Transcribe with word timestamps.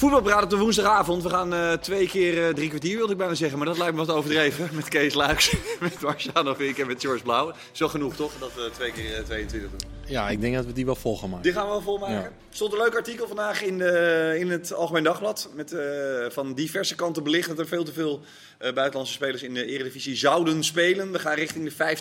Voetbalpraat 0.00 0.42
op 0.42 0.50
de 0.50 0.56
woensdagavond. 0.56 1.22
We 1.22 1.28
gaan 1.28 1.54
eh, 1.54 1.72
twee 1.72 2.08
keer 2.08 2.46
eh, 2.46 2.54
drie 2.54 2.68
kwartier, 2.68 2.96
wilde 2.96 3.12
ik 3.12 3.18
bijna 3.18 3.34
zeggen. 3.34 3.58
Maar 3.58 3.66
dat 3.66 3.78
lijkt 3.78 3.92
me 3.92 4.04
wat 4.04 4.16
overdreven. 4.16 4.68
Met 4.72 4.88
Kees 4.88 5.14
Luiks, 5.14 5.56
met 5.80 6.00
Marciano 6.00 6.54
Vink 6.54 6.78
en 6.78 6.86
met 6.86 7.00
George 7.00 7.22
Blauw. 7.22 7.52
Zo 7.72 7.88
genoeg 7.88 8.16
toch, 8.16 8.32
dat 8.38 8.54
we 8.54 8.70
twee 8.72 8.92
keer 8.92 9.16
eh, 9.16 9.24
22 9.24 9.70
doen. 9.70 9.90
Ja, 10.06 10.28
ik 10.28 10.40
denk 10.40 10.54
dat 10.54 10.64
we 10.64 10.72
die 10.72 10.84
wel 10.84 10.94
vol 10.94 11.18
gaan 11.18 11.28
maken. 11.28 11.44
Die 11.44 11.52
gaan 11.52 11.64
we 11.64 11.70
wel 11.70 11.80
volmaken. 11.80 12.14
Ja. 12.14 12.22
Er 12.22 12.32
stond 12.50 12.72
een 12.72 12.78
leuk 12.78 12.94
artikel 12.94 13.26
vandaag 13.26 13.62
in, 13.62 13.78
de, 13.78 14.36
in 14.38 14.50
het 14.50 14.72
Algemeen 14.72 15.02
Dagblad. 15.02 15.50
Met 15.54 15.74
van 16.28 16.54
diverse 16.54 16.94
kanten 16.94 17.22
belicht 17.22 17.48
dat 17.48 17.58
er 17.58 17.66
veel 17.66 17.84
te 17.84 17.92
veel 17.92 18.20
buitenlandse 18.58 19.12
spelers 19.12 19.42
in 19.42 19.54
de 19.54 19.64
Eredivisie 19.64 20.16
zouden 20.16 20.64
spelen. 20.64 21.12
We 21.12 21.18
gaan 21.18 21.34
richting 21.34 21.72
de 21.72 21.96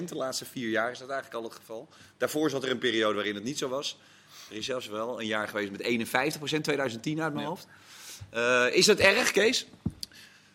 50%. 0.00 0.04
De 0.04 0.14
laatste 0.14 0.44
vier 0.44 0.68
jaar 0.68 0.90
is 0.90 0.98
dat 0.98 1.08
eigenlijk 1.08 1.42
al 1.42 1.50
het 1.50 1.58
geval. 1.58 1.88
Daarvoor 2.16 2.50
zat 2.50 2.64
er 2.64 2.70
een 2.70 2.78
periode 2.78 3.14
waarin 3.14 3.34
het 3.34 3.44
niet 3.44 3.58
zo 3.58 3.68
was. 3.68 3.98
Er 4.50 4.56
is 4.56 4.66
zelfs 4.66 4.86
wel 4.86 5.20
een 5.20 5.26
jaar 5.26 5.48
geweest 5.48 5.70
met 5.70 5.82
51%, 6.58 6.60
2010 6.60 7.20
uit 7.22 7.34
mijn 7.34 7.46
hoofd. 7.46 7.66
Eh, 8.30 8.64
is 8.72 8.86
dat 8.86 8.98
erg, 8.98 9.30
Kees? 9.30 9.66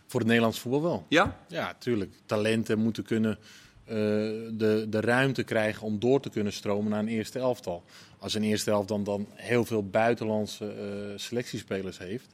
Voor 0.07 0.19
het 0.19 0.29
Nederlands 0.29 0.59
voetbal 0.59 0.81
wel. 0.81 1.05
Ja? 1.07 1.39
Ja, 1.47 1.75
tuurlijk. 1.79 2.11
Talenten 2.25 2.79
moeten 2.79 3.03
kunnen 3.03 3.37
eh, 3.85 3.95
de, 4.51 4.85
de 4.89 5.01
ruimte 5.01 5.43
krijgen 5.43 5.83
om 5.83 5.99
door 5.99 6.19
te 6.19 6.29
kunnen 6.29 6.53
stromen 6.53 6.91
naar 6.91 6.99
een 6.99 7.07
eerste 7.07 7.39
elftal. 7.39 7.83
Als 8.19 8.33
een 8.33 8.43
eerste 8.43 8.71
elftal 8.71 9.03
dan, 9.03 9.25
dan 9.25 9.27
heel 9.35 9.65
veel 9.65 9.89
buitenlandse 9.89 10.65
eh, 10.65 11.19
selectiespelers 11.19 11.97
heeft, 11.97 12.27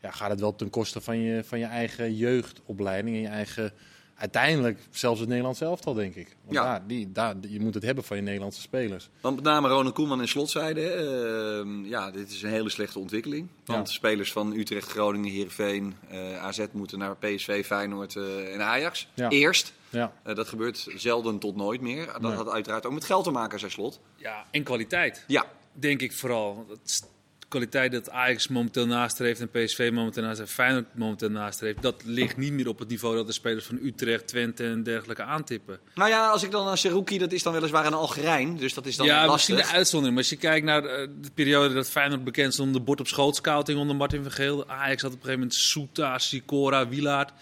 ja, 0.00 0.10
gaat 0.10 0.30
het 0.30 0.40
wel 0.40 0.54
ten 0.54 0.70
koste 0.70 1.00
van 1.00 1.18
je, 1.18 1.44
van 1.44 1.58
je 1.58 1.64
eigen 1.64 2.14
jeugdopleiding 2.14 3.16
en 3.16 3.22
je 3.22 3.28
eigen, 3.28 3.72
uiteindelijk 4.16 4.78
zelfs 4.90 5.20
het 5.20 5.28
Nederlands 5.28 5.60
elftal, 5.60 5.94
denk 5.94 6.14
ik. 6.14 6.36
Want 6.42 6.54
Ja. 6.56 6.62
daar, 6.64 6.86
die, 6.86 7.12
daar, 7.12 7.34
je 7.48 7.60
moet 7.60 7.74
het 7.74 7.82
hebben 7.82 8.04
van 8.04 8.16
je 8.16 8.22
Nederlandse 8.22 8.60
spelers. 8.60 9.08
Want 9.20 9.34
met 9.34 9.44
name 9.44 9.68
Ronald 9.68 9.94
Koeman 9.94 10.20
en 10.20 10.28
Slot 10.28 10.50
zeiden, 10.50 10.84
hè, 10.84 11.60
eh, 11.60 11.90
ja, 11.90 12.10
dit 12.10 12.30
is 12.30 12.42
een 12.42 12.50
hele 12.50 12.68
slechte 12.70 12.98
ontwikkeling. 12.98 13.48
Want 13.64 13.88
Ja. 13.88 13.94
spelers 13.94 14.32
van 14.32 14.52
Utrecht, 14.52 14.90
Groningen, 14.90 15.30
Heerenveen, 15.32 15.94
eh 16.08 16.42
AZ 16.44 16.64
moeten 16.72 16.98
naar 16.98 17.16
PSV, 17.16 17.66
Feyenoord 17.66 18.16
eh, 18.16 18.54
en 18.54 18.62
Ajax. 18.62 19.08
Ja. 19.14 19.28
Eerst. 19.28 19.72
Ja. 19.90 20.12
Eh, 20.22 20.34
dat 20.34 20.48
gebeurt 20.48 20.86
zelden 20.96 21.38
tot 21.38 21.56
nooit 21.56 21.80
meer. 21.80 22.06
Dat 22.06 22.20
Nee. 22.20 22.32
had 22.32 22.48
uiteraard 22.50 22.86
ook 22.86 22.92
met 22.92 23.04
geld 23.04 23.24
te 23.24 23.30
maken, 23.30 23.58
zei 23.58 23.70
Slot. 23.70 24.00
Ja, 24.16 24.44
en 24.50 24.62
kwaliteit. 24.62 25.24
Ja, 25.26 25.44
Denk 25.78 26.00
ik 26.02 26.12
vooral. 26.12 26.64
Dat 26.68 26.78
is 26.86 27.00
de 27.00 27.06
kwaliteit 27.48 27.92
dat 27.92 28.10
Ajax 28.10 28.48
momenteel 28.48 28.86
nastreeft 28.86 29.40
en 29.40 29.50
PSV 29.50 29.90
momenteel 29.92 30.22
nastreeft, 30.22 30.52
Feyenoord 30.52 30.94
momenteel 30.94 31.30
nastreeft, 31.30 31.82
dat 31.82 32.02
ligt 32.04 32.36
niet 32.36 32.52
meer 32.52 32.68
op 32.68 32.78
het 32.78 32.88
niveau 32.88 33.16
dat 33.16 33.26
de 33.26 33.32
spelers 33.32 33.64
van 33.64 33.78
Utrecht, 33.82 34.26
Twente 34.26 34.64
en 34.64 34.82
dergelijke 34.82 35.22
aantippen. 35.22 35.78
nou 35.94 36.10
ja, 36.10 36.28
als 36.30 36.42
ik 36.42 36.50
dan 36.50 36.64
naar 36.64 36.78
Seruki, 36.78 37.18
dat 37.18 37.32
is 37.32 37.42
dan 37.42 37.52
weliswaar 37.52 37.86
een 37.86 37.92
Algerijn. 37.92 38.56
Dus 38.56 38.74
dat 38.74 38.86
is 38.86 38.96
dan 38.96 39.06
ja, 39.06 39.26
lastig. 39.26 39.32
misschien 39.32 39.56
de 39.56 39.76
uitzondering. 39.78 40.14
Maar 40.14 40.24
als 40.24 40.32
je 40.32 40.48
kijkt 40.48 40.66
naar 40.66 40.84
eh, 40.84 41.08
de 41.20 41.30
periode 41.34 41.74
dat 41.74 41.90
Feyenoord 41.90 42.24
bekend 42.24 42.52
stond 42.52 42.68
om 42.68 42.74
de 42.74 42.80
bord 42.80 43.00
op 43.00 43.06
schoot 43.06 43.36
scouting 43.36 43.78
onder 43.78 43.96
Martin 43.96 44.22
van 44.22 44.32
Geel. 44.32 44.68
Ajax 44.68 45.02
had 45.02 45.12
op 45.12 45.16
een 45.16 45.24
gegeven 45.24 45.40
moment 45.40 45.54
Soeta, 45.54 46.18
Sicora, 46.18 46.88
Wilaard. 46.88 47.32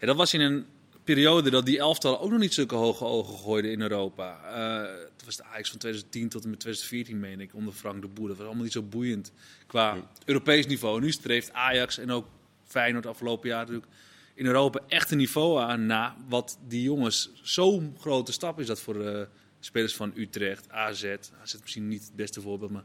Ja, 0.00 0.06
dat 0.06 0.16
was 0.16 0.34
in 0.34 0.40
een 0.40 0.66
periode 1.04 1.50
dat 1.50 1.66
die 1.66 1.78
elftallen 1.78 2.20
ook 2.20 2.30
nog 2.30 2.38
niet 2.38 2.54
zulke 2.54 2.74
hoge 2.74 3.04
ogen 3.04 3.38
gooiden 3.38 3.70
in 3.70 3.80
Europa. 3.80 4.40
Eh 4.44 5.10
dat 5.16 5.24
was 5.24 5.36
de 5.36 5.44
Ajax 5.44 5.70
van 5.70 5.78
2010 5.78 6.28
tot 6.28 6.44
en 6.44 6.50
met 6.50 6.60
2014, 6.60 7.20
meen 7.20 7.40
ik, 7.40 7.54
onder 7.54 7.74
Frank 7.74 8.02
de 8.02 8.08
Boer. 8.08 8.28
Dat 8.28 8.36
was 8.36 8.46
allemaal 8.46 8.64
niet 8.64 8.72
zo 8.72 8.82
boeiend 8.82 9.32
qua 9.66 9.96
Europees 10.24 10.66
niveau. 10.66 11.00
Nu 11.00 11.12
streeft 11.12 11.52
Ajax 11.52 11.98
en 11.98 12.10
ook 12.10 12.26
Feyenoord 12.64 13.06
afgelopen 13.06 13.48
jaar 13.48 13.58
natuurlijk 13.58 13.86
in 14.34 14.46
Europa 14.46 14.80
echt 14.88 15.10
een 15.10 15.16
niveau 15.16 15.60
aan 15.60 15.86
na 15.86 16.16
wat 16.28 16.58
die 16.68 16.82
jongens 16.82 17.30
zo'n 17.42 17.96
grote 18.00 18.32
stap 18.32 18.60
is 18.60 18.66
dat 18.66 18.80
voor 18.80 18.94
de 18.94 19.28
spelers 19.60 19.94
van 19.94 20.12
Utrecht, 20.14 20.70
AZ. 20.70 21.04
AZ 21.42 21.54
misschien 21.60 21.88
niet 21.88 22.02
het 22.02 22.16
beste 22.16 22.40
voorbeeld, 22.40 22.70
maar 22.70 22.84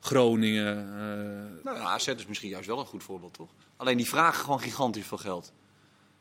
Groningen. 0.00 0.76
eh, 0.78 1.64
Nou, 1.64 1.78
AZ 1.78 2.06
is 2.06 2.26
misschien 2.26 2.50
juist 2.50 2.66
wel 2.66 2.78
een 2.78 2.86
goed 2.86 3.02
voorbeeld, 3.02 3.34
toch? 3.34 3.50
Alleen 3.76 3.96
die 3.96 4.08
vragen 4.08 4.44
gewoon 4.44 4.60
gigantisch 4.60 5.06
veel 5.06 5.18
geld. 5.18 5.52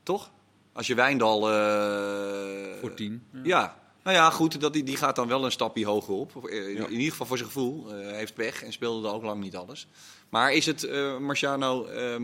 Toch? 0.03 0.31
Als 0.73 0.87
je 0.87 0.95
Wijndal... 0.95 1.51
eh, 1.51 2.79
voor 2.79 2.93
tien. 2.93 3.23
Ja. 3.31 3.39
Ja, 3.43 3.81
nou 4.03 4.15
ja, 4.15 4.29
goed, 4.29 4.61
dat, 4.61 4.73
die, 4.73 4.83
die 4.83 4.97
gaat 4.97 5.15
dan 5.15 5.27
wel 5.27 5.45
een 5.45 5.51
stapje 5.51 5.85
hoger 5.85 6.13
op. 6.13 6.49
Eh, 6.49 6.67
In, 6.69 6.75
in 6.77 6.91
ieder 6.91 7.11
geval 7.11 7.25
voor 7.25 7.37
zijn 7.37 7.49
gevoel. 7.49 7.93
Eh, 7.95 8.11
heeft 8.11 8.33
pech 8.33 8.63
en 8.63 8.73
speelde 8.73 9.07
er 9.07 9.13
ook 9.13 9.23
lang 9.23 9.41
niet 9.41 9.55
alles. 9.55 9.87
Maar 10.29 10.53
is 10.53 10.65
het, 10.65 10.89
Marciano, 11.19 11.85
eh, 11.85 12.15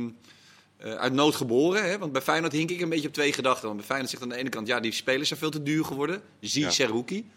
uit 0.96 1.14
nood 1.14 1.36
geboren? 1.36 1.90
Hè? 1.90 1.98
Want 1.98 2.12
bij 2.12 2.22
Feyenoord 2.22 2.52
hink 2.54 2.70
ik 2.70 2.82
een 2.82 2.90
beetje 2.90 3.08
op 3.08 3.14
twee 3.14 3.34
gedachten. 3.34 3.66
Want 3.66 3.78
bij 3.78 3.86
Feyenoord 3.86 4.10
zegt 4.12 4.24
aan 4.24 4.30
de 4.30 4.36
ene 4.36 4.50
kant, 4.50 4.68
ja, 4.68 4.80
die 4.80 4.92
spelers 4.92 5.28
zijn 5.28 5.40
veel 5.40 5.50
te 5.50 5.64
duur 5.64 5.86
geworden. 5.86 6.22
Zie 6.40 6.62
Ja. 6.64 6.70
Seruki. 6.70 7.30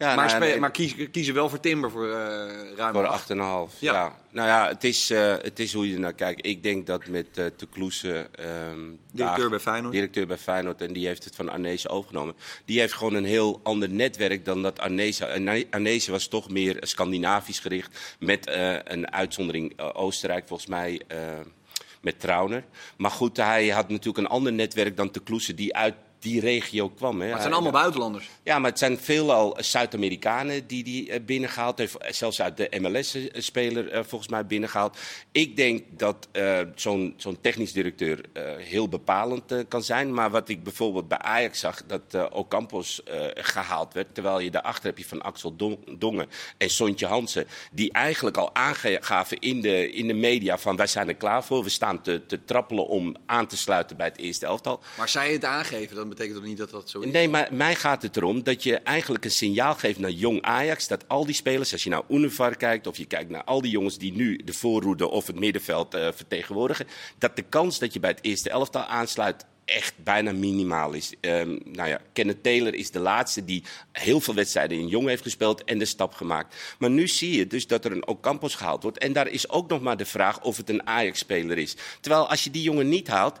Ja, 0.00 0.14
maar, 0.14 0.26
nou, 0.26 0.40
nee, 0.40 0.58
maar 0.58 0.70
kiezen, 0.70 1.10
kiezen 1.10 1.34
wel 1.34 1.48
voor 1.48 1.60
Timber 1.60 1.90
voor 1.90 2.10
eh 2.10 2.72
ruim 2.76 2.92
Voor 2.94 3.06
acht. 3.06 3.30
8,5. 3.30 3.36
Ja. 3.80 3.92
Ja. 3.92 4.18
Nou 4.30 4.48
ja, 4.48 4.68
het 4.68 4.84
is, 4.84 5.10
eh, 5.10 5.34
het 5.42 5.58
is 5.58 5.72
hoe 5.72 5.88
je 5.88 5.94
er 5.94 6.00
naar 6.00 6.12
kijkt. 6.12 6.46
Ik 6.46 6.62
denk 6.62 6.86
dat 6.86 7.06
met 7.06 7.26
eh 7.38 7.46
Te 7.56 7.66
Kloese, 7.66 8.28
ehm, 8.34 8.78
Directeur 9.12 9.38
daar- 9.40 9.48
bij 9.48 9.58
Feyenoord. 9.58 9.92
directeur 9.92 10.26
bij 10.26 10.38
Feyenoord, 10.38 10.80
en 10.80 10.92
die 10.92 11.06
heeft 11.06 11.24
het 11.24 11.34
van 11.36 11.48
Arnezen 11.48 11.90
overgenomen. 11.90 12.34
Die 12.64 12.80
heeft 12.80 12.92
gewoon 12.92 13.14
een 13.14 13.24
heel 13.24 13.60
ander 13.62 13.90
netwerk 13.90 14.44
dan 14.44 14.62
dat 14.62 14.78
Arnezen. 14.78 15.28
Arne- 15.28 15.66
Arnezen 15.70 16.12
was 16.12 16.28
toch 16.28 16.50
meer 16.50 16.76
Scandinavisch 16.80 17.58
gericht. 17.58 18.16
Met 18.18 18.46
eh, 18.46 18.76
een 18.84 19.12
uitzondering 19.12 19.72
eh, 19.76 19.88
Oostenrijk, 19.92 20.46
volgens 20.48 20.68
mij. 20.68 21.00
eh, 21.08 21.18
met 22.00 22.20
Trauner. 22.20 22.64
Maar 22.96 23.10
goed, 23.10 23.36
hij 23.36 23.68
had 23.68 23.88
natuurlijk 23.88 24.18
een 24.18 24.26
ander 24.26 24.52
netwerk 24.52 24.96
dan 24.96 25.10
Te 25.10 25.20
Kloese, 25.22 25.54
die 25.54 25.76
uit 25.76 25.94
die 26.20 26.40
regio 26.40 26.88
kwam. 26.88 27.12
Hè. 27.12 27.18
Maar 27.24 27.32
het 27.32 27.40
zijn 27.40 27.52
allemaal 27.52 27.72
buitenlanders. 27.72 28.28
ja, 28.42 28.58
maar 28.58 28.70
het 28.70 28.78
zijn 28.78 28.98
veelal 28.98 29.56
Zuid-Amerikanen 29.60 30.66
die 30.66 30.84
die 30.84 31.10
eh, 31.10 31.20
binnengehaald 31.24 31.78
heeft. 31.78 31.96
Zelfs 32.08 32.40
uit 32.42 32.56
de 32.56 32.70
MLS-speler 32.80 33.88
eh, 33.90 34.00
volgens 34.04 34.30
mij 34.30 34.46
binnengehaald. 34.46 34.98
Ik 35.32 35.56
denk 35.56 35.82
dat 35.90 36.28
eh, 36.32 36.60
zo'n 36.74 37.14
zo'n 37.16 37.38
technisch 37.40 37.72
directeur 37.72 38.20
heel 38.58 38.88
bepalend 38.88 39.54
kan 39.68 39.82
zijn. 39.82 40.14
Maar 40.14 40.30
wat 40.30 40.48
ik 40.48 40.62
bijvoorbeeld 40.62 41.08
bij 41.08 41.18
Ajax 41.18 41.60
zag, 41.60 41.82
dat 41.86 42.30
Ocampos 42.32 43.02
eh, 43.02 43.24
gehaald 43.34 43.94
werd. 43.94 44.14
Terwijl 44.14 44.40
je 44.40 44.50
daarachter 44.50 44.84
heb 44.84 44.98
je 44.98 45.04
van 45.04 45.22
Axel 45.22 45.56
Don- 45.56 45.84
Dongen 45.98 46.28
en 46.58 46.70
Sontje 46.70 47.06
Hansen. 47.06 47.46
Die 47.72 47.92
eigenlijk 47.92 48.36
al 48.36 48.54
aangaven 48.54 49.38
in 49.38 49.60
de, 49.60 49.90
in 49.92 50.06
de 50.06 50.14
media 50.14 50.58
van 50.58 50.76
wij 50.76 50.86
zijn 50.86 51.08
er 51.08 51.14
klaar 51.14 51.44
voor. 51.44 51.62
We 51.62 51.68
staan 51.68 52.02
te, 52.02 52.26
te 52.26 52.44
trappelen 52.44 52.86
om 52.86 53.16
aan 53.26 53.46
te 53.46 53.56
sluiten 53.56 53.96
bij 53.96 54.06
het 54.06 54.18
eerste 54.18 54.46
elftal. 54.46 54.80
Maar 54.96 55.08
zij 55.08 55.32
het 55.32 55.44
aangeven, 55.44 55.96
dan 55.96 56.09
betekent 56.10 56.36
dat 56.36 56.44
niet 56.44 56.58
dat 56.58 56.70
dat 56.70 56.90
zo 56.90 57.00
is. 57.00 57.12
Nee, 57.12 57.28
maar 57.28 57.48
mij 57.52 57.74
gaat 57.74 58.02
het 58.02 58.16
erom 58.16 58.42
dat 58.42 58.62
je 58.62 58.76
eigenlijk 58.76 59.24
een 59.24 59.30
signaal 59.30 59.74
geeft 59.74 59.98
naar 59.98 60.10
jong 60.10 60.42
Ajax. 60.42 60.88
Dat 60.88 61.08
al 61.08 61.24
die 61.24 61.34
spelers, 61.34 61.72
als 61.72 61.84
je 61.84 61.90
naar 61.90 62.02
Univar 62.08 62.56
kijkt 62.56 62.86
of 62.86 62.96
je 62.96 63.04
kijkt 63.04 63.30
naar 63.30 63.44
al 63.44 63.60
die 63.60 63.70
jongens 63.70 63.98
die 63.98 64.12
nu 64.12 64.40
de 64.44 64.52
voorroede 64.52 65.08
of 65.08 65.26
het 65.26 65.38
middenveld 65.38 65.94
eh, 65.94 66.08
vertegenwoordigen. 66.14 66.86
Dat 67.18 67.36
de 67.36 67.42
kans 67.42 67.78
dat 67.78 67.92
je 67.92 68.00
bij 68.00 68.10
het 68.10 68.22
eerste 68.22 68.50
elftal 68.50 68.82
aansluit 68.82 69.44
echt 69.70 69.94
bijna 70.04 70.32
minimaal 70.32 70.92
is. 70.92 71.14
Ehm, 71.20 71.58
nou 71.64 71.88
ja, 71.88 72.00
Kenneth 72.12 72.42
Taylor 72.42 72.74
is 72.74 72.90
de 72.90 72.98
laatste 72.98 73.44
die 73.44 73.62
heel 73.92 74.20
veel 74.20 74.34
wedstrijden 74.34 74.78
in 74.78 74.88
jong 74.88 75.06
heeft 75.06 75.22
gespeeld 75.22 75.64
en 75.64 75.78
de 75.78 75.84
stap 75.84 76.12
gemaakt. 76.12 76.76
Maar 76.78 76.90
nu 76.90 77.08
zie 77.08 77.36
je 77.36 77.46
dus 77.46 77.66
dat 77.66 77.84
er 77.84 77.92
een 77.92 78.06
Ocampos 78.06 78.54
gehaald 78.54 78.82
wordt. 78.82 78.98
En 78.98 79.12
daar 79.12 79.28
is 79.28 79.48
ook 79.48 79.68
nog 79.68 79.80
maar 79.80 79.96
de 79.96 80.04
vraag 80.04 80.40
of 80.40 80.56
het 80.56 80.68
een 80.68 80.86
Ajax-speler 80.86 81.58
is. 81.58 81.76
Terwijl 82.00 82.28
als 82.28 82.44
je 82.44 82.50
die 82.50 82.62
jongen 82.62 82.88
niet 82.88 83.08
haalt, 83.08 83.38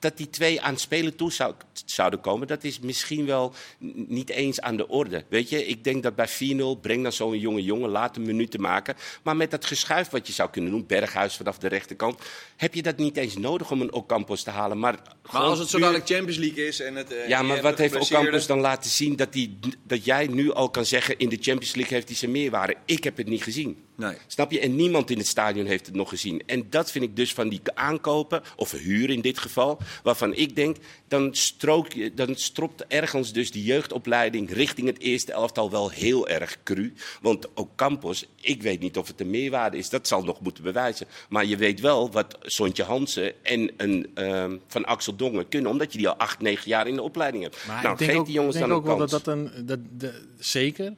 dat 0.00 0.16
die 0.16 0.30
twee 0.30 0.60
aan 0.60 0.72
het 0.72 0.80
spelen 0.80 1.16
toe 1.16 1.32
zou, 1.32 1.54
zouden 1.84 2.20
komen, 2.20 2.46
dat 2.46 2.64
is 2.64 2.80
misschien 2.80 3.26
wel 3.26 3.54
niet 3.94 4.30
eens 4.30 4.60
aan 4.60 4.76
de 4.76 4.88
orde. 4.88 5.24
Weet 5.28 5.48
je, 5.48 5.66
ik 5.66 5.84
denk 5.84 6.02
dat 6.02 6.14
bij 6.14 6.28
4-0 6.28 6.80
breng 6.80 7.02
dan 7.02 7.12
zo'n 7.12 7.38
jonge 7.38 7.62
jongen, 7.62 7.90
laat 7.90 8.16
een 8.16 8.22
minuten 8.22 8.60
maken. 8.60 8.96
Maar 9.22 9.36
met 9.36 9.50
dat 9.50 9.64
geschuif 9.64 10.08
wat 10.08 10.26
je 10.26 10.32
zou 10.32 10.50
kunnen 10.50 10.70
doen, 10.70 10.86
Berghuis 10.86 11.36
vanaf 11.36 11.58
de 11.58 11.68
rechterkant, 11.68 12.20
heb 12.56 12.74
je 12.74 12.82
dat 12.82 12.96
niet 12.96 13.16
eens 13.16 13.36
nodig 13.36 13.70
om 13.70 13.80
een 13.80 13.92
Ocampos 13.92 14.42
te 14.42 14.50
halen. 14.50 14.78
Maar, 14.78 14.98
Maar 15.32 15.42
als 15.42 15.58
het 15.58 15.68
zo 15.68 15.78
dadelijk 15.78 16.06
Champions 16.06 16.36
League 16.38 16.66
is 16.66 16.80
en 16.80 16.94
het... 16.94 17.12
eh, 17.12 17.28
ja, 17.28 17.42
maar 17.42 17.62
wat 17.62 17.78
heeft 17.78 17.96
Ocampos 17.96 18.46
dan 18.46 18.60
laten 18.60 18.90
zien 18.90 19.16
dat, 19.16 19.32
die, 19.32 19.58
dat 19.86 20.04
jij 20.04 20.26
nu 20.26 20.52
al 20.52 20.70
kan 20.70 20.84
zeggen 20.84 21.18
in 21.18 21.28
de 21.28 21.38
Champions 21.40 21.74
League 21.74 21.94
heeft 21.94 22.08
hij 22.08 22.16
zijn 22.16 22.30
meerwaarde? 22.30 22.76
Ik 22.84 23.04
heb 23.04 23.16
het 23.16 23.28
niet 23.28 23.42
gezien. 23.42 23.84
Nee. 24.00 24.16
Snap 24.26 24.50
je? 24.50 24.60
En 24.60 24.76
niemand 24.76 25.10
in 25.10 25.18
het 25.18 25.26
stadion 25.26 25.66
heeft 25.66 25.86
het 25.86 25.94
nog 25.94 26.08
gezien. 26.08 26.42
En 26.46 26.66
dat 26.70 26.90
vind 26.90 27.04
ik 27.04 27.16
dus 27.16 27.32
van 27.34 27.48
die 27.48 27.60
aankopen, 27.74 28.42
of 28.56 28.70
huur 28.70 29.10
in 29.10 29.20
dit 29.20 29.38
geval, 29.38 29.78
waarvan 30.02 30.34
ik 30.34 30.56
denk, 30.56 30.76
dan, 31.08 31.34
strook 31.34 31.92
je, 31.92 32.14
dan 32.14 32.34
stropt 32.34 32.86
ergens 32.86 33.32
dus 33.32 33.50
die 33.50 33.64
jeugdopleiding 33.64 34.50
richting 34.50 34.86
het 34.86 34.98
eerste 34.98 35.32
elftal 35.32 35.70
wel 35.70 35.90
heel 35.90 36.28
erg 36.28 36.56
cru. 36.64 36.92
Want 37.20 37.54
Ocampos, 37.54 38.26
ik 38.40 38.62
weet 38.62 38.80
niet 38.80 38.96
of 38.96 39.06
het 39.08 39.20
een 39.20 39.30
meerwaarde 39.30 39.76
is, 39.76 39.88
dat 39.88 40.08
zal 40.08 40.22
nog 40.22 40.40
moeten 40.40 40.62
bewijzen. 40.62 41.06
Maar 41.28 41.44
je 41.46 41.56
weet 41.56 41.80
wel 41.80 42.10
wat 42.10 42.38
Sontje 42.42 42.82
Hansen 42.82 43.44
en 43.44 43.70
een 43.76 44.10
ehm, 44.14 44.56
Van 44.66 44.84
Axel 44.84 45.16
Dongen 45.16 45.48
kunnen, 45.48 45.70
omdat 45.70 45.92
je 45.92 45.98
die 45.98 46.08
al 46.08 46.16
acht, 46.16 46.40
negen 46.40 46.68
jaar 46.68 46.86
in 46.86 46.94
de 46.94 47.02
opleiding 47.02 47.42
hebt. 47.42 47.66
Maar 47.66 47.82
nou, 47.82 47.92
ik 47.92 47.98
denk 47.98 48.10
geef 48.10 48.20
ook, 48.20 48.26
die 48.26 48.34
jongens 48.34 48.54
ik 48.56 48.60
denk 48.60 48.72
dan 48.72 48.80
ook 48.80 48.86
een 48.86 48.98
wel 48.98 49.08
kans. 49.08 49.10
dat 49.10 49.24
dat 49.24 49.34
een. 49.34 49.66
Dat, 49.66 49.78
de- 49.98 50.26
zeker. 50.38 50.94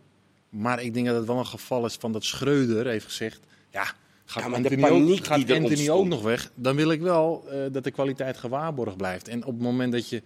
Maar 0.52 0.82
ik 0.82 0.94
denk 0.94 1.06
dat 1.06 1.16
het 1.16 1.26
wel 1.26 1.38
een 1.38 1.46
geval 1.46 1.84
is 1.84 1.94
van 1.94 2.12
dat 2.12 2.24
Schreuder 2.24 2.86
heeft 2.86 3.04
gezegd. 3.04 3.40
Ja, 3.70 3.84
gaat 4.24 4.42
Ja, 4.42 4.48
maar 4.48 4.62
de 4.62 4.68
Anthony, 4.68 4.88
paniek 4.88 5.18
ook, 5.18 5.26
gaat 5.26 5.46
die 5.46 5.56
Anthony 5.56 5.90
ook 5.90 6.06
nog 6.06 6.22
weg? 6.22 6.50
Dan 6.54 6.76
wil 6.76 6.90
ik 6.90 7.00
wel 7.00 7.44
eh, 7.48 7.58
dat 7.72 7.84
de 7.84 7.90
kwaliteit 7.90 8.36
gewaarborgd 8.36 8.96
blijft. 8.96 9.28
En 9.28 9.44
op 9.44 9.52
het 9.52 9.62
moment 9.62 9.92
dat 9.92 10.08
je 10.08 10.22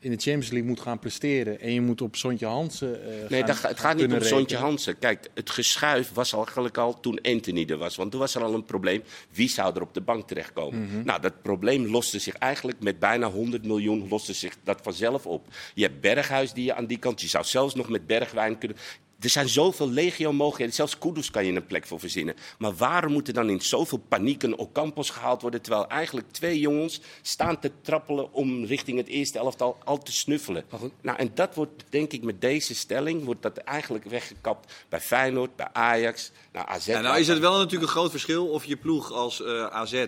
in 0.00 0.10
de 0.10 0.16
Champions 0.16 0.50
League 0.50 0.68
moet 0.68 0.80
gaan 0.80 0.98
presteren 0.98 1.60
en 1.60 1.72
je 1.72 1.80
moet 1.80 2.00
op 2.00 2.16
Sontje 2.16 2.46
Hansen 2.46 3.04
eh 3.04 3.30
Nee, 3.30 3.38
gaan, 3.38 3.46
dat, 3.46 3.62
het 3.62 3.80
gaat 3.80 3.96
niet 3.96 4.12
om 4.12 4.22
Sontje. 4.22 4.56
Hansen. 4.56 4.98
Kijk, 4.98 5.28
het 5.34 5.50
geschuif 5.50 6.12
was 6.12 6.32
eigenlijk 6.32 6.78
al 6.78 7.00
toen 7.00 7.20
Anthony 7.22 7.66
er 7.68 7.76
was. 7.76 7.96
Want 7.96 8.10
toen 8.10 8.20
was 8.20 8.34
er 8.34 8.42
al 8.42 8.54
een 8.54 8.64
probleem. 8.64 9.02
Wie 9.30 9.48
zou 9.48 9.74
er 9.74 9.82
op 9.82 9.94
de 9.94 10.00
bank 10.00 10.26
terechtkomen? 10.26 10.82
Mhm. 10.82 11.04
Nou, 11.04 11.20
dat 11.20 11.42
probleem 11.42 11.86
loste 11.86 12.18
zich 12.18 12.34
eigenlijk 12.34 12.80
met 12.80 12.98
bijna 12.98 13.30
100 13.30 13.64
miljoen 13.64 14.08
loste 14.08 14.32
zich 14.32 14.56
dat 14.64 14.80
vanzelf 14.82 15.26
op. 15.26 15.46
Je 15.74 15.82
hebt 15.82 16.00
Berghuis 16.00 16.52
die 16.52 16.64
je 16.64 16.74
aan 16.74 16.86
die 16.86 16.98
kant... 16.98 17.20
Je 17.20 17.28
zou 17.28 17.44
zelfs 17.44 17.74
nog 17.74 17.88
met 17.88 18.06
Bergwijn 18.06 18.58
kunnen... 18.58 18.76
Er 19.20 19.30
zijn 19.30 19.48
zoveel 19.48 19.90
legio 19.90 20.32
mogelijkheden. 20.32 20.74
Zelfs 20.74 20.98
Kudus 20.98 21.30
kan 21.30 21.46
je 21.46 21.52
een 21.52 21.66
plek 21.66 21.86
voor 21.86 22.00
verzinnen. 22.00 22.34
Maar 22.58 22.74
waarom 22.74 23.12
moet 23.12 23.28
er 23.28 23.34
dan 23.34 23.50
in 23.50 23.60
zoveel 23.60 23.98
paniek 24.08 24.42
een 24.42 24.56
Ocampos 24.56 25.10
gehaald 25.10 25.42
worden... 25.42 25.62
terwijl 25.62 25.88
eigenlijk 25.88 26.30
twee 26.30 26.58
jongens 26.58 27.00
staan 27.22 27.58
te 27.58 27.70
trappelen 27.82 28.32
om 28.32 28.64
richting 28.64 28.98
het 28.98 29.08
eerste 29.08 29.38
elftal 29.38 29.78
al 29.84 29.98
te 29.98 30.12
snuffelen? 30.12 30.64
Nou, 31.00 31.18
en 31.18 31.30
dat 31.34 31.54
wordt, 31.54 31.84
denk 31.88 32.12
ik, 32.12 32.22
met 32.22 32.40
deze 32.40 32.74
stelling... 32.74 33.24
wordt 33.24 33.42
dat 33.42 33.56
eigenlijk 33.56 34.04
weggekapt 34.04 34.72
bij 34.88 35.00
Feyenoord, 35.00 35.56
bij 35.56 35.68
Ajax, 35.72 36.30
nou, 36.52 36.68
AZ. 36.68 36.86
Ja, 36.86 37.00
nou 37.00 37.18
is 37.18 37.28
het 37.28 37.38
wel 37.38 37.56
natuurlijk 37.56 37.82
een 37.82 37.96
groot 37.96 38.10
verschil 38.10 38.46
of 38.46 38.64
je 38.64 38.76
ploeg 38.76 39.12
als 39.12 39.42
eh, 39.42 39.66
AZ 39.66 40.04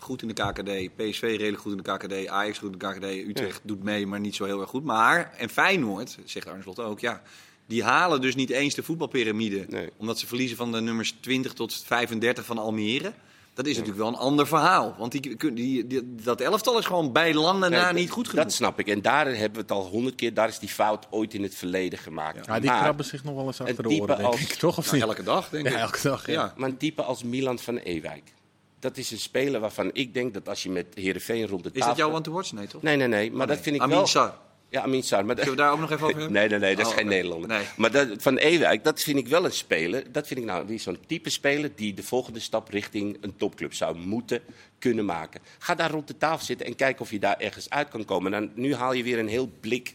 goed 0.00 0.22
in 0.22 0.28
de 0.28 0.34
KKD, 0.34 0.96
PSV 0.96 1.20
redelijk 1.20 1.62
goed 1.62 1.72
in 1.72 1.82
de 1.82 1.96
KKD, 1.96 2.28
Ajax 2.28 2.58
goed 2.58 2.72
in 2.72 2.78
de 2.78 2.86
KKD, 2.86 3.28
Utrecht 3.28 3.60
doet 3.62 3.82
mee, 3.82 4.06
maar 4.06 4.20
niet 4.20 4.34
zo 4.34 4.44
heel 4.44 4.60
erg 4.60 4.70
goed. 4.70 4.84
Maar, 4.84 5.32
en 5.36 5.48
Feyenoord, 5.48 6.18
zegt 6.24 6.46
Arne 6.46 6.62
Slot 6.62 6.78
ook, 6.78 7.00
ja, 7.00 7.22
die 7.68 7.84
halen 7.84 8.20
dus 8.20 8.34
niet 8.34 8.50
eens 8.50 8.74
de 8.74 8.82
voetbalpyramide. 8.82 9.64
Nee. 9.68 9.90
Omdat 9.96 10.18
ze 10.18 10.26
verliezen 10.26 10.56
van 10.56 10.72
de 10.72 10.80
nummers 10.80 11.14
20 11.20 11.52
tot 11.52 11.82
35 11.86 12.44
van 12.44 12.58
Almere. 12.58 13.12
Dat 13.54 13.66
is 13.66 13.72
natuurlijk 13.76 14.02
wel 14.04 14.08
een 14.12 14.18
ander 14.20 14.46
verhaal. 14.46 14.94
Want 14.98 15.12
die, 15.12 15.36
die, 15.54 15.86
die- 15.86 16.14
dat 16.14 16.40
elftal 16.40 16.78
is 16.78 16.84
gewoon 16.86 17.12
bij 17.12 17.34
landen 17.34 17.70
na 17.70 17.84
Nee, 17.92 18.02
niet 18.02 18.10
goed 18.10 18.28
genoeg. 18.28 18.44
Dat 18.44 18.52
snap 18.52 18.78
ik. 18.78 18.88
En 18.88 19.02
daar 19.02 19.26
hebben 19.26 19.52
we 19.52 19.60
het 19.60 19.70
al 19.70 19.86
honderd 19.86 20.14
keer. 20.14 20.34
Daar 20.34 20.48
is 20.48 20.58
die 20.58 20.68
fout 20.68 21.06
ooit 21.10 21.34
in 21.34 21.42
het 21.42 21.54
verleden 21.54 21.98
gemaakt. 21.98 22.46
Ja, 22.46 22.60
die 22.60 22.70
Maar- 22.70 22.80
krabben 22.82 23.04
zich 23.04 23.24
nog 23.24 23.34
wel 23.34 23.46
eens 23.46 23.60
achter 23.60 23.82
de 23.82 23.88
oren, 24.00 24.16
denk 24.18 24.34
ik. 24.34 24.52
Toch 24.52 24.78
of 24.78 24.84
Nou, 24.84 24.96
niet? 24.96 25.04
elke 25.04 25.22
dag, 25.22 25.48
denk 25.48 25.66
ik. 25.66 25.72
Elke 25.74 25.98
dag. 26.02 26.26
Ja. 26.26 26.32
Ja. 26.32 26.54
Maar 26.56 26.68
een 26.68 26.76
type 26.76 27.02
als 27.02 27.22
Milan 27.22 27.58
van 27.58 27.76
Ewijk. 27.76 28.32
Dat 28.80 28.96
is 28.96 29.10
een 29.10 29.18
speler 29.18 29.60
waarvan 29.60 29.90
ik 29.92 30.14
denk 30.14 30.34
dat 30.34 30.48
als 30.48 30.62
je 30.62 30.70
met 30.70 30.86
Heerenveen 30.94 31.46
rond 31.46 31.62
de 31.64 31.70
Is 31.72 31.84
dat 31.84 31.96
jouw 31.96 32.10
one 32.10 32.20
to 32.20 32.32
watch? 32.32 32.52
Nee, 32.52 32.66
toch? 32.66 32.82
Nee, 32.82 32.96
nee, 32.96 33.08
nee. 33.08 33.32
Maar 33.32 33.42
Oh, 33.46 33.52
dat 33.52 33.62
vind 33.62 33.76
ik 33.76 33.82
Amin 33.82 33.96
wel... 33.96 34.32
Ja, 34.70 34.82
Amin 34.82 35.02
Sarr. 35.02 35.24
Maar 35.24 35.36
Zullen 35.36 35.50
we 35.50 35.56
daar 35.56 35.72
ook 35.72 35.78
nog 35.80 35.90
even 35.90 36.02
over 36.06 36.16
hebben? 36.20 36.32
Nee, 36.38 36.48
nee, 36.48 36.58
nee, 36.58 36.76
dat 36.76 36.86
is 36.86 36.92
Oh, 36.92 36.96
geen 36.98 37.06
oké. 37.06 37.14
Nederlander. 37.14 37.48
Nee. 37.48 37.64
Maar 37.76 37.90
dat, 37.90 38.08
van 38.18 38.36
Ewijk, 38.36 38.84
dat 38.84 39.00
vind 39.00 39.18
ik 39.18 39.28
wel 39.28 39.44
een 39.44 39.52
speler. 39.52 40.12
Dat 40.12 40.26
vind 40.26 40.40
ik 40.40 40.46
nou 40.46 40.66
weer 40.66 40.80
zo'n 40.80 40.98
type 41.06 41.30
speler 41.30 41.70
die 41.74 41.94
de 41.94 42.02
volgende 42.02 42.40
stap 42.40 42.68
richting 42.68 43.16
een 43.20 43.36
topclub 43.36 43.74
zou 43.74 43.96
moeten 43.96 44.40
kunnen 44.78 45.04
maken. 45.04 45.40
Ga 45.58 45.74
daar 45.74 45.90
rond 45.90 46.06
de 46.08 46.16
tafel 46.18 46.46
zitten 46.46 46.66
en 46.66 46.76
kijk 46.76 47.00
of 47.00 47.10
je 47.10 47.18
daar 47.18 47.36
ergens 47.38 47.70
uit 47.70 47.88
kan 47.88 48.04
komen. 48.04 48.30
Dan, 48.30 48.50
nu 48.54 48.74
haal 48.74 48.92
je 48.92 49.02
weer 49.02 49.18
een 49.18 49.28
heel 49.28 49.50
blik 49.60 49.94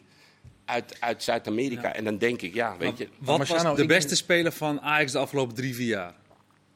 uit, 0.66 0.98
uit 1.00 1.24
Zuid-Amerika. 1.24 1.94
En 1.94 2.04
dan 2.04 2.18
denk 2.18 2.42
ik, 2.42 2.54
ja, 2.54 2.76
weet 2.78 2.98
je... 2.98 3.08
Wat 3.20 3.38
Marciano, 3.38 3.64
was 3.64 3.76
de 3.76 3.82
ik- 3.82 3.88
beste 3.88 4.16
speler 4.16 4.52
van 4.52 4.82
Ajax 4.82 5.12
de 5.12 5.18
afgelopen 5.18 5.56
drie, 5.56 5.76
vier 5.76 5.88
jaar? 5.88 6.14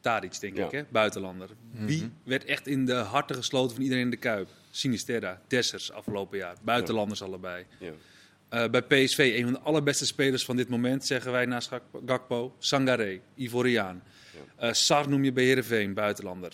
Tadic, 0.00 0.40
denk 0.40 0.56
Ja. 0.56 0.64
ik, 0.64 0.70
hè? 0.70 0.82
buitenlander. 0.90 1.48
Wie 1.70 2.10
werd 2.24 2.44
echt 2.44 2.66
in 2.66 2.84
de 2.86 2.94
harten 2.94 3.36
gesloten 3.36 3.74
van 3.74 3.82
iedereen 3.84 4.04
in 4.04 4.10
de 4.10 4.16
Kuip? 4.16 4.48
Sinisterra, 4.78 5.40
Dessers 5.48 5.92
afgelopen 5.92 6.38
jaar. 6.38 6.56
Buitenlanders 6.62 7.22
allebei. 7.22 7.64
Ja. 7.78 7.90
Eh, 8.48 8.70
bij 8.70 8.82
PSV, 8.82 9.32
een 9.36 9.44
van 9.44 9.52
de 9.52 9.58
allerbeste 9.60 10.06
spelers 10.06 10.44
van 10.44 10.56
dit 10.56 10.68
moment, 10.68 11.06
zeggen 11.06 11.32
wij 11.32 11.46
naast 11.46 11.68
Gak- 11.68 11.82
Gakpo. 12.06 12.54
Sangaré, 12.58 13.20
Ivoriaan. 13.34 14.02
Eh 14.56 14.72
Sar 14.72 15.08
noem 15.08 15.24
je 15.24 15.32
bij 15.32 15.44
Heerenveen, 15.44 15.94
buitenlander. 15.94 16.52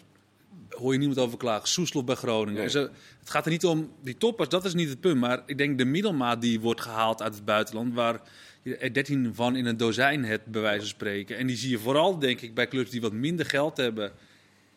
Hoor 0.68 0.92
je 0.92 0.98
niemand 0.98 1.18
over 1.18 1.38
klagen. 1.38 1.68
Soeslof 1.68 2.04
bij 2.04 2.14
Groningen. 2.14 2.60
Nee. 2.60 2.70
Zo, 2.70 2.80
het 3.20 3.30
gaat 3.30 3.44
er 3.44 3.50
niet 3.50 3.64
om 3.64 3.92
die 4.02 4.16
toppers, 4.16 4.48
dat 4.48 4.64
is 4.64 4.74
niet 4.74 4.88
het 4.88 5.00
punt. 5.00 5.20
Maar 5.20 5.42
ik 5.46 5.58
denk 5.58 5.78
de 5.78 5.84
middelmaat 5.84 6.40
die 6.40 6.60
wordt 6.60 6.80
gehaald 6.80 7.22
uit 7.22 7.34
het 7.34 7.44
buitenland, 7.44 7.94
waar 7.94 8.20
je 8.62 8.76
er 8.76 8.92
13 8.92 9.34
van 9.34 9.56
in 9.56 9.66
een 9.66 9.76
dozijn 9.76 10.24
hebt, 10.24 10.46
bij 10.46 10.60
wijze 10.60 10.78
van 10.80 10.88
spreken. 10.88 11.36
En 11.36 11.46
die 11.46 11.56
zie 11.56 11.70
je 11.70 11.78
vooral, 11.78 12.18
denk 12.18 12.40
ik, 12.40 12.54
bij 12.54 12.68
clubs 12.68 12.90
die 12.90 13.00
wat 13.00 13.12
minder 13.12 13.46
geld 13.46 13.76
hebben. 13.76 14.12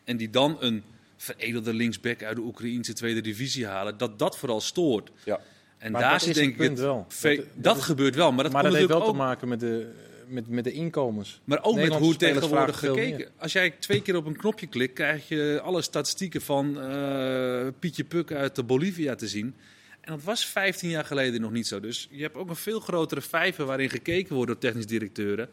En 0.04 0.16
die 0.16 0.30
dan 0.30 0.56
een 0.60 0.82
veredelde 1.22 1.74
linksback 1.74 2.22
uit 2.22 2.36
de 2.36 2.42
Oekraïnse 2.42 2.92
tweede 2.92 3.20
divisie 3.20 3.66
halen. 3.66 3.96
Dat 3.98 4.18
dat 4.18 4.38
vooral 4.38 4.60
stoort. 4.60 5.10
Ja. 5.24 5.40
En 5.78 5.92
Maar 5.92 6.00
daar 6.00 6.10
dat 6.10 6.20
zit 6.20 6.30
is 6.30 6.36
denk 6.36 6.54
ik 6.60 6.68
het 6.68 6.78
wel. 6.78 7.04
ve- 7.08 7.36
Dat- 7.36 7.44
dat, 7.54 7.64
dat 7.64 7.76
is- 7.76 7.82
gebeurt 7.82 8.14
wel, 8.14 8.32
maar 8.32 8.42
dat 8.44 8.52
maar 8.52 8.62
komt 8.62 8.72
dat 8.74 8.82
heeft 8.88 9.00
wel 9.00 9.08
natuurlijk 9.08 9.28
te 9.28 9.36
ook 9.36 9.38
maken 9.38 9.48
met 9.48 9.60
de, 9.60 10.32
met, 10.34 10.48
met 10.48 10.64
de 10.64 10.72
inkomens. 10.72 11.40
maar 11.44 11.62
ook 11.62 11.74
met 11.76 11.94
hoe 11.94 12.16
tegenwoordig 12.16 12.78
gekeken. 12.78 13.28
Als 13.36 13.52
jij 13.52 13.70
twee 13.70 14.02
keer 14.02 14.16
op 14.16 14.26
een 14.26 14.36
knopje 14.36 14.66
klikt, 14.66 14.92
krijg 14.94 15.28
je 15.28 15.60
alle 15.62 15.82
statistieken 15.82 16.40
van 16.40 16.80
eh, 16.80 17.66
Pietje 17.78 18.04
Puk 18.04 18.32
uit 18.32 18.54
de 18.56 18.62
Bolivia 18.62 19.14
te 19.14 19.28
zien. 19.28 19.54
En 20.00 20.12
dat 20.14 20.22
was 20.24 20.46
15 20.46 20.88
jaar 20.90 21.04
geleden 21.04 21.40
nog 21.40 21.50
niet 21.50 21.66
zo. 21.66 21.80
Dus 21.80 22.08
je 22.10 22.22
hebt 22.22 22.36
ook 22.36 22.48
een 22.48 22.56
veel 22.56 22.80
grotere 22.80 23.20
vijver 23.20 23.64
waarin 23.64 23.90
gekeken 23.90 24.34
wordt 24.34 24.50
door 24.50 24.60
technisch 24.60 24.86
directeuren. 24.86 25.48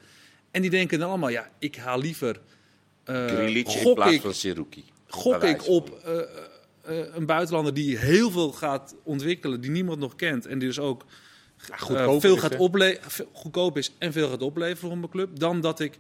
En 0.52 0.62
die 0.62 0.70
denken 0.70 1.00
dan 1.00 1.10
allemaal, 1.10 1.30
ja, 1.30 1.50
ik 1.60 1.76
haal 1.76 2.00
liever... 2.00 2.40
eh, 3.04 3.26
Grilic 3.26 3.68
in 3.70 3.94
plaats 3.94 4.12
ik, 4.14 4.22
van 4.22 4.34
Seruki. 4.34 4.84
Gok 5.08 5.44
ik 5.44 5.68
op 5.68 6.00
eh, 6.04 6.20
eh, 6.82 7.16
een 7.16 7.26
buitenlander 7.26 7.74
die 7.74 7.98
heel 7.98 8.32
veel 8.32 8.52
gaat 8.52 8.96
ontwikkelen, 9.04 9.62
die 9.62 9.72
niemand 9.72 10.00
nog 10.00 10.16
kent. 10.16 10.46
En 10.46 10.60
die 10.60 10.68
dus 10.68 10.80
ook 10.80 11.06
eh, 11.70 12.20
veel 12.20 12.36
is, 12.36 12.42
gaat 12.42 12.56
goedkoop 13.32 13.78
is 13.78 13.92
en 13.98 14.12
veel 14.12 14.30
gaat 14.30 14.42
opleveren 14.42 14.90
voor 14.90 14.98
mijn 14.98 15.12
club. 15.12 15.40
Dan 15.40 15.62
dat 15.62 15.80
ik 15.80 16.00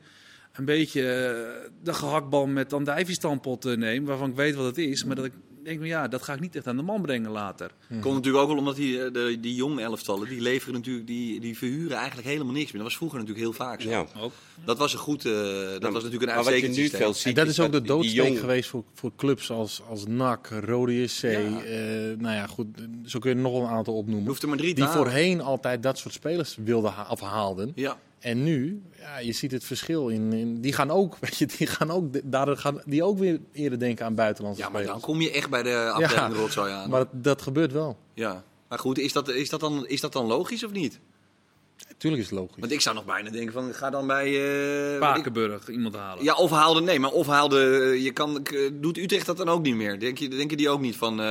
een 0.53 0.65
beetje 0.65 1.01
eh, 1.01 1.69
de 1.83 1.93
gehaktbal 1.93 2.45
met 2.47 2.73
andijvie-stampot 2.73 3.65
eh, 3.65 3.77
neem, 3.77 4.05
waarvan 4.05 4.29
ik 4.29 4.35
weet 4.35 4.55
wat 4.55 4.65
het 4.65 4.77
is. 4.77 5.03
Maar 5.03 5.15
dat 5.15 5.25
ik 5.25 5.33
denk, 5.65 5.79
van, 5.79 5.87
ja, 5.87 6.07
dat 6.07 6.21
ga 6.21 6.33
ik 6.33 6.39
niet 6.39 6.55
echt 6.55 6.67
aan 6.67 6.75
de 6.77 6.81
man 6.83 7.01
brengen 7.01 7.31
later. 7.31 7.71
Komt 8.01 8.15
natuurlijk 8.15 8.43
ook 8.43 8.49
wel 8.49 8.57
omdat 8.57 8.75
die, 8.75 9.03
eh, 9.03 9.13
de, 9.13 9.37
die 9.41 9.55
jonge 9.55 9.81
elftallen, 9.81 10.29
die 10.29 10.41
leveren 10.41 10.73
natuurlijk, 10.73 11.07
die, 11.07 11.39
die 11.39 11.57
verhuren 11.57 11.97
eigenlijk 11.97 12.27
helemaal 12.27 12.53
niks 12.53 12.65
meer. 12.65 12.73
Dat 12.81 12.83
was 12.83 12.95
vroeger 12.97 13.19
natuurlijk 13.19 13.45
heel 13.45 13.53
vaak 13.55 13.81
zo. 13.81 13.89
Ja. 13.89 14.05
Ook. 14.19 14.31
Dat 14.65 14.77
was 14.77 14.93
een 14.93 14.99
goed, 14.99 15.25
eh, 15.25 15.31
dat 15.31 15.81
was 15.81 16.03
natuurlijk 16.03 16.21
een 16.21 16.27
Maar 16.27 16.35
wat 16.35 16.45
je 16.45 16.51
uitstekend 16.51 16.75
nu 16.75 16.81
systeem. 16.81 16.99
veel 16.99 17.13
ziet... 17.13 17.25
En 17.25 17.33
dat 17.33 17.47
is 17.47 17.59
ook 17.59 17.71
de 17.71 17.81
doodsteek 17.81 18.15
jong- 18.15 18.39
geweest 18.39 18.69
voor, 18.69 18.83
voor 18.93 19.11
clubs 19.15 19.51
als, 19.51 19.81
als 19.89 20.05
NAC, 20.07 20.47
Rode 20.65 21.01
JC. 21.01 21.21
Ja. 21.21 21.29
eh, 21.29 22.17
nou 22.17 22.35
ja, 22.35 22.47
goed, 22.47 22.67
zo 23.05 23.19
kun 23.19 23.29
je 23.29 23.35
nog 23.41 23.59
een 23.61 23.67
aantal 23.69 23.93
opnoemen. 23.97 24.27
hoeft 24.27 24.41
er 24.41 24.47
maar 24.49 24.57
drie 24.57 24.73
te 24.73 24.81
Die 24.81 24.89
voorheen 24.89 25.41
altijd 25.41 25.83
dat 25.83 25.97
soort 25.97 26.13
spelers 26.13 26.57
wilden 26.63 26.91
ha- 26.91 27.07
of 27.09 27.19
haalden. 27.19 27.71
Ja. 27.75 27.97
En 28.25 28.43
nu, 28.43 28.81
ja, 28.99 29.17
je 29.19 29.31
ziet 29.31 29.51
het 29.51 29.63
verschil 29.63 30.07
in, 30.07 30.33
in. 30.33 30.61
Die 30.61 30.73
gaan 30.73 30.91
ook, 30.91 31.17
weet 31.21 31.37
je, 31.37 31.45
die 31.45 31.67
gaan 31.67 31.91
ook, 31.91 32.31
daar 32.31 32.57
gaan 32.57 32.81
die 32.85 33.03
ook 33.03 33.17
weer 33.17 33.39
eerder 33.51 33.79
denken 33.79 34.05
aan 34.05 34.15
buitenlandse 34.15 34.61
ja, 34.61 34.69
maar 34.69 34.83
dan 34.85 34.99
kom 34.99 35.21
je 35.21 35.31
echt 35.31 35.49
bij 35.49 35.63
de 35.63 35.89
afdeling 35.93 36.33
Ja, 36.35 36.39
rotzooi 36.41 36.71
aan. 36.71 36.89
Maar 36.89 36.99
dat, 36.99 37.23
dat 37.23 37.41
gebeurt 37.41 37.71
wel. 37.71 37.97
ja. 38.13 38.43
maar 38.69 38.79
goed, 38.79 38.97
is 38.99 39.13
dat, 39.13 39.27
is, 39.29 39.49
dat 39.49 39.59
dan, 39.59 39.87
is 39.87 40.01
dat 40.01 40.13
dan 40.13 40.25
logisch 40.25 40.63
of 40.63 40.71
niet? 40.71 40.99
Tuurlijk 41.97 42.23
is 42.23 42.29
het 42.29 42.39
logisch. 42.39 42.55
Want 42.59 42.71
ik 42.71 42.81
zou 42.81 42.95
nog 42.95 43.05
bijna 43.05 43.29
denken 43.29 43.53
van, 43.53 43.73
ga 43.73 43.89
dan 43.89 44.07
bij... 44.07 44.25
eh, 44.25 44.85
weet 44.89 44.93
ik- 44.93 44.99
Pakenburg, 44.99 45.67
iemand 45.69 45.95
halen. 45.95 46.23
Ja, 46.23 46.33
of 46.35 46.51
haalde, 46.51 46.81
nee, 46.81 46.99
maar 46.99 47.11
of 47.11 47.27
haalde, 47.27 47.57
je 48.03 48.11
kan, 48.11 48.45
doet 48.73 48.97
Utrecht 48.97 49.25
dat 49.25 49.37
dan 49.37 49.49
ook 49.49 49.61
niet 49.61 49.75
meer? 49.75 49.99
Denk 49.99 50.17
je, 50.17 50.27
denken 50.27 50.57
die 50.57 50.69
ook 50.69 50.79
niet 50.81 50.95
van, 50.95 51.19
eh, 51.19 51.25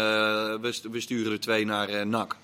we, 0.61 0.69
st- 0.73 0.89
we 0.91 1.01
sturen 1.01 1.33
er 1.33 1.41
twee 1.41 1.65
naar 1.67 1.89
eh, 1.89 2.05
NAC? 2.07 2.37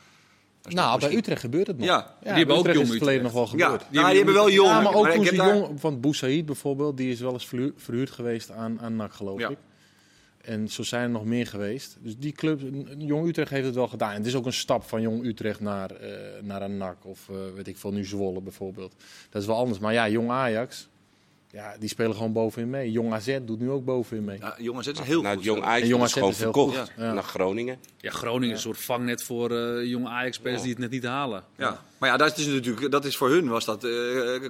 Nou, 0.74 0.98
toch 1.00 1.08
bij 1.08 1.18
Utrecht 1.18 1.40
gebeurt 1.40 1.66
het 1.66 1.78
nog. 1.78 1.86
Ja. 1.86 2.14
Die 2.22 2.32
hebben 2.32 2.54
ook 2.56 2.58
Utrecht 2.66 2.76
jong 2.78 2.86
is 2.88 2.94
het 2.94 3.02
verleden 3.02 3.22
nog 3.22 3.32
wel 3.32 3.42
Ja, 3.42 3.48
gebeurd. 3.64 3.90
nou, 3.90 4.06
die 4.06 4.16
hebben 4.16 4.34
wel 4.34 4.50
jong. 4.50 4.68
Ja, 4.68 4.80
maar 4.80 4.94
ook 4.94 5.08
toen 5.08 5.24
ze 5.24 5.34
daar- 5.34 5.56
jong, 5.56 5.80
van 5.80 6.00
Boussaïd 6.00 6.46
bijvoorbeeld, 6.46 6.96
die 6.96 7.12
is 7.12 7.20
wel 7.20 7.32
eens 7.32 7.46
verhu- 7.46 7.72
verhuurd 7.76 8.10
geweest 8.10 8.50
aan, 8.50 8.80
aan 8.80 8.96
NAC, 8.96 9.12
geloof 9.14 9.38
Ja. 9.40 9.48
ik. 9.48 9.56
En 10.40 10.68
zo 10.68 10.82
zijn 10.82 11.02
er 11.02 11.10
nog 11.10 11.24
meer 11.24 11.46
geweest. 11.46 11.96
Dus 12.00 12.16
die 12.18 12.32
club, 12.32 12.60
Jong 12.98 13.28
Utrecht 13.28 13.50
heeft 13.50 13.66
het 13.66 13.74
wel 13.74 13.88
gedaan. 13.88 14.10
En 14.10 14.16
het 14.16 14.26
is 14.26 14.34
ook 14.34 14.46
een 14.46 14.52
stap 14.52 14.82
van 14.82 15.00
Jong 15.02 15.24
Utrecht 15.24 15.60
naar, 15.60 15.90
eh, 15.90 16.10
naar 16.42 16.62
een 16.62 16.76
NAC 16.76 16.96
of 17.04 17.28
eh, 17.30 17.36
weet 17.54 17.66
ik 17.68 17.76
veel, 17.76 17.92
nu 17.92 18.04
Zwolle 18.04 18.40
bijvoorbeeld. 18.40 18.94
Dat 19.30 19.40
is 19.42 19.48
wel 19.48 19.56
anders. 19.56 19.78
Maar 19.78 19.92
ja, 19.92 20.08
Jong 20.08 20.30
Ajax, 20.30 20.88
ja, 21.52 21.76
die 21.78 21.88
spelen 21.88 22.14
gewoon 22.14 22.32
bovenin 22.32 22.70
mee. 22.70 22.90
Jong 22.90 23.12
AZ 23.12 23.38
doet 23.42 23.60
nu 23.60 23.70
ook 23.70 23.84
bovenin 23.84 24.24
mee. 24.24 24.38
Ja, 24.38 24.54
jongens, 24.58 24.86
het 24.86 24.98
is 24.98 25.06
heel 25.06 25.22
Nou, 25.22 25.34
goed. 25.36 25.44
Jong. 25.44 25.62
Ajax 25.62 25.82
En 25.82 25.88
Jong 25.88 26.02
is 26.02 26.08
AZ 26.08 26.14
gewoon 26.14 26.34
verkocht 26.34 26.92
ja. 26.96 27.12
naar 27.12 27.22
Groningen. 27.22 27.78
Ja, 27.98 28.10
Groningen 28.10 28.48
is 28.56 28.64
een 28.64 28.74
soort 28.74 28.84
vangnet 28.84 29.22
voor 29.22 29.50
eh 29.50 29.84
jonge 29.86 30.08
Ajax-spelers 30.08 30.60
die 30.62 30.70
het 30.70 30.78
net 30.80 30.90
niet 30.90 31.04
halen. 31.04 31.44
Ja. 31.56 31.84
Maar 31.98 32.08
ja, 32.10 32.16
dat 32.16 32.38
is 32.38 32.46
natuurlijk, 32.46 32.90
dat 32.90 33.04
is 33.04 33.16
voor 33.16 33.28
hun 33.28 33.48
was 33.48 33.64
dat 33.64 33.84
eh 33.84 33.90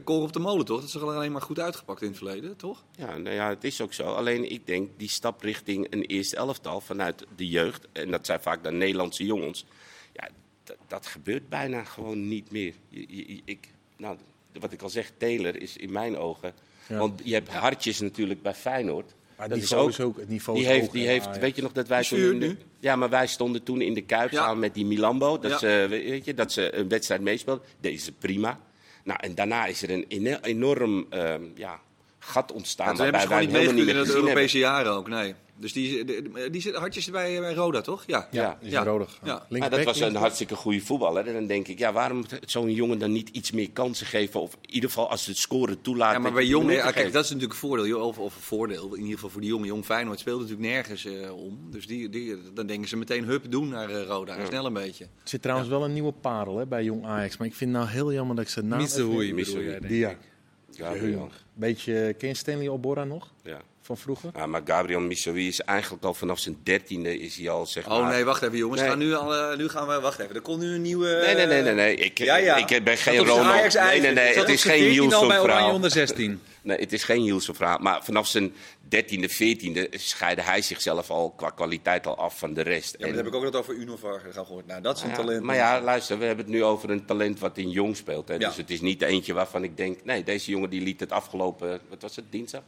kool 0.05 0.23
op 0.23 0.33
de 0.33 0.39
molen, 0.39 0.65
toch? 0.65 0.81
Dat 0.81 0.89
is 0.89 0.99
alleen 1.03 1.33
maar 1.33 1.43
goed 1.43 1.59
uitgepakt 1.59 2.03
in 2.03 2.09
het 2.09 2.17
verleden, 2.17 2.57
toch? 2.57 2.85
Ja, 2.97 3.17
nou 3.17 3.35
ja, 3.35 3.49
het 3.49 3.65
is 3.65 3.81
ook 3.81 3.93
zo. 3.93 4.03
Alleen 4.03 4.51
ik 4.51 4.67
denk 4.67 4.89
die 4.97 5.09
stap 5.09 5.43
richting 5.43 5.87
een 5.91 6.03
eerste 6.03 6.37
elftal 6.37 6.81
vanuit 6.81 7.25
de 7.37 7.49
jeugd, 7.49 7.87
en 7.93 8.11
dat 8.11 8.27
zijn 8.27 8.41
vaak 8.41 8.63
dan 8.65 8.79
Nederlandse 8.79 9.25
jongens, 9.25 9.65
ja, 10.13 10.29
dat, 10.65 10.77
dat 10.87 11.07
gebeurt 11.07 11.49
bijna 11.49 11.85
gewoon 11.85 12.29
niet 12.29 12.51
meer. 12.51 12.75
Je, 12.89 13.05
je- 13.09 13.41
ik, 13.45 13.69
nou, 13.97 14.17
wat 14.61 14.73
ik 14.73 14.83
al 14.83 14.91
zeg, 14.91 15.11
Taylor 15.17 15.57
is 15.63 15.77
in 15.77 15.93
mijn 15.93 16.17
ogen. 16.19 16.53
Ja. 16.91 16.97
Want 16.99 17.21
je 17.25 17.33
hebt 17.35 17.49
hartjes 17.49 18.01
natuurlijk 18.01 18.43
bij 18.43 18.55
Feyenoord. 18.55 19.15
Maar 19.37 19.49
dat 19.49 19.59
is 19.59 19.75
ook, 19.75 19.89
is 19.89 20.01
ook, 20.01 20.17
het 20.19 20.29
niveau 20.29 20.59
die 20.59 20.67
is 20.69 20.73
heeft, 20.73 20.85
hoog 20.87 20.95
die 20.95 21.07
heeft, 21.07 21.39
weet 21.39 21.57
je 21.57 21.63
nog 21.63 21.73
dat 21.73 21.89
wij 21.89 22.03
toen 22.03 22.39
nu. 22.39 22.59
ja, 22.81 22.97
maar 22.97 23.09
wij 23.11 23.27
stonden 23.27 23.63
toen 23.63 23.81
in 23.81 23.95
de 23.95 24.01
Kuip 24.03 24.31
Ja. 24.31 24.39
samen 24.43 24.59
met 24.59 24.75
die 24.75 24.85
Milambo, 24.87 25.39
dat, 25.39 25.51
Ja. 25.51 25.59
ze, 25.59 25.87
weet 25.89 26.25
je, 26.25 26.35
dat 26.35 26.53
ze 26.53 26.75
een 26.75 26.89
wedstrijd 26.89 27.21
meespeelden. 27.21 27.65
Deze 27.81 28.13
prima. 28.13 28.61
Nou, 29.05 29.19
en 29.23 29.35
daarna 29.35 29.67
is 29.67 29.83
er 29.83 29.91
een 29.91 30.05
enorm, 30.43 31.07
ehm, 31.11 31.43
ja, 31.55 31.81
gat 32.21 32.53
ontstaan. 32.53 32.97
Ja, 32.97 33.03
hebben 33.03 33.21
ze 33.21 33.27
gewoon 33.27 33.43
niet 33.43 33.51
meegegaan 33.53 33.79
in 33.79 33.97
het 33.97 34.07
meer 34.07 34.17
Europese 34.17 34.59
jaren 34.59 34.93
ook, 34.93 35.09
nee. 35.09 35.35
Dus 35.61 35.73
die, 35.73 36.05
die, 36.05 36.51
die 36.51 36.61
zit 36.61 36.75
hartjes 36.75 37.11
bij, 37.11 37.41
bij 37.41 37.55
Roda, 37.55 37.81
toch? 37.81 38.03
Ja. 38.07 38.29
Ja, 38.31 38.59
is 38.61 38.71
ja. 38.71 39.07
Ja. 39.23 39.69
Dat 39.69 39.85
was 39.85 40.01
een 40.01 40.15
hartstikke 40.15 40.55
goede 40.55 40.81
voetballer. 40.81 41.27
En 41.27 41.33
dan 41.33 41.47
denk 41.47 41.69
ik, 41.69 41.79
ja, 41.79 41.93
waarom 41.93 42.25
zo'n 42.47 42.73
jongen 42.73 42.99
dan 42.99 43.13
niet 43.13 43.29
iets 43.29 43.51
meer 43.51 43.71
kansen 43.71 44.07
geven? 44.07 44.41
Of 44.41 44.53
in 44.53 44.75
ieder 44.75 44.89
geval 44.89 45.11
als 45.11 45.27
het 45.27 45.37
scoren 45.37 45.81
toelaat. 45.81 46.13
Ja, 46.13 46.19
maar 46.19 46.31
dat 46.31 46.35
bij 46.35 46.43
je 46.43 46.49
jong, 46.49 46.65
minuten 46.65 46.87
ja, 46.87 46.93
kijk, 46.93 47.13
dat 47.13 47.25
is 47.25 47.31
natuurlijk 47.31 47.61
een 47.61 47.69
voordeel. 47.69 47.87
joh, 47.87 48.07
Of, 48.07 48.19
of 48.19 48.37
een 48.37 48.43
voordeel, 48.43 48.95
in 48.95 49.01
ieder 49.01 49.15
geval 49.15 49.31
voor 49.31 49.41
die 49.41 49.51
jongen. 49.51 49.67
Jong 49.67 49.85
Feyenoord 49.85 50.19
speelt 50.19 50.41
natuurlijk 50.41 50.69
nergens 50.69 51.05
eh, 51.05 51.37
om. 51.37 51.59
Dus 51.71 51.87
die, 51.87 52.09
die, 52.09 52.37
dan 52.55 52.67
denken 52.67 52.89
ze 52.89 52.97
meteen 52.97 53.25
hup 53.25 53.51
doen 53.51 53.69
naar 53.69 53.91
eh, 53.91 54.07
Roda. 54.07 54.39
Ja. 54.39 54.47
Snel 54.47 54.67
een 54.67 54.73
beetje. 54.73 55.05
Er 55.05 55.11
zit 55.25 55.43
trouwens 55.43 55.69
wel 55.69 55.85
een 55.85 55.93
nieuwe 55.93 56.13
parel 56.13 56.57
hè, 56.57 56.67
bij 56.67 56.85
Jong 56.85 57.05
Ajax. 57.07 57.37
Maar 57.37 57.47
ik 57.47 57.55
vind 57.55 57.71
het 57.71 57.81
nou 57.81 57.93
heel 57.93 58.13
jammer 58.13 58.37
dat 58.37 58.45
ik 58.45 58.51
zijn 58.51 58.69
naam... 58.69 58.79
Niet 58.79 58.91
zo 58.91 59.07
hoe 59.07 59.27
je 59.27 59.35
Missouri. 59.35 59.65
bedoel 59.65 59.71
jij, 59.71 59.81
denk 59.81 59.93
Die, 59.93 60.07
ik. 60.07 60.29
Ja. 60.71 60.93
Gabriel. 60.93 61.29
Beetje, 61.55 62.15
ken 62.19 62.29
je 62.29 62.35
Stanley 62.35 62.69
Oborra 62.69 63.05
nog? 63.05 63.33
Ja. 63.43 63.61
Van 63.83 63.97
vroeger? 63.99 64.31
Ja, 64.35 64.47
maar 64.47 64.61
Gabriel 64.65 65.01
Missouri 65.01 65.47
is 65.49 65.61
eigenlijk 65.61 66.05
al 66.05 66.15
vanaf 66.15 66.39
zijn 66.39 66.57
dertiende 66.63 67.19
is 67.19 67.37
hij 67.37 67.51
al 67.51 67.67
zeg 67.67 67.89
Oh 67.89 68.01
maar... 68.03 68.13
nee, 68.13 68.25
wacht 68.25 68.43
even 68.43 68.59
jongens. 68.59 68.81
Nee. 68.81 68.89
Gaan 68.91 68.99
nu, 68.99 69.15
al, 69.15 69.35
eh, 69.35 69.57
nu 69.59 69.69
gaan 69.69 69.87
we, 69.87 70.01
wacht 70.01 70.19
even. 70.19 70.35
Er 70.35 70.41
komt 70.41 70.61
nu 70.61 70.75
een 70.75 70.83
nieuwe... 70.83 71.23
Nee, 71.27 71.35
nee, 71.35 71.47
nee, 71.47 71.63
nee. 71.63 71.75
nee. 71.75 71.95
Ik, 71.95 72.19
Ja, 72.19 72.37
ja. 72.37 72.57
ik 72.69 72.85
ben 72.85 72.97
geen 72.97 73.19
Ronald. 73.19 73.75
Nee, 73.75 74.01
nee, 74.01 74.13
nee. 74.13 74.35
Het 74.39 74.49
is 74.49 74.63
geen 74.63 74.79
14 74.79 74.89
al 74.89 74.95
Jules 74.95 75.11
bij 75.29 75.39
Oranje 75.41 75.43
verhaal. 75.53 75.75
onder 75.75 75.91
16. 75.91 76.41
Nee, 76.63 76.79
het 76.79 76.93
is 76.93 77.05
geen 77.05 77.25
Jules 77.25 77.49
verhaal. 77.53 77.79
Maar 77.79 78.05
vanaf 78.05 78.27
zijn 78.27 78.55
dertiende, 78.89 79.29
veertiende 79.29 79.89
scheidde 79.91 80.43
hij 80.43 80.63
zichzelf 80.63 81.11
al 81.11 81.31
qua 81.31 81.51
kwaliteit 81.51 82.07
al 82.07 82.17
af 82.17 82.39
van 82.39 82.55
de 82.55 82.61
rest. 82.63 82.93
Ja, 82.93 82.97
maar 82.99 83.09
En- 83.09 83.15
dat 83.15 83.25
heb 83.25 83.33
ik 83.35 83.39
ook 83.39 83.45
net 83.45 83.57
over 83.57 83.75
Unovar 83.75 84.21
gaan 84.21 84.47
gehoord. 84.47 84.67
Nou, 84.67 84.81
dat 84.83 84.97
is 84.97 85.03
een 85.03 85.09
Ja, 85.09 85.15
talent. 85.17 85.43
Maar 85.43 85.57
ja, 85.57 85.81
luister, 85.81 86.19
we 86.19 86.25
hebben 86.25 86.45
het 86.45 86.55
nu 86.55 86.65
over 86.65 86.91
een 86.91 87.05
talent 87.05 87.39
wat 87.39 87.59
in 87.59 87.71
jong 87.71 87.97
speelt. 87.97 88.29
Hè. 88.29 88.35
Ja. 88.35 88.49
Dus 88.49 88.57
het 88.57 88.71
is 88.71 88.81
niet 88.81 89.03
eentje 89.03 89.33
waarvan 89.33 89.65
ik 89.65 89.77
denk... 89.77 90.05
Nee, 90.05 90.25
deze 90.25 90.51
jongen 90.51 90.71
die 90.71 90.81
liet 90.81 91.01
het 91.01 91.13
afgelopen... 91.13 91.81
Wat 91.89 92.03
was 92.03 92.17
het, 92.17 92.25
dinsdag? 92.31 92.63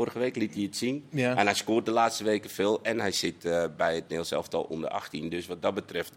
Vorige 0.00 0.18
week 0.18 0.36
liet 0.36 0.54
hij 0.54 0.62
het 0.62 0.76
zien. 0.76 1.04
Ja. 1.10 1.36
En 1.36 1.46
hij 1.46 1.54
scoort 1.54 1.84
de 1.84 1.90
laatste 1.90 2.24
weken 2.24 2.50
veel. 2.50 2.82
En 2.82 3.00
hij 3.00 3.12
zit 3.12 3.44
eh, 3.44 3.64
bij 3.76 3.92
het 3.94 4.00
Nederlands 4.02 4.30
elftal 4.30 4.62
onder 4.62 4.90
18. 4.90 5.28
Dus 5.28 5.46
wat 5.46 5.62
dat 5.62 5.74
betreft 5.74 6.12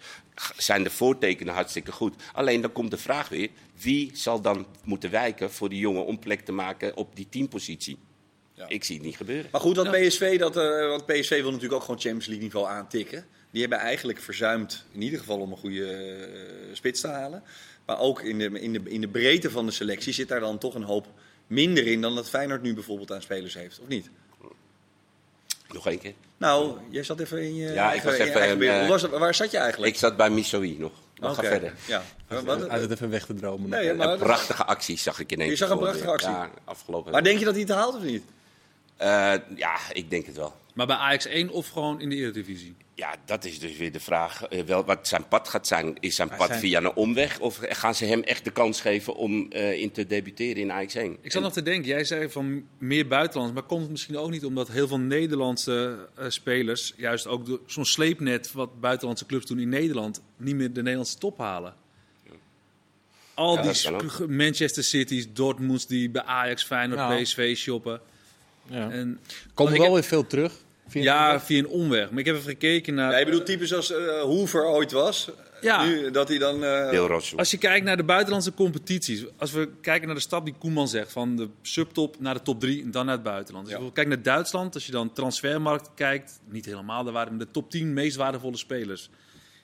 zijn 0.57 0.83
de 0.83 0.89
voortekenen 0.89 1.53
hartstikke 1.53 1.91
goed. 1.91 2.15
Alleen 2.33 2.61
dan 2.61 2.71
komt 2.71 2.91
de 2.91 2.97
vraag 2.97 3.29
weer... 3.29 3.49
Wie 3.81 4.11
zal 4.13 4.41
dan 4.41 4.65
moeten 4.83 5.11
wijken 5.11 5.51
voor 5.51 5.69
die 5.69 5.79
jongen 5.79 6.05
om 6.05 6.19
plek 6.19 6.41
te 6.41 6.51
maken 6.51 6.97
op 6.97 7.15
die 7.15 7.27
teampositie? 7.29 7.97
Ja. 8.53 8.67
Ik 8.67 8.83
zie 8.83 8.95
het 8.95 9.05
niet 9.05 9.17
gebeuren. 9.17 9.49
Maar 9.51 9.61
goed, 9.61 9.75
dat 9.75 9.91
PSV, 9.91 10.39
dat, 10.39 10.57
eh, 10.57 10.87
want 10.87 11.05
PSV 11.05 11.41
wil 11.41 11.51
natuurlijk 11.51 11.73
ook 11.73 11.83
gewoon 11.83 11.99
Champions 11.99 12.25
League 12.25 12.43
niveau 12.43 12.67
aantikken. 12.67 13.25
Die 13.51 13.61
hebben 13.61 13.79
eigenlijk 13.79 14.19
verzuimd, 14.19 14.85
in 14.91 15.01
ieder 15.01 15.19
geval 15.19 15.39
om 15.39 15.51
een 15.51 15.57
goede 15.57 15.93
eh, 15.93 16.75
spits 16.75 17.01
te 17.01 17.07
halen. 17.07 17.43
Maar 17.85 17.99
ook 17.99 18.21
in 18.21 18.37
de, 18.37 18.59
in, 18.59 18.73
de, 18.73 18.81
in 18.83 19.01
de 19.01 19.09
breedte 19.09 19.49
van 19.49 19.65
de 19.65 19.71
selectie 19.71 20.13
zit 20.13 20.27
daar 20.27 20.39
dan 20.39 20.57
toch 20.57 20.75
een 20.75 20.83
hoop 20.83 21.07
minder 21.47 21.87
in 21.87 22.01
dan 22.01 22.15
dat 22.15 22.29
Feyenoord 22.29 22.61
nu 22.61 22.73
bijvoorbeeld 22.73 23.11
aan 23.11 23.21
spelers 23.21 23.53
heeft, 23.53 23.79
of 23.79 23.87
niet? 23.87 24.09
Nog 25.67 25.87
één 25.87 25.99
keer. 25.99 26.13
Nou, 26.37 26.77
jij 26.89 27.03
zat 27.03 27.19
even 27.19 27.41
in 27.43 27.55
je, 27.55 27.65
Ja, 27.71 27.71
ik 27.93 28.03
eigen- 28.03 28.09
was 28.09 28.17
even, 28.17 28.81
eh, 28.81 28.87
was 28.87 29.01
waar 29.03 29.35
zat 29.35 29.51
je 29.51 29.57
eigenlijk? 29.57 29.93
Ik 29.93 29.99
zat 29.99 30.17
bij 30.17 30.29
Missouri 30.29 30.77
nog. 30.79 30.91
Maar 31.19 31.33
ga 31.35 31.41
verder. 31.43 31.73
Ja. 31.87 32.03
Wat- 32.27 32.67
Uit 32.69 32.81
het 32.81 32.91
even 32.91 33.09
weg 33.09 33.25
te 33.25 33.33
dromen. 33.33 33.69
Nee, 33.69 33.93
maar, 33.93 34.09
Een 34.09 34.17
prachtige 34.19 34.63
actie 34.65 34.97
zag 34.97 35.19
ik 35.19 35.31
in 35.31 35.37
één 35.37 35.49
Je 35.49 35.55
keer 35.57 35.57
zag 35.67 35.69
een 35.69 35.77
prachtige 35.83 36.11
actie? 36.11 36.29
Ja, 36.29 36.49
afgelopen. 36.63 37.11
maar 37.11 37.23
denk 37.23 37.39
je 37.39 37.45
dat 37.45 37.53
hij 37.53 37.63
het 37.63 37.71
haalt 37.71 37.95
of 37.95 38.03
niet? 38.03 38.23
Eh, 38.97 39.33
ja, 39.55 39.77
ik 39.93 40.09
denk 40.09 40.25
het 40.25 40.35
wel. 40.35 40.53
Maar 40.73 40.87
bij 40.87 40.95
Ajax 40.95 41.25
1 41.25 41.49
of 41.49 41.67
gewoon 41.69 42.01
in 42.01 42.09
de 42.09 42.15
Eredivisie? 42.15 42.75
Ja, 42.95 43.15
dat 43.25 43.45
is 43.45 43.59
dus 43.59 43.77
weer 43.77 43.91
de 43.91 43.99
vraag. 43.99 44.43
eh, 44.43 44.61
wel, 44.63 44.85
wat 44.85 45.07
zijn 45.07 45.27
pad 45.27 45.47
gaat 45.49 45.67
zijn. 45.67 45.95
Is 45.99 46.15
zijn 46.15 46.27
Maar 46.27 46.37
pad 46.37 46.47
zijn- 46.47 46.59
via 46.59 46.77
een 46.77 46.93
omweg? 46.93 47.39
Of 47.39 47.59
gaan 47.61 47.95
ze 47.95 48.05
hem 48.05 48.21
echt 48.21 48.43
de 48.43 48.51
kans 48.51 48.81
geven 48.81 49.15
om 49.15 49.51
eh, 49.51 49.71
in 49.81 49.91
te 49.91 50.07
debuteren 50.07 50.61
in 50.61 50.71
Ajax 50.71 50.95
1? 50.95 51.17
Ik 51.21 51.31
zat 51.31 51.41
nog 51.41 51.53
te 51.53 51.61
denken, 51.63 51.87
jij 51.87 52.03
zei 52.03 52.29
van 52.29 52.63
meer 52.77 53.07
buitenlands. 53.07 53.53
Maar 53.53 53.63
komt 53.63 53.81
het 53.81 53.91
misschien 53.91 54.17
ook 54.17 54.29
niet 54.29 54.45
omdat 54.45 54.67
heel 54.67 54.87
veel 54.87 54.99
Nederlandse 54.99 56.07
eh, 56.15 56.25
spelers, 56.29 56.93
juist 56.97 57.27
ook 57.27 57.45
door 57.45 57.59
zo'n 57.65 57.85
sleepnet 57.85 58.51
wat 58.51 58.79
buitenlandse 58.79 59.25
clubs 59.25 59.45
doen 59.45 59.59
in 59.59 59.69
Nederland, 59.69 60.21
niet 60.37 60.55
meer 60.55 60.73
de 60.73 60.81
Nederlandse 60.81 61.17
top 61.17 61.37
halen? 61.37 61.73
Al 63.33 63.55
Ja, 63.55 63.97
die 63.97 64.27
Manchester 64.27 64.83
City's, 64.83 65.27
Dortmunds 65.33 65.87
die 65.87 66.09
bij 66.09 66.23
Ajax, 66.23 66.63
Feyenoord, 66.63 66.99
Ja. 66.99 67.21
PSV 67.21 67.55
shoppen. 67.57 68.01
Ja. 68.69 68.89
En, 68.91 69.19
Komen 69.53 69.73
ik 69.73 69.79
wel 69.79 69.87
heb- 69.87 69.99
weer 69.99 70.09
veel 70.09 70.27
terug. 70.27 70.53
Je 70.89 71.01
ja, 71.01 71.39
via 71.41 71.57
een 71.59 71.67
omweg. 71.67 72.09
Maar 72.09 72.19
ik 72.19 72.25
heb 72.25 72.35
even 72.35 72.49
gekeken 72.49 72.93
naar... 72.93 73.11
Ja, 73.11 73.17
je 73.17 73.25
bedoelt 73.25 73.45
types 73.45 73.73
als 73.73 73.91
eh 73.91 74.21
Hoover 74.21 74.65
ooit 74.65 74.91
was. 74.91 75.29
Ja. 75.61 75.85
Nu, 75.85 76.11
dat 76.11 76.27
hij 76.27 76.37
dan... 76.37 76.63
eh, 76.63 77.05
Rosso. 77.07 77.37
Als 77.37 77.51
je 77.51 77.57
kijkt 77.57 77.85
naar 77.85 77.97
de 77.97 78.03
buitenlandse 78.03 78.53
competities, 78.53 79.25
als 79.37 79.51
we 79.51 79.69
kijken 79.81 80.05
naar 80.07 80.15
de 80.15 80.21
stap 80.21 80.45
die 80.45 80.53
Koeman 80.59 80.87
zegt, 80.87 81.11
van 81.11 81.35
de 81.35 81.49
subtop 81.61 82.19
naar 82.19 82.33
de 82.33 82.41
top 82.41 82.59
3 82.59 82.83
en 82.83 82.91
dan 82.91 83.05
naar 83.05 83.15
het 83.15 83.23
buitenland. 83.23 83.65
Dus 83.65 83.73
Ja. 83.73 83.79
als 83.79 83.87
we 83.89 83.93
kijken 83.95 84.13
naar 84.13 84.23
Duitsland, 84.23 84.73
als 84.73 84.85
je 84.85 84.91
dan 84.91 85.13
transfermarkt 85.13 85.89
kijkt, 85.95 86.39
niet 86.49 86.65
helemaal, 86.65 87.03
daar 87.03 87.13
waren 87.13 87.37
de 87.37 87.51
top 87.51 87.69
10 87.69 87.93
meest 87.93 88.15
waardevolle 88.15 88.57
spelers. 88.57 89.09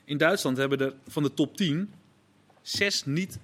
In 0.05 0.17
Duitsland 0.17 0.57
hebben 0.57 0.79
er 0.79 0.93
van 1.07 1.23
de 1.23 1.33
top 1.33 1.57
10 1.57 1.93
zes 2.61 3.05
niet 3.05 3.37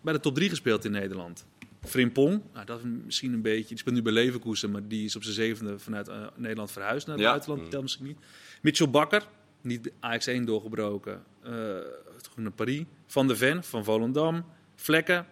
bij 0.00 0.12
de 0.12 0.20
top 0.20 0.34
3 0.34 0.48
gespeeld 0.48 0.84
in 0.84 0.90
Nederland. 0.90 1.44
Frimpong, 1.84 2.42
nou, 2.52 2.66
dat 2.66 2.78
is 2.78 2.84
misschien 3.04 3.32
een 3.32 3.42
beetje, 3.42 3.68
die 3.68 3.78
speelt 3.78 3.94
nu 3.94 4.02
bij 4.02 4.12
Leverkusen, 4.12 4.70
maar 4.70 4.88
die 4.88 5.04
is 5.04 5.16
op 5.16 5.22
zijn 5.22 5.34
zevende 5.34 5.78
vanuit 5.78 6.08
eh, 6.08 6.26
Nederland 6.36 6.70
verhuisd 6.70 7.06
naar 7.06 7.16
het 7.16 7.24
Ja. 7.24 7.30
buitenland, 7.30 7.60
dat 7.62 7.70
telt 7.70 7.82
misschien 7.82 8.06
niet. 8.06 8.18
Mitchell 8.62 8.90
Bakker, 8.90 9.26
niet 9.60 9.82
bij 9.82 9.92
Ajax 10.00 10.26
1 10.26 10.44
doorgebroken, 10.44 11.22
terug 11.42 12.36
naar 12.36 12.52
Paris. 12.52 12.82
Van 13.06 13.26
der 13.26 13.36
Ven 13.36 13.64
van 13.64 13.84
Volendam, 13.84 14.44
Vlekken, 14.74 15.26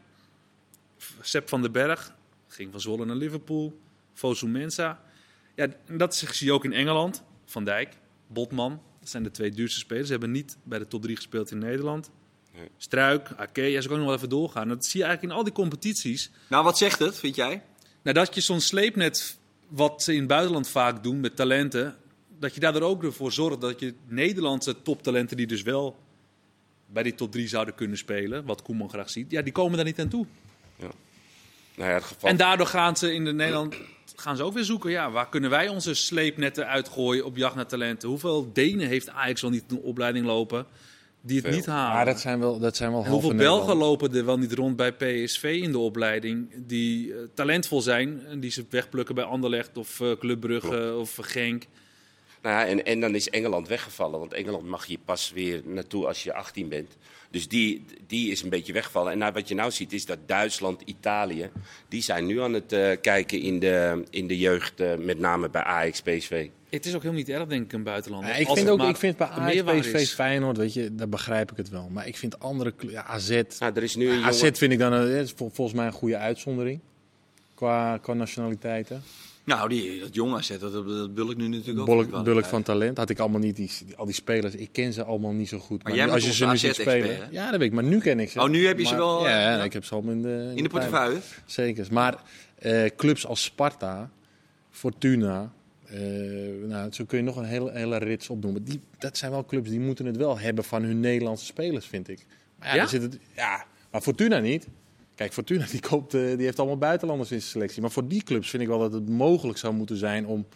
Sepp 1.21 1.49
van 1.49 1.62
den 1.62 1.73
Berg, 1.73 2.14
ging 2.49 2.71
van 2.71 2.81
Zwolle 2.81 3.05
naar 3.05 3.17
Liverpool, 3.17 3.81
Fosu 4.12 4.47
Mensa. 4.49 5.02
Ja, 5.55 5.69
dat 5.97 6.14
zie 6.17 6.47
je 6.47 6.52
ook 6.52 6.64
in 6.64 6.73
Engeland. 6.73 7.23
Van 7.45 7.64
Dijk, 7.64 7.97
Botman, 8.26 8.83
dat 9.00 9.09
zijn 9.09 9.23
de 9.23 9.31
twee 9.31 9.50
duurste 9.50 9.78
spelers. 9.78 10.07
Ze 10.07 10.12
hebben 10.12 10.31
niet 10.31 10.59
bij 10.62 10.78
de 10.78 10.87
top 10.87 11.02
3 11.02 11.17
gespeeld 11.17 11.50
in 11.50 11.59
Nederland. 11.59 12.11
Struik, 12.77 13.31
Ake, 13.37 13.62
ja, 13.62 13.81
ze 13.81 13.88
kunnen 13.88 14.07
nog 14.07 14.07
wel 14.07 14.17
even 14.17 14.29
doorgaan. 14.29 14.69
Dat 14.69 14.85
zie 14.85 15.00
je 15.00 15.07
eigenlijk 15.07 15.33
in 15.33 15.38
al 15.38 15.45
die 15.45 15.55
competities. 15.55 16.31
Nou, 16.49 16.65
wat 16.65 16.79
zegt 16.79 16.99
het, 16.99 17.19
vind 17.19 17.35
jij? 17.35 17.62
Nou, 18.03 18.17
dat 18.17 18.35
je 18.35 18.41
zo'n 18.41 18.61
sleepnet, 18.61 19.38
wat 19.69 20.03
ze 20.03 20.12
in 20.12 20.19
het 20.19 20.29
buitenland 20.29 20.69
vaak 20.69 21.03
doen 21.03 21.21
met 21.21 21.37
talenten, 21.37 21.97
dat 22.38 22.55
je 22.55 22.61
daardoor 22.61 22.83
ook 22.83 23.05
ervoor 23.05 23.33
zorgt 23.33 23.61
dat 23.61 23.81
je 23.81 23.95
Nederlandse 24.07 24.83
toptalenten, 24.83 25.37
die 25.37 25.47
dus 25.47 25.62
wel 25.62 25.99
bij 26.87 27.03
die 27.03 27.15
top 27.15 27.33
3 27.33 27.49
zouden 27.49 27.75
kunnen 27.75 27.99
spelen, 27.99 28.45
wat 28.45 28.62
Koeman 28.62 28.88
graag 28.88 29.11
ziet, 29.11 29.31
ja, 29.31 29.43
die 29.43 29.53
komen 29.53 29.77
daar 29.77 29.85
niet 29.85 30.00
aan 30.00 30.09
toe. 30.09 30.27
Nou 31.77 31.91
ja, 31.91 31.97
het 31.97 32.05
geval... 32.05 32.31
En 32.31 32.37
daardoor 32.37 32.67
gaan 32.67 32.97
ze 32.97 33.15
in 33.15 33.25
de 33.25 33.33
Nederland 33.33 33.77
gaan 34.17 34.37
ze 34.37 34.43
ook 34.43 34.55
weer 34.55 34.65
zoeken. 34.65 34.91
Ja, 34.91 35.11
waar 35.11 35.29
kunnen 35.29 35.50
wij 35.50 35.69
onze 35.69 35.95
sleepnetten 35.95 36.67
uitgooien 36.67 37.25
op 37.25 37.37
jacht 37.37 37.55
naar 37.55 37.67
talenten? 37.67 38.09
Hoeveel 38.09 38.50
Denen 38.53 38.88
heeft 38.88 39.09
Ajax 39.09 39.41
wel 39.41 39.50
niet 39.50 39.65
een 39.69 39.81
opleiding 39.81 40.27
lopen 40.27 40.67
die 41.21 41.37
het 41.37 41.47
Veel. 41.47 41.55
niet 41.57 41.67
halen? 41.67 41.95
Maar 41.95 42.05
dat 42.05 42.21
zijn 42.21 42.39
wel, 42.39 42.59
dat 42.59 42.77
zijn 42.77 42.91
wel 42.91 43.05
En 43.05 43.11
hoeveel 43.11 43.35
Belgen 43.35 43.59
Nederland. 43.67 43.81
lopen 44.01 44.15
er 44.19 44.25
wel 44.25 44.39
niet 44.39 44.53
rond 44.53 44.77
bij 44.77 44.93
PSV 44.93 45.61
in 45.63 45.73
de 45.73 45.79
opleiding 45.79 46.49
die 46.67 47.13
eh, 47.13 47.19
talentvol 47.35 47.81
zijn 47.81 48.27
en 48.27 48.41
die 48.41 48.51
ze 48.51 48.65
wegplukken 48.71 49.15
bij 49.15 49.25
Anderlecht 49.25 49.77
of 49.79 50.01
eh 50.01 50.13
Club 50.19 50.41
Brugge 50.41 50.95
of 50.99 51.19
Genk? 51.21 51.65
Nou 52.42 52.54
ja, 52.61 52.66
en, 52.66 52.85
en 52.85 53.00
dan 53.00 53.14
is 53.14 53.30
Engeland 53.30 53.68
weggevallen. 53.68 54.18
Want 54.18 54.33
Engeland 54.33 54.64
mag 54.64 54.87
je 54.87 54.99
pas 55.04 55.33
weer 55.35 55.62
naartoe 55.64 56.07
als 56.07 56.23
je 56.23 56.35
18 56.35 56.68
bent. 56.68 56.97
Dus 57.30 57.49
die, 57.49 57.85
die 58.07 58.30
is 58.30 58.42
een 58.42 58.49
beetje 58.49 58.73
weggevallen. 58.73 59.12
En 59.12 59.18
nou, 59.18 59.33
wat 59.33 59.49
je 59.49 59.54
nou 59.54 59.71
ziet 59.71 59.92
is 59.92 60.07
dat 60.07 60.18
Duitsland, 60.26 60.83
Italië... 60.85 61.50
die 61.88 62.02
zijn 62.02 62.26
nu 62.26 62.40
aan 62.40 62.52
het 62.52 62.73
eh, 62.73 62.90
kijken 63.00 63.40
in 63.40 63.59
de, 63.59 64.04
in 64.11 64.26
de 64.26 64.38
jeugd, 64.38 64.80
eh, 64.80 64.97
met 64.97 65.18
name 65.18 65.50
bij 65.50 65.62
Ajax, 65.62 66.00
PSV. 66.00 66.49
Het 66.68 66.87
is 66.87 66.95
ook 66.95 67.02
helemaal 67.02 67.25
niet 67.25 67.28
erg, 67.28 67.47
denk 67.47 67.64
ik, 67.64 67.73
een 67.73 67.83
buitenlander. 67.83 68.30
Ja, 68.30 68.37
ik 68.37 68.47
vind 68.47 68.59
het 68.59 68.68
ook, 68.68 68.88
ik 68.88 68.97
vind 68.97 69.16
bij 69.16 69.26
Ajax, 69.26 69.80
PSV, 69.80 69.95
is. 69.95 70.12
Feyenoord, 70.14 70.57
weet 70.57 70.75
je, 70.75 70.95
daar 70.95 71.09
begrijp 71.09 71.50
ik 71.50 71.57
het 71.57 71.68
wel. 71.68 71.88
Maar 71.92 72.07
ik 72.07 72.16
vind 72.16 72.38
andere 72.40 72.75
ja, 72.88 73.04
AZ, 73.04 73.42
Nou, 73.59 73.73
er 73.75 73.83
is 73.83 73.97
nu 73.97 74.11
een 74.11 74.25
AZ 74.25 74.38
jongen... 74.40 74.57
vind 74.57 74.73
ik 74.73 74.78
dan 74.78 74.92
een, 74.92 75.11
is 75.16 75.33
vol- 75.37 75.50
volgens 75.52 75.76
mij 75.76 75.87
een 75.87 75.92
goede 75.92 76.16
uitzondering 76.16 76.80
qua, 77.54 77.99
qua 77.99 78.12
nationaliteiten. 78.14 79.02
Nou, 79.49 79.69
die, 79.69 80.00
dat 80.00 80.14
jong 80.14 80.35
AZ, 80.35 80.59
dat, 80.59 80.73
dat 80.73 81.14
bul 81.14 81.31
ik 81.31 81.37
nu 81.37 81.49
natuurlijk 81.49 81.78
ook. 81.78 81.87
Bulk, 82.11 82.25
bulk 82.25 82.45
van 82.45 82.62
talent 82.62 82.97
had 82.97 83.11
ik 83.11 83.19
allemaal 83.19 83.40
niet. 83.40 83.57
Die, 83.57 83.71
al 83.97 84.05
die 84.05 84.14
spelers, 84.14 84.55
ik 84.55 84.69
ken 84.73 84.93
ze 84.93 85.05
allemaal 85.05 85.33
niet 85.33 85.49
zo 85.49 85.59
goed. 85.59 85.83
Maar 85.83 85.93
nu- 85.93 86.11
als 86.11 86.25
je 86.25 86.33
ze 86.33 86.47
nu 86.47 86.57
ziet 86.57 86.75
spelen, 86.75 87.17
hè? 87.17 87.23
ja, 87.31 87.50
dat 87.50 87.59
weet 87.61 87.69
ik. 87.69 87.75
Maar 87.75 87.85
nu 87.85 87.99
ken 88.00 88.21
ik 88.21 88.31
ze. 88.31 88.40
Oh, 88.40 88.49
nu 88.49 88.67
heb 88.67 88.78
je 88.78 88.87
ze 88.87 88.97
wel, 88.97 89.28
Ja, 89.28 89.40
ja. 89.57 89.64
ik 89.64 89.73
heb 89.73 89.85
ze 89.85 89.95
allemaal 89.95 90.12
in 90.12 90.23
de 90.23 90.52
In 90.55 90.62
de 90.62 90.69
portefeuille? 90.69 91.19
Zeker. 91.47 91.87
Maar 91.90 92.23
eh, 92.59 92.85
clubs 92.97 93.26
als 93.26 93.43
Sparta, 93.43 94.11
Fortuna, 94.71 95.52
eh, 95.87 95.99
nou, 96.67 96.93
zo 96.93 97.05
kun 97.05 97.19
je 97.19 97.25
nog 97.25 97.37
een 97.37 97.45
hele, 97.45 97.71
hele 97.73 97.97
rits 97.99 98.28
opnoemen. 98.28 98.64
Die, 98.64 98.81
dat 98.99 99.17
zijn 99.17 99.31
wel 99.31 99.45
clubs 99.45 99.71
die 99.71 99.81
moeten 99.81 100.07
het 100.07 100.17
wel 100.17 100.38
hebben 100.38 100.64
van 100.64 100.83
hun 100.83 101.00
Nederlandse 101.00 101.45
spelers, 101.45 101.87
vind 101.87 102.09
ik. 102.09 102.26
Maar 102.59 102.69
ja, 102.69 102.75
Ja? 102.75 102.87
zit 102.87 103.02
het, 103.02 103.19
ja 103.37 103.64
maar 103.90 104.00
Fortuna 104.00 104.38
niet. 104.38 104.67
Kijk, 105.19 105.33
Fortuna 105.33 105.67
die, 105.71 105.81
koopt, 105.81 106.15
eh, 106.15 106.21
die 106.21 106.45
heeft 106.45 106.59
allemaal 106.59 106.79
buitenlanders 106.79 107.31
in 107.31 107.41
zijn 107.41 107.51
selectie. 107.51 107.81
Maar 107.81 107.91
voor 107.91 108.09
die 108.09 108.23
clubs 108.23 108.51
vind 108.51 108.63
ik 108.63 108.69
wel 108.69 108.79
dat 108.79 108.93
het 108.93 109.09
mogelijk 109.09 109.59
zou 109.59 109.75
moeten 109.75 109.97
zijn 109.97 110.27
om 110.27 110.47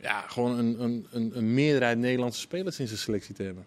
ja, 0.00 0.20
gewoon 0.20 0.58
een, 0.58 0.82
een, 0.82 1.06
een, 1.10 1.30
een 1.34 1.54
meerderheid 1.54 1.98
Nederlandse 1.98 2.40
spelers 2.40 2.78
in 2.78 2.86
zijn 2.86 2.98
selectie 2.98 3.34
te 3.34 3.42
hebben. 3.42 3.64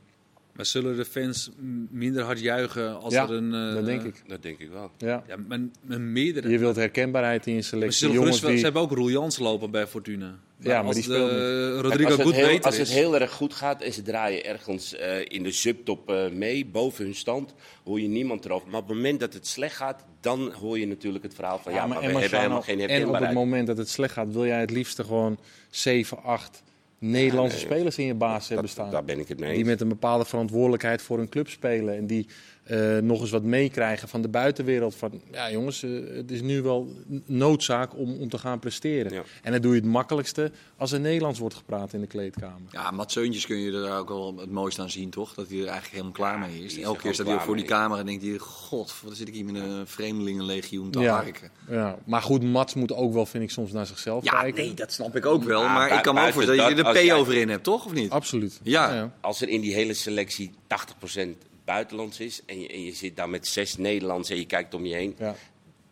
Maar 0.61 0.69
Maar 0.73 0.81
zullen 0.81 0.97
de 0.97 1.05
fans 1.05 1.49
minder 1.89 2.23
hard 2.23 2.39
juichen 2.39 2.99
als 3.01 3.13
Ja, 3.13 3.23
er 3.23 3.31
een... 3.31 3.53
eh, 3.53 3.73
dat 3.73 3.85
denk 3.85 4.03
ik. 4.03 4.23
Dat 4.27 4.41
denk 4.41 4.59
ik 4.59 4.69
wel. 4.69 4.91
Ja. 4.97 5.23
Ja, 5.27 5.35
maar, 5.47 5.59
maar 5.85 6.01
meerdere. 6.01 6.49
Je 6.49 6.57
wilt 6.59 6.75
herkenbaarheid 6.75 7.45
in 7.45 7.51
je 7.51 7.57
Maar 7.57 7.63
ze, 7.63 7.69
selectie. 7.69 7.97
zullen 7.99 8.15
Jongens 8.15 8.39
wel- 8.39 8.49
die... 8.49 8.57
ze 8.59 8.63
hebben 8.65 8.81
ook 8.81 8.91
Roel 8.91 9.09
Jans 9.09 9.39
lopen 9.39 9.71
bij 9.71 9.87
Fortuna. 9.87 10.35
Ja, 10.59 10.77
maar 10.77 10.83
als 10.85 10.95
die 10.95 11.07
de, 11.07 11.13
speelt 11.13 11.81
Rodrigo 11.81 12.05
als, 12.09 12.17
het 12.17 12.25
goed 12.25 12.35
heel, 12.35 12.47
beter 12.47 12.65
als 12.65 12.77
het 12.77 12.87
is. 12.87 12.93
heel 12.93 13.19
erg 13.19 13.31
goed 13.31 13.53
gaat 13.53 13.81
en 13.81 13.93
ze 13.93 14.01
draaien 14.01 14.45
ergens 14.45 14.95
eh, 14.95 15.19
in 15.27 15.43
de 15.43 15.51
subtop 15.51 16.09
eh, 16.09 16.29
mee, 16.31 16.65
boven 16.65 17.05
hun 17.05 17.15
stand, 17.15 17.53
hoor 17.83 17.99
je 17.99 18.07
niemand 18.07 18.45
erover. 18.45 18.69
Maar 18.69 18.79
op 18.81 18.87
het 18.87 18.95
moment 18.95 19.19
dat 19.19 19.33
het 19.33 19.47
slecht 19.47 19.75
gaat, 19.75 20.05
dan 20.19 20.51
hoor 20.51 20.79
je 20.79 20.87
natuurlijk 20.87 21.23
het 21.23 21.33
verhaal 21.33 21.59
van 21.59 21.73
ja, 21.73 21.87
maar, 21.87 21.99
we 21.99 22.05
en 22.05 22.11
hebben 22.19 22.39
helemaal 22.39 22.61
geen 22.61 22.73
En 22.75 22.81
op 22.83 22.87
het 22.89 22.91
herkenbaarheid. 22.91 23.33
moment 23.33 23.67
dat 23.67 23.77
het 23.77 23.89
slecht 23.89 24.13
gaat, 24.13 24.33
wil 24.33 24.45
jij 24.45 24.59
het 24.59 24.71
liefste 24.71 25.03
gewoon 25.03 25.39
7, 25.69 26.23
8 26.23 26.63
Nederlandse 27.03 27.57
nee, 27.57 27.65
spelers 27.65 27.97
in 27.97 28.05
je 28.05 28.13
basis 28.13 28.49
hebben 28.49 28.69
staan. 28.69 28.91
Daar 28.91 29.03
ben 29.03 29.19
ik 29.19 29.27
het 29.27 29.39
mee 29.39 29.55
Die 29.55 29.65
met 29.65 29.81
een 29.81 29.87
bepaalde 29.87 30.25
verantwoordelijkheid 30.25 31.01
voor 31.01 31.17
hun 31.17 31.29
club 31.29 31.49
spelen. 31.49 31.97
En 31.97 32.07
die 32.07 32.27
eh, 32.71 32.97
nog 32.97 33.21
eens 33.21 33.29
wat 33.29 33.43
meekrijgen 33.43 34.07
van 34.07 34.21
de 34.21 34.27
buitenwereld. 34.27 34.95
Van 34.95 35.21
ja, 35.31 35.51
jongens, 35.51 35.83
eh, 35.83 35.89
het 36.15 36.31
is 36.31 36.41
nu 36.41 36.61
wel 36.61 36.93
noodzaak 37.25 37.97
om, 37.97 38.13
om 38.19 38.29
te 38.29 38.37
gaan 38.37 38.59
presteren. 38.59 39.13
Ja. 39.13 39.23
En 39.43 39.51
dan 39.51 39.61
doe 39.61 39.73
je 39.75 39.79
het 39.79 39.89
makkelijkste 39.89 40.51
als 40.77 40.91
er 40.91 40.99
Nederlands 40.99 41.39
wordt 41.39 41.55
gepraat 41.55 41.93
in 41.93 42.01
de 42.01 42.07
kleedkamer. 42.07 42.61
Ja, 42.71 42.91
Mats 42.91 43.13
Seuntjes 43.13 43.45
kun 43.45 43.57
je 43.57 43.71
er 43.71 43.97
ook 43.97 44.07
wel 44.09 44.37
het 44.39 44.51
mooiste 44.51 44.81
aan 44.81 44.89
zien, 44.89 45.09
toch? 45.09 45.33
Dat 45.33 45.47
hij 45.47 45.55
er 45.57 45.63
eigenlijk 45.67 45.91
helemaal 45.91 46.11
klaar 46.11 46.39
mee 46.39 46.63
is. 46.63 46.77
Elke 46.77 46.95
er 46.97 47.01
keer 47.03 47.13
staat 47.13 47.27
hij 47.27 47.39
voor 47.39 47.55
die 47.55 47.65
camera 47.65 47.99
en 47.99 48.05
denkt 48.05 48.23
hij... 48.23 48.37
God, 48.37 48.93
wat 49.03 49.15
zit 49.15 49.27
ik 49.27 49.33
hier 49.33 49.45
met 49.45 49.55
een 49.55 49.87
vreemdelingenlegioen 49.87 50.91
te 50.91 50.99
Ja. 50.99 51.15
harken. 51.15 51.51
Ja, 51.69 51.97
maar 52.05 52.21
goed, 52.21 52.43
Mats 52.43 52.73
moet 52.73 52.93
ook 52.93 53.13
wel, 53.13 53.25
vind 53.25 53.43
ik, 53.43 53.49
soms 53.51 53.71
naar 53.71 53.85
zichzelf 53.85 54.23
Ja, 54.23 54.41
kijken. 54.41 54.63
nee, 54.63 54.73
dat 54.73 54.91
snap 54.91 55.15
ik 55.15 55.25
ook 55.25 55.43
wel. 55.43 55.61
Ja, 55.61 55.73
maar 55.73 55.95
ik 55.95 56.01
kan 56.01 56.15
me 56.15 56.21
ook 56.25 56.31
voorstellen 56.33 56.59
dat 56.59 56.69
je 56.77 56.83
dat, 56.83 56.95
er 56.95 57.07
P 57.07 57.11
over 57.11 57.33
in 57.35 57.49
hebt, 57.49 57.63
toch? 57.63 57.85
Of 57.85 57.93
niet? 57.93 58.09
Absoluut. 58.11 58.59
Ja. 58.63 59.11
Als 59.21 59.41
er 59.41 59.49
in 59.49 59.61
die 59.61 59.73
hele 59.73 59.93
selectie 59.93 60.51
80% 60.67 61.49
buitenlands 61.73 62.19
is 62.19 62.41
en 62.45 62.59
je, 62.61 62.67
en 62.67 62.83
je 62.83 62.93
zit 62.93 63.15
daar 63.15 63.29
met 63.29 63.47
zes 63.47 63.77
Nederlands 63.77 64.29
en 64.29 64.37
je 64.37 64.45
kijkt 64.45 64.73
om 64.73 64.85
je 64.85 64.93
heen, 64.95 65.15
Ja. 65.19 65.35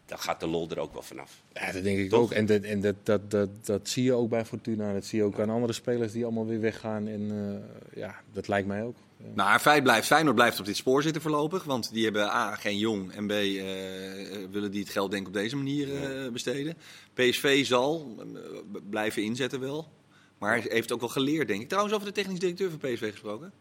dan 0.05 0.19
gaat 0.19 0.39
de 0.39 0.48
lol 0.48 0.69
er 0.69 0.79
ook 0.79 0.93
wel 0.93 1.01
vanaf. 1.01 1.41
Ja, 1.53 1.71
dat 1.71 1.83
denk 1.83 1.98
ik 2.00 2.09
Toch? 2.09 2.19
ook. 2.21 2.31
En, 2.31 2.45
dat, 2.45 2.62
en 2.62 2.81
dat, 2.81 2.95
dat, 3.03 3.31
dat, 3.31 3.50
dat 3.65 3.89
zie 3.89 4.03
je 4.03 4.13
ook 4.13 4.29
bij 4.29 4.45
Fortuna. 4.45 4.93
Dat 4.93 5.05
zie 5.05 5.19
je 5.19 5.25
ook 5.25 5.39
aan 5.39 5.50
andere 5.50 5.74
spelers 5.74 6.12
die 6.12 6.24
allemaal 6.24 6.45
weer 6.45 6.59
weggaan. 6.59 7.07
En 7.07 7.24
eh, 7.31 8.00
ja, 8.01 8.15
dat 8.33 8.48
lijkt 8.48 8.67
mij 8.67 8.83
ook. 8.83 8.95
Maar 9.36 9.59
feit 9.59 9.83
blijft, 9.83 10.07
Feyenoord 10.07 10.36
blijft 10.36 10.59
op 10.59 10.65
dit 10.65 10.75
spoor 10.75 11.01
zitten 11.03 11.21
voorlopig. 11.21 11.63
Want 11.63 11.93
die 11.93 12.03
hebben 12.03 12.24
A, 12.24 12.55
geen 12.55 12.77
jong. 12.77 13.12
En 13.12 13.27
B, 13.27 13.31
eh, 13.31 13.38
willen 14.51 14.71
die 14.71 14.81
het 14.81 14.89
geld 14.89 15.12
denk 15.12 15.21
ik 15.21 15.27
op 15.27 15.33
deze 15.33 15.55
manier 15.55 15.95
eh, 15.95 16.31
besteden. 16.31 16.75
PSV 17.13 17.65
zal 17.65 18.15
blijven 18.89 19.24
inzetten 19.24 19.59
wel. 19.59 19.88
Maar 20.38 20.51
hij 20.51 20.65
heeft 20.69 20.91
ook 20.91 21.00
wel 21.00 21.09
geleerd, 21.09 21.48
denk 21.48 21.62
ik. 21.62 21.67
Trouwens, 21.67 21.95
over 21.95 22.07
de 22.07 22.13
technisch 22.13 22.39
directeur 22.39 22.69
van 22.69 22.79
PSV 22.79 23.12
gesproken. 23.12 23.51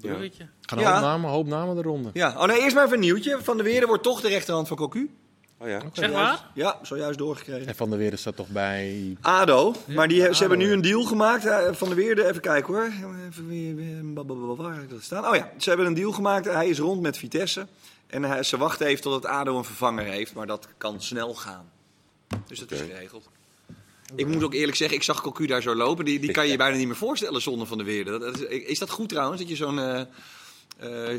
Bruggetje. 0.00 0.48
Gaan 0.60 0.78
Ja. 0.78 0.92
hoop 0.92 1.00
namen, 1.02 1.30
hoop 1.30 1.46
namen 1.46 1.76
de 1.76 1.82
ronde. 1.82 2.10
Ja, 2.12 2.34
oh 2.38 2.44
nee, 2.44 2.60
eerst 2.60 2.74
maar 2.74 2.84
even 2.84 2.94
een 2.96 3.02
nieuwtje. 3.02 3.38
Van 3.42 3.56
de 3.56 3.62
Weerde 3.62 3.86
wordt 3.86 4.02
toch 4.02 4.20
de 4.20 4.28
rechterhand 4.28 4.68
van 4.68 4.76
Cocu. 4.76 5.10
Oh 5.58 5.68
ja? 5.68 5.80
Zeg 5.92 6.12
maar. 6.12 6.44
Ja, 6.54 6.78
zojuist 6.82 7.18
doorgekregen. 7.18 7.66
En 7.66 7.74
Van 7.74 7.88
der 7.90 7.98
Weerde 7.98 8.16
staat 8.16 8.36
toch 8.36 8.48
bij... 8.48 9.16
ADO, 9.20 9.74
maar 9.86 10.08
die, 10.08 10.20
ze 10.20 10.26
ADO, 10.28 10.38
hebben 10.38 10.58
nu 10.58 10.72
een 10.72 10.80
deal 10.80 11.02
gemaakt. 11.02 11.46
eh, 11.46 11.72
Van 11.72 11.88
de 11.88 11.94
Weerde, 11.94 12.26
even 12.28 12.40
kijken 12.40 12.74
hoor. 12.74 12.90
Even, 13.28 13.48
weer- 13.48 14.56
waar 14.56 14.74
heb 14.74 14.82
ik 14.82 14.90
dat 14.90 15.02
staan? 15.02 15.26
Oh 15.28 15.34
ja, 15.36 15.50
ze 15.58 15.68
hebben 15.68 15.86
een 15.86 15.94
deal 15.94 16.12
gemaakt. 16.12 16.44
Hij 16.44 16.68
is 16.68 16.78
rond 16.78 17.00
met 17.00 17.18
Vitesse. 17.18 17.66
En 18.06 18.22
hij, 18.22 18.42
ze 18.42 18.56
wachten 18.56 18.86
even 18.86 19.02
tot 19.02 19.14
het 19.14 19.26
ADO 19.26 19.56
een 19.58 19.64
vervanger 19.64 20.04
heeft. 20.04 20.34
Maar 20.34 20.46
dat 20.46 20.68
kan 20.78 21.02
snel 21.02 21.34
gaan. 21.34 21.70
Dus 22.46 22.58
dat 22.58 22.70
is 22.70 22.80
geregeld. 22.80 23.28
Ik 24.14 24.26
moet 24.26 24.42
ook 24.42 24.54
eerlijk 24.54 24.76
zeggen, 24.76 24.96
ik 24.96 25.02
zag 25.02 25.20
Cocu 25.22 25.46
daar 25.46 25.62
zo 25.62 25.74
lopen. 25.74 26.04
Die, 26.04 26.18
die 26.20 26.30
kan 26.30 26.44
je 26.44 26.50
je 26.50 26.56
bijna 26.56 26.76
niet 26.76 26.86
meer 26.86 26.96
voorstellen 26.96 27.42
zonder 27.42 27.66
Van 27.66 27.78
de 27.78 27.84
Weerde. 27.84 28.18
Dat, 28.18 28.40
is, 28.40 28.60
is 28.60 28.78
dat 28.78 28.90
goed 28.90 29.08
trouwens, 29.08 29.40
dat 29.40 29.50
je 29.50 29.56
zo'n 29.56 29.78
eh 29.78 30.00
eh 30.00 30.06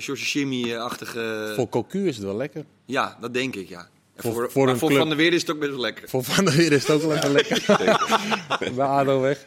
George 0.01 0.15
Shimmy-achtige... 0.25 1.53
Voor 1.55 1.69
Cocu 1.69 2.07
is 2.07 2.15
het 2.15 2.25
wel 2.25 2.35
lekker. 2.35 2.65
Ja, 2.85 3.17
dat 3.21 3.33
denk 3.33 3.55
ik, 3.55 3.69
ja. 3.69 3.89
Voor- 4.15 4.33
voor, 4.33 4.77
voor 4.77 4.89
club. 4.89 4.99
Van 4.99 5.07
der 5.07 5.17
Weerde 5.17 5.35
is 5.35 5.41
het 5.41 5.51
ook 5.51 5.59
best 5.59 5.71
wel 5.71 5.79
lekker. 5.79 6.09
Voor 6.09 6.23
Van 6.23 6.45
der 6.45 6.55
Weerde 6.55 6.75
is 6.75 6.87
het 6.87 6.91
ook 6.95 7.01
wel 7.01 7.15
even 7.15 7.31
lekker. 7.31 7.63
bij 8.75 8.85
ADO 8.85 9.19
weg. 9.21 9.45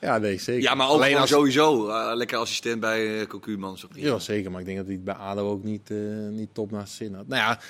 Ja, 0.00 0.18
nee, 0.18 0.38
zeker. 0.38 0.62
Ja, 0.62 0.74
maar 0.74 0.88
ook 0.88 0.94
Alleen 0.94 1.16
als... 1.16 1.30
sowieso. 1.30 1.88
eh, 1.88 2.10
lekker 2.14 2.38
assistent 2.38 2.80
bij 2.80 3.20
uh, 3.20 3.26
Cocu, 3.26 3.58
man. 3.58 3.78
Ja, 3.94 4.18
zeker. 4.18 4.50
Maar 4.50 4.60
ik 4.60 4.66
denk 4.66 4.78
dat 4.78 4.86
hij 4.86 4.94
het 4.94 5.04
bij 5.04 5.14
ADO 5.14 5.50
ook 5.50 5.64
niet, 5.64 5.90
eh, 5.90 5.96
niet 6.30 6.48
top 6.54 6.70
naast 6.70 6.94
zin 6.94 7.14
had. 7.14 7.26
Nou 7.26 7.40
ja, 7.42 7.60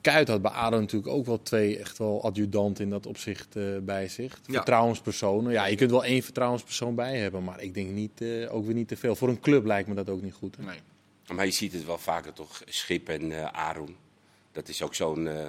Kuit 0.00 0.28
had 0.28 0.42
bij 0.42 0.50
ADO 0.50 0.80
natuurlijk 0.80 1.12
ook 1.12 1.26
wel 1.26 1.42
twee 1.42 1.78
echt 1.78 1.98
wel 1.98 2.24
adjudanten 2.24 2.84
in 2.84 2.90
dat 2.90 3.06
opzicht 3.06 3.56
eh, 3.56 3.64
bij 3.82 4.08
zich. 4.08 4.40
Ja. 4.46 4.52
Vertrouwenspersonen. 4.52 5.52
Ja, 5.52 5.66
je 5.66 5.76
kunt 5.76 5.90
wel 5.90 6.04
één 6.04 6.22
vertrouwenspersoon 6.22 6.94
bij 6.94 7.18
hebben. 7.18 7.44
Maar 7.44 7.62
ik 7.62 7.74
denk 7.74 7.90
niet, 7.90 8.20
eh, 8.20 8.54
ook 8.54 8.64
weer 8.64 8.74
niet 8.74 8.88
te 8.88 8.96
veel. 8.96 9.16
Voor 9.16 9.28
een 9.28 9.40
club 9.40 9.64
lijkt 9.64 9.88
me 9.88 9.94
dat 9.94 10.08
ook 10.08 10.22
niet 10.22 10.34
goed. 10.34 10.56
Hè? 10.56 10.64
Nee. 10.64 10.78
Maar 11.32 11.44
je 11.44 11.50
ziet 11.50 11.72
het 11.72 11.86
wel 11.86 11.98
vaker 11.98 12.32
toch, 12.32 12.62
Schip 12.66 13.08
en 13.08 13.32
eh 13.32 13.52
Arun. 13.52 13.96
Dat 14.52 14.68
is 14.68 14.82
ook 14.82 14.94
zo'n 14.94 15.28
eh, 15.28 15.48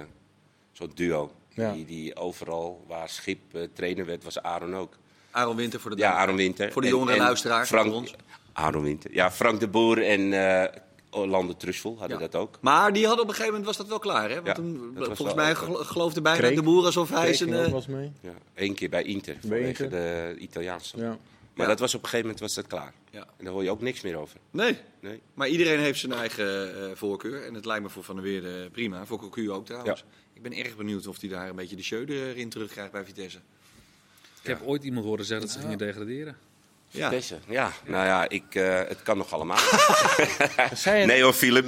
zo'n 0.72 0.90
duo. 0.94 1.32
Ja. 1.48 1.72
Die, 1.72 1.84
die 1.84 2.16
overal 2.16 2.84
waar 2.86 3.08
Schip 3.08 3.40
trainer 3.72 4.06
werd, 4.06 4.24
was 4.24 4.42
Arun 4.42 4.74
ook. 4.74 4.96
Aaron 5.30 5.56
Winter 5.56 5.80
voor 5.80 5.90
de 5.90 5.96
Ja, 5.96 6.12
Aaron 6.12 6.36
Winter. 6.36 6.72
Voor 6.72 6.82
de 6.82 6.88
jongere 6.88 7.18
luisteraars 7.18 7.68
Frank, 7.68 7.92
ons. 7.92 8.14
Aaron 8.52 8.82
Winter. 8.82 9.14
Ja, 9.14 9.30
Frank 9.30 9.60
de 9.60 9.68
Boer 9.68 10.02
en 10.02 10.32
eh 11.16 11.22
Orlando 11.22 11.56
Trusvel 11.56 11.96
hadden 11.98 12.18
Ja. 12.18 12.26
dat 12.28 12.34
ook. 12.40 12.58
Maar 12.60 12.92
die 12.92 13.04
hadden 13.06 13.22
op 13.22 13.28
een 13.30 13.34
gegeven 13.36 13.58
moment 13.58 13.76
was 13.76 13.76
dat 13.76 13.86
wel 13.88 13.98
klaar, 13.98 14.28
hè? 14.28 14.34
Want 14.34 14.46
Ja, 14.46 14.52
toen, 14.52 14.94
dat 14.94 15.06
was 15.08 15.16
volgens 15.16 15.36
mij 15.36 15.54
gelo- 15.54 15.84
geloofde 15.84 16.20
bijna 16.20 16.38
Kreek. 16.38 16.54
de 16.56 16.62
boer 16.62 16.84
alsof 16.84 17.08
hij 17.10 17.34
zijn... 17.34 17.52
eh, 17.52 17.86
mee. 17.88 18.12
Ja, 18.20 18.32
Eén 18.54 18.74
keer 18.74 18.88
bij 18.88 19.02
Inter, 19.02 19.36
vanwege 19.40 19.66
Inter. 19.66 19.90
de 19.90 20.34
Italiaanse. 20.38 20.96
Ja. 20.96 21.18
Maar 21.54 21.66
Ja. 21.66 21.72
dat 21.72 21.80
was 21.80 21.94
op 21.94 22.02
een 22.02 22.08
gegeven 22.08 22.26
moment 22.30 22.40
was 22.40 22.54
dat 22.54 22.66
klaar. 22.66 22.92
Ja. 23.10 23.20
En 23.36 23.44
daar 23.44 23.52
hoor 23.52 23.62
je 23.62 23.70
ook 23.70 23.80
niks 23.80 24.00
meer 24.00 24.16
over. 24.16 24.36
Nee, 24.50 24.76
Nee. 25.00 25.20
maar 25.34 25.48
iedereen 25.48 25.78
heeft 25.78 25.98
zijn 26.00 26.12
eigen 26.12 26.74
eh, 26.90 26.90
voorkeur. 26.96 27.44
En 27.46 27.54
het 27.54 27.64
lijkt 27.64 27.82
me 27.82 27.88
voor 27.88 28.04
Van 28.04 28.14
der 28.14 28.24
Weerde 28.24 28.70
prima. 28.72 29.06
Voor 29.06 29.18
Cocu 29.18 29.50
ook 29.50 29.66
trouwens. 29.66 30.04
Ik 30.32 30.42
ben 30.42 30.52
erg 30.52 30.76
benieuwd 30.76 31.06
of 31.06 31.20
hij 31.20 31.28
daar 31.30 31.48
een 31.48 31.56
beetje 31.56 31.76
de 31.76 31.82
show 31.82 32.10
erin 32.10 32.48
terugkrijgt 32.48 32.92
bij 32.92 33.04
Vitesse. 33.04 33.38
Ik 34.42 34.46
heb 34.52 34.62
ooit 34.64 34.84
iemand 34.84 35.06
horen 35.06 35.24
zeggen 35.24 35.46
dat 35.46 35.54
ze 35.56 35.62
gingen 35.62 35.78
degraderen. 35.78 36.36
Ja. 36.90 37.12
Ja, 37.48 37.72
nou 37.86 38.06
ja, 38.06 38.28
ik, 38.28 38.54
eh, 38.54 38.74
het 38.78 39.02
kan 39.02 39.16
nog 39.16 39.32
allemaal. 39.32 39.58
Zei 40.74 41.00
je 41.00 41.06
nee 41.06 41.22
hoor, 41.22 41.32
Philip. 41.32 41.66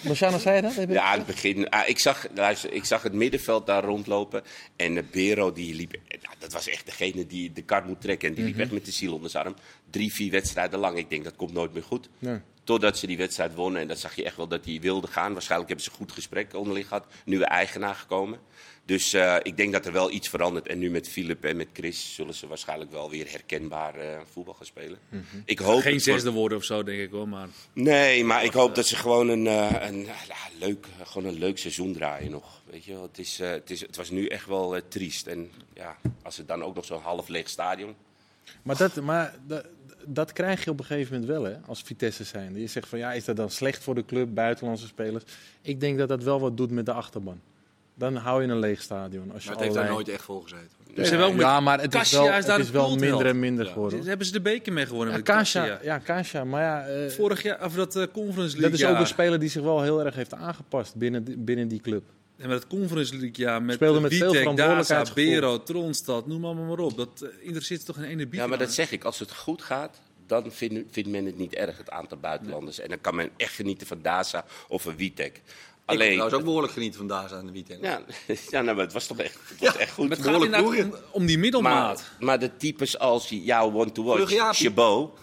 Luciano, 0.00 0.38
zei 0.38 0.60
dat? 0.60 0.74
Heb 0.74 0.88
je- 0.88 0.94
Ja, 0.94 1.02
aan 1.02 1.18
het 1.18 1.26
begin. 1.26 1.68
ah, 1.70 1.88
ik, 1.88 1.98
zag, 1.98 2.26
luister, 2.34 2.72
ik 2.72 2.84
zag 2.84 3.02
het 3.02 3.12
middenveld 3.12 3.66
daar 3.66 3.84
rondlopen. 3.84 4.42
En 4.76 4.96
uh, 4.96 5.02
Bero, 5.10 5.52
die 5.52 5.74
liep. 5.74 5.92
nou, 6.22 6.34
dat 6.38 6.52
was 6.52 6.68
echt 6.68 6.86
degene 6.86 7.26
die 7.26 7.52
de 7.52 7.62
kar 7.62 7.84
moet 7.84 8.00
trekken. 8.00 8.28
En 8.28 8.34
die 8.34 8.44
liep 8.44 8.56
weg 8.56 8.70
met 8.70 8.84
de 8.84 8.90
ziel 8.92 9.14
onder 9.14 9.30
zijn 9.30 9.44
arm. 9.44 9.56
Drie, 9.90 10.12
vier 10.12 10.30
wedstrijden 10.30 10.78
lang. 10.78 10.98
Ik 10.98 11.10
denk 11.10 11.24
dat 11.24 11.36
komt 11.36 11.52
nooit 11.52 11.72
meer 11.72 11.82
goed. 11.82 12.08
Nee. 12.18 12.38
Totdat 12.64 12.98
ze 12.98 13.06
die 13.06 13.16
wedstrijd 13.16 13.54
wonnen. 13.54 13.80
En 13.80 13.88
dat 13.88 13.98
zag 13.98 14.16
je 14.16 14.24
echt 14.24 14.36
wel 14.36 14.48
dat 14.48 14.64
die 14.64 14.80
wilde 14.80 15.06
gaan. 15.06 15.32
Waarschijnlijk 15.32 15.68
hebben 15.68 15.86
ze 15.86 15.92
een 15.92 15.96
goed 16.06 16.12
gesprek 16.12 16.54
onderling 16.54 16.88
gehad. 16.88 17.06
Nieuwe 17.24 17.44
eigenaar 17.44 17.94
gekomen. 17.94 18.38
Dus 18.86 19.12
eh, 19.12 19.36
ik 19.42 19.56
denk 19.56 19.72
dat 19.72 19.86
er 19.86 19.92
wel 19.92 20.10
iets 20.10 20.28
verandert. 20.28 20.66
En 20.66 20.78
nu 20.78 20.90
met 20.90 21.08
Philip 21.08 21.44
en 21.44 21.56
met 21.56 21.68
Chris 21.72 22.14
zullen 22.14 22.34
ze 22.34 22.46
waarschijnlijk 22.46 22.90
wel 22.90 23.10
weer 23.10 23.30
herkenbaar 23.30 23.94
eh, 23.94 24.20
voetbal 24.32 24.54
gaan 24.54 24.66
spelen. 24.66 24.98
ik 25.44 25.58
hoop 25.58 25.80
Geen 25.80 26.00
zesde 26.00 26.30
worden 26.30 26.58
of 26.58 26.64
zo, 26.64 26.82
denk 26.82 27.00
ik 27.00 27.10
hoor. 27.10 27.28
Maar 27.28 27.48
Nee, 27.72 28.24
maar 28.24 28.44
ik 28.44 28.52
hoop 28.52 28.74
dat 28.74 28.86
ze 28.86 28.96
gewoon 28.96 29.28
een, 29.28 29.46
eh, 29.46 29.88
een, 29.88 30.04
ja, 30.04 30.14
leuk, 30.58 30.86
gewoon 31.04 31.28
een 31.32 31.38
leuk 31.38 31.58
seizoen 31.58 31.92
draaien 31.92 32.30
nog. 32.30 32.62
Weet 32.70 32.84
je 32.84 32.92
wel, 32.92 33.02
het, 33.02 33.18
is, 33.18 33.40
eh, 33.40 33.50
het, 33.50 33.70
is, 33.70 33.80
het 33.80 33.96
was 33.96 34.10
nu 34.10 34.26
echt 34.26 34.46
wel 34.46 34.80
triest. 34.88 35.26
En 35.26 35.50
ja, 35.74 35.96
als 36.22 36.36
het 36.36 36.48
dan 36.48 36.62
ook 36.62 36.74
nog 36.74 36.84
zo'n 36.84 37.00
half 37.00 37.28
leeg 37.28 37.48
stadion. 37.48 37.94
Maar, 38.62 38.76
dat, 38.76 39.00
maar 39.00 39.34
dat, 39.46 39.66
dat 40.04 40.32
krijg 40.32 40.64
je 40.64 40.70
op 40.70 40.78
een 40.78 40.84
gegeven 40.84 41.12
moment 41.12 41.30
wel, 41.30 41.44
hè, 41.44 41.56
als 41.66 41.82
Vitesse 41.82 42.24
zijn. 42.24 42.60
Je 42.60 42.66
zegt 42.66 42.88
van 42.88 42.98
ja, 42.98 43.12
is 43.12 43.24
dat 43.24 43.36
dan 43.36 43.50
slecht 43.50 43.82
voor 43.82 43.94
de 43.94 44.04
club, 44.04 44.34
buitenlandse 44.34 44.86
spelers? 44.86 45.24
Ik 45.62 45.80
denk 45.80 45.98
dat 45.98 46.08
dat 46.08 46.22
wel 46.22 46.40
wat 46.40 46.56
doet 46.56 46.70
met 46.70 46.86
de 46.86 46.92
achterban. 46.92 47.40
Dan 47.98 48.16
hou 48.16 48.42
je 48.42 48.48
een 48.48 48.58
leeg 48.58 48.82
stadion. 48.82 49.32
Als 49.32 49.42
je 49.42 49.48
Maar 49.48 49.58
het 49.58 49.64
heeft 49.64 49.74
daar 49.78 49.88
nooit 49.90 50.08
echt 50.08 50.22
vol 50.22 50.40
gezeten. 50.40 50.70
Met 50.94 51.38
ja, 51.38 51.60
maar 51.60 51.80
het 51.80 51.94
is 51.94 52.10
wel, 52.12 52.28
is 52.32 52.46
het 52.46 52.58
is 52.58 52.70
wel 52.70 52.96
minder 52.96 53.26
en 53.26 53.38
minder 53.38 53.64
Ja. 53.66 53.72
geworden. 53.72 53.98
Daar 53.98 54.08
hebben 54.08 54.26
ze 54.26 54.32
de 54.32 54.40
beker 54.40 54.72
mee 54.72 54.86
gewonnen 54.86 55.10
Ja, 55.10 55.16
met 55.16 55.26
Kasia, 55.26 55.60
Kasia. 55.66 55.78
ja, 55.82 55.98
Kasia, 55.98 56.44
maar 56.44 56.62
ja, 56.62 56.86
eh, 56.86 57.10
Vorig 57.10 57.42
jaar, 57.42 57.64
of 57.64 57.74
dat 57.74 57.96
eh, 57.96 58.02
Conference 58.12 58.56
League 58.56 58.70
dat 58.70 58.72
is 58.80 58.86
ook 58.86 58.98
een 58.98 59.06
speler 59.06 59.38
die 59.38 59.48
zich 59.48 59.62
wel 59.62 59.82
heel 59.82 60.04
erg 60.04 60.14
heeft 60.14 60.34
aangepast 60.34 60.94
binnen, 60.94 61.24
die- 61.24 61.36
binnen 61.38 61.68
die 61.68 61.80
club. 61.80 62.02
En 62.36 62.48
met 62.48 62.58
het 62.58 62.66
Conference 62.68 63.12
League 63.12 63.30
jaar 63.44 63.62
met 63.62 63.74
Speelde 63.74 64.00
met 64.00 64.14
veel 64.14 64.32
verantwoordelijkheidsgevoel. 64.34 65.24
Bero, 65.32 65.62
Tronstad, 65.62 66.26
noem 66.26 66.44
allemaal 66.44 66.64
maar 66.64 66.78
op. 66.78 66.96
Dat 66.96 67.20
eh, 67.22 67.28
interesseert 67.46 67.84
toch 67.86 67.96
geen 67.96 68.04
ene 68.04 68.26
bier 68.26 68.40
Ja, 68.40 68.46
maar 68.46 68.58
aan. 68.58 68.64
dat 68.64 68.72
zeg 68.74 68.90
ik. 68.92 69.04
Als 69.04 69.18
het 69.18 69.32
goed 69.32 69.62
gaat, 69.62 70.00
dan 70.26 70.52
vindt, 70.52 70.92
vindt 70.92 71.08
men 71.10 71.26
het 71.26 71.38
niet 71.38 71.54
erg, 71.54 71.78
het 71.78 71.90
aantal 71.90 72.18
buitenlanders. 72.18 72.78
En 72.80 72.88
dan 72.88 73.00
kan 73.00 73.14
men 73.14 73.30
echt 73.36 73.54
genieten 73.54 73.86
van 73.86 73.98
Daza 74.02 74.44
of 74.68 74.84
een 74.84 74.96
Witek. 74.96 75.40
Ik 75.86 75.92
Alleen, 75.92 76.10
trouwens 76.12 76.34
ook 76.38 76.44
behoorlijk 76.44 76.72
genieten 76.72 76.98
van 76.98 77.08
Daza 77.08 77.38
en 77.38 77.46
de 77.46 77.52
weekend. 77.52 77.82
ja, 77.82 78.00
ja 78.50 78.62
nou, 78.62 78.76
maar 78.76 78.84
het 78.84 78.92
was 78.92 79.06
toch 79.06 79.18
echt, 79.18 79.38
het 79.48 79.60
was 79.60 79.76
echt 79.76 79.92
goed. 79.92 80.08
Het 80.08 80.18
gaat 80.18 80.32
behoorlijk 80.32 80.56
inderdaad 80.56 80.92
om, 80.92 81.20
om 81.20 81.26
die 81.26 81.38
middelmaat. 81.38 81.96
Maar, 81.96 82.26
maar 82.26 82.38
de 82.38 82.56
types 82.56 82.98
als 82.98 83.28
jouw 83.28 83.72
one-to-watch. 83.72 84.56
Chabot, 84.56 85.18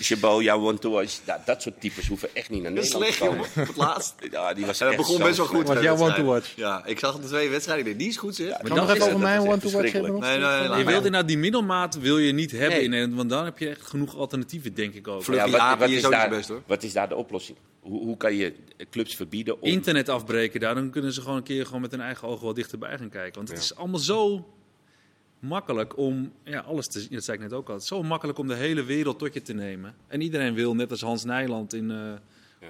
Chabot, 0.00 0.42
jouw 0.42 0.60
one-to-watch, 0.60 1.18
dat, 1.24 1.46
dat 1.46 1.62
soort 1.62 1.80
types 1.80 2.08
hoeven 2.08 2.28
echt 2.32 2.50
niet 2.50 2.62
naar 2.62 2.74
Dat 2.74 2.84
is 2.84 2.92
Nederland 2.92 3.14
slecht, 3.16 3.30
te 3.32 3.36
jongen. 3.36 3.50
komen. 3.54 3.68
Op 3.70 3.74
het 3.76 3.84
laatst. 3.86 4.14
Ja, 4.30 4.54
die 4.54 4.66
was 4.66 4.80
En 4.80 4.86
dat 4.86 4.96
begon 4.96 5.18
best 5.18 5.36
wel 5.36 5.46
goed. 5.46 6.52
Ja, 6.56 6.82
ik 6.84 6.98
zag 6.98 7.18
de 7.20 7.26
twee 7.26 7.48
wedstrijden. 7.48 7.84
Ik 7.84 7.90
dacht, 7.90 7.98
die 8.02 8.08
is 8.08 8.16
goed, 8.16 8.34
zeg. 8.34 8.48
Maar 8.48 8.58
Kan 8.60 8.68
dan 8.76 8.86
nog 8.86 8.94
even 8.94 9.06
over 9.06 9.18
mijn 9.18 9.40
one-to-watch 9.40 9.92
hebben? 9.92 10.20
Nee, 10.20 10.38
nee, 10.38 10.68
nee, 10.68 10.78
Je 10.78 10.84
wilt 10.84 10.96
inderdaad 11.04 11.28
die 11.28 11.38
middelmaat 11.38 11.98
wil 11.98 12.18
je 12.18 12.32
niet 12.32 12.50
hebben 12.50 12.70
Nee. 12.70 12.82
in 12.82 12.90
Nederland, 12.90 13.16
want 13.16 13.30
dan 13.30 13.44
heb 13.44 13.58
je 13.58 13.68
echt 13.68 13.82
genoeg 13.86 14.16
alternatieven, 14.16 14.74
denk 14.74 14.94
ik 14.94 15.08
ook. 15.08 15.24
Vlug- 15.24 15.36
Ja, 15.36 15.76
wat, 15.78 15.88
is 15.90 16.02
daar, 16.02 16.28
best, 16.28 16.48
hoor. 16.48 16.62
wat 16.66 16.82
is 16.82 16.92
daar 16.92 17.08
de 17.08 17.14
oplossing? 17.16 17.58
Hoe, 17.80 18.00
hoe 18.04 18.16
kan 18.16 18.34
je 18.34 18.54
clubs 18.90 19.14
verbieden 19.14 19.60
om... 19.60 19.68
Internet 19.68 20.08
afbreken 20.08 20.60
daar, 20.60 20.74
dan 20.74 20.90
kunnen 20.90 21.12
ze 21.12 21.20
gewoon 21.20 21.36
een 21.36 21.42
keer 21.42 21.66
gewoon 21.66 21.80
met 21.80 21.90
hun 21.90 22.00
eigen 22.00 22.28
ogen 22.28 22.44
wel 22.44 22.54
dichterbij 22.54 22.98
gaan 22.98 23.08
kijken. 23.08 23.34
Want 23.34 23.48
het 23.48 23.56
Ja. 23.58 23.62
is 23.64 23.74
allemaal 23.76 24.00
zo 24.00 24.46
makkelijk 25.46 25.96
om 25.98 26.32
ja, 26.44 26.60
alles 26.60 26.86
te 26.86 27.00
zien. 27.00 27.08
Dat 27.12 27.24
zei 27.24 27.36
ik 27.36 27.42
net 27.42 27.52
ook 27.52 27.66
al. 27.68 27.72
Het 27.74 27.82
is 27.82 27.88
zo 27.88 28.02
makkelijk 28.02 28.38
om 28.38 28.46
de 28.48 28.54
hele 28.54 28.84
wereld 28.84 29.18
tot 29.18 29.34
je 29.34 29.42
te 29.42 29.52
nemen. 29.52 29.94
En 30.06 30.20
iedereen 30.20 30.54
wil, 30.54 30.74
net 30.74 30.90
als 30.90 31.00
Hans 31.00 31.24
Nijland 31.24 31.72
in 31.74 31.90
eh, 31.90 32.12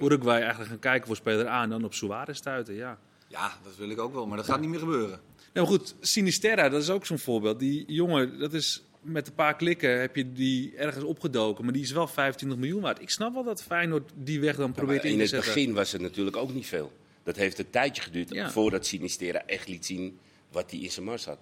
Uruguay, 0.01 0.39
eigenlijk 0.39 0.69
gaan 0.69 0.79
kijken 0.79 1.07
voor 1.07 1.15
speler 1.15 1.47
A 1.47 1.63
en 1.63 1.69
dan 1.69 1.83
op 1.83 1.93
Suarez 1.93 2.37
stuiten. 2.37 2.73
Ja. 2.73 2.99
Ja, 3.27 3.57
dat 3.63 3.75
wil 3.75 3.89
ik 3.89 3.99
ook 3.99 4.13
wel, 4.13 4.27
maar 4.27 4.37
dat 4.37 4.45
gaat 4.45 4.59
niet 4.59 4.69
meer 4.69 4.79
gebeuren. 4.79 5.19
Nou 5.53 5.67
maar 5.69 5.77
goed, 5.77 5.95
Sinisterra, 5.99 6.69
dat 6.69 6.81
is 6.81 6.89
ook 6.89 7.05
zo'n 7.05 7.19
voorbeeld. 7.19 7.59
Die 7.59 7.83
jongen, 7.87 8.39
dat 8.39 8.53
is 8.53 8.81
met 9.01 9.27
een 9.27 9.33
paar 9.33 9.55
klikken 9.55 9.99
heb 9.99 10.15
je 10.15 10.31
die 10.31 10.75
ergens 10.75 11.03
opgedoken, 11.03 11.63
maar 11.63 11.73
die 11.73 11.81
is 11.81 11.91
wel 11.91 12.07
25 12.07 12.59
miljoen 12.59 12.81
waard. 12.81 13.01
Ik 13.01 13.09
snap 13.09 13.33
wel 13.33 13.43
dat 13.43 13.63
Feyenoord 13.63 14.11
die 14.15 14.39
weg 14.39 14.55
dan 14.55 14.67
Ja, 14.67 14.73
probeert 14.73 15.03
in 15.03 15.09
in 15.11 15.15
te 15.15 15.21
het 15.21 15.29
zetten. 15.29 15.53
begin 15.53 15.73
was 15.73 15.91
het 15.91 16.01
natuurlijk 16.01 16.37
ook 16.37 16.53
niet 16.53 16.65
veel. 16.67 16.91
Dat 17.23 17.35
heeft 17.35 17.59
een 17.59 17.69
tijdje 17.69 18.01
geduurd 18.01 18.29
Ja. 18.33 18.49
voordat 18.51 18.85
Sinistera 18.85 19.45
echt 19.45 19.67
liet 19.67 19.85
zien 19.85 20.17
wat 20.51 20.71
hij 20.71 20.79
in 20.79 20.91
zijn 20.91 21.05
mars 21.05 21.25
had. 21.25 21.37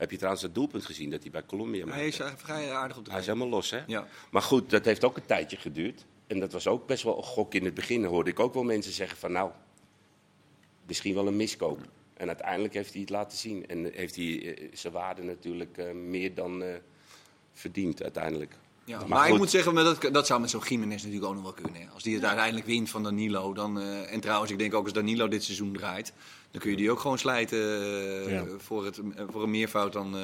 Heb 0.00 0.10
je 0.10 0.16
trouwens 0.16 0.42
het 0.42 0.54
doelpunt 0.54 0.84
gezien 0.84 1.10
dat 1.10 1.22
hij 1.22 1.30
bij 1.30 1.44
Colombia 1.46 1.84
maakte? 1.84 1.98
Hij 1.98 2.08
is 2.08 2.18
eigenlijk 2.20 2.50
vrij 2.50 2.72
aardig 2.72 2.96
op 2.96 3.04
de 3.04 3.10
Hij 3.10 3.20
is 3.20 3.26
helemaal 3.26 3.48
los, 3.48 3.70
hè? 3.70 3.80
Ja. 3.86 4.06
Maar 4.30 4.42
goed, 4.42 4.70
dat 4.70 4.84
heeft 4.84 5.04
ook 5.04 5.16
een 5.16 5.26
tijdje 5.26 5.56
geduurd. 5.56 6.04
En 6.26 6.40
dat 6.40 6.52
was 6.52 6.66
ook 6.66 6.86
best 6.86 7.02
wel 7.02 7.16
een 7.16 7.22
gok 7.22 7.54
in 7.54 7.64
het 7.64 7.74
begin. 7.74 8.02
Dan 8.02 8.10
hoorde 8.10 8.30
ik 8.30 8.40
ook 8.40 8.54
wel 8.54 8.62
mensen 8.62 8.92
zeggen 8.92 9.18
van 9.18 9.32
nou, 9.32 9.50
misschien 10.86 11.14
wel 11.14 11.26
een 11.26 11.36
miskoop. 11.36 11.78
En 12.14 12.26
uiteindelijk 12.26 12.74
heeft 12.74 12.92
hij 12.92 13.00
het 13.00 13.10
laten 13.10 13.38
zien. 13.38 13.66
En 13.66 13.90
heeft 13.94 14.16
hij 14.16 14.54
eh, 14.56 14.68
zijn 14.72 14.92
waarde 14.92 15.22
natuurlijk 15.22 15.78
eh, 15.78 15.92
meer 15.92 16.34
dan 16.34 16.62
eh, 16.62 16.74
verdiend 17.52 18.02
uiteindelijk. 18.02 18.54
Ja, 18.84 18.98
Maar 18.98 19.08
maar, 19.08 19.28
ik 19.28 19.36
moet 19.36 19.50
zeggen, 19.50 19.74
maar 19.74 19.84
dat, 19.84 20.08
dat 20.12 20.26
zou 20.26 20.40
met 20.40 20.50
zo'n 20.50 20.62
Jiménez 20.68 21.02
natuurlijk 21.02 21.28
ook 21.28 21.34
nog 21.34 21.42
wel 21.42 21.52
kunnen. 21.52 21.80
hè. 21.80 21.86
Als 21.94 22.02
die 22.02 22.14
het 22.14 22.24
uiteindelijk 22.24 22.66
wint 22.66 22.90
van 22.90 23.02
Danilo, 23.02 23.52
dan... 23.52 23.80
eh, 23.80 24.12
en 24.12 24.20
trouwens, 24.20 24.50
ik 24.52 24.58
denk 24.58 24.74
ook 24.74 24.84
als 24.84 24.92
Danilo 24.92 25.28
dit 25.28 25.44
seizoen 25.44 25.72
draait... 25.72 26.12
dan 26.50 26.60
kun 26.60 26.70
je 26.70 26.76
die 26.76 26.90
ook 26.90 27.00
gewoon 27.00 27.18
slijten 27.18 27.58
eh, 28.26 28.32
Ja. 28.32 28.44
voor, 28.58 28.84
het, 28.84 28.98
eh, 28.98 29.24
voor 29.30 29.42
een 29.42 29.50
meervoud 29.50 29.92
dan... 29.92 30.06
eh, 30.16 30.20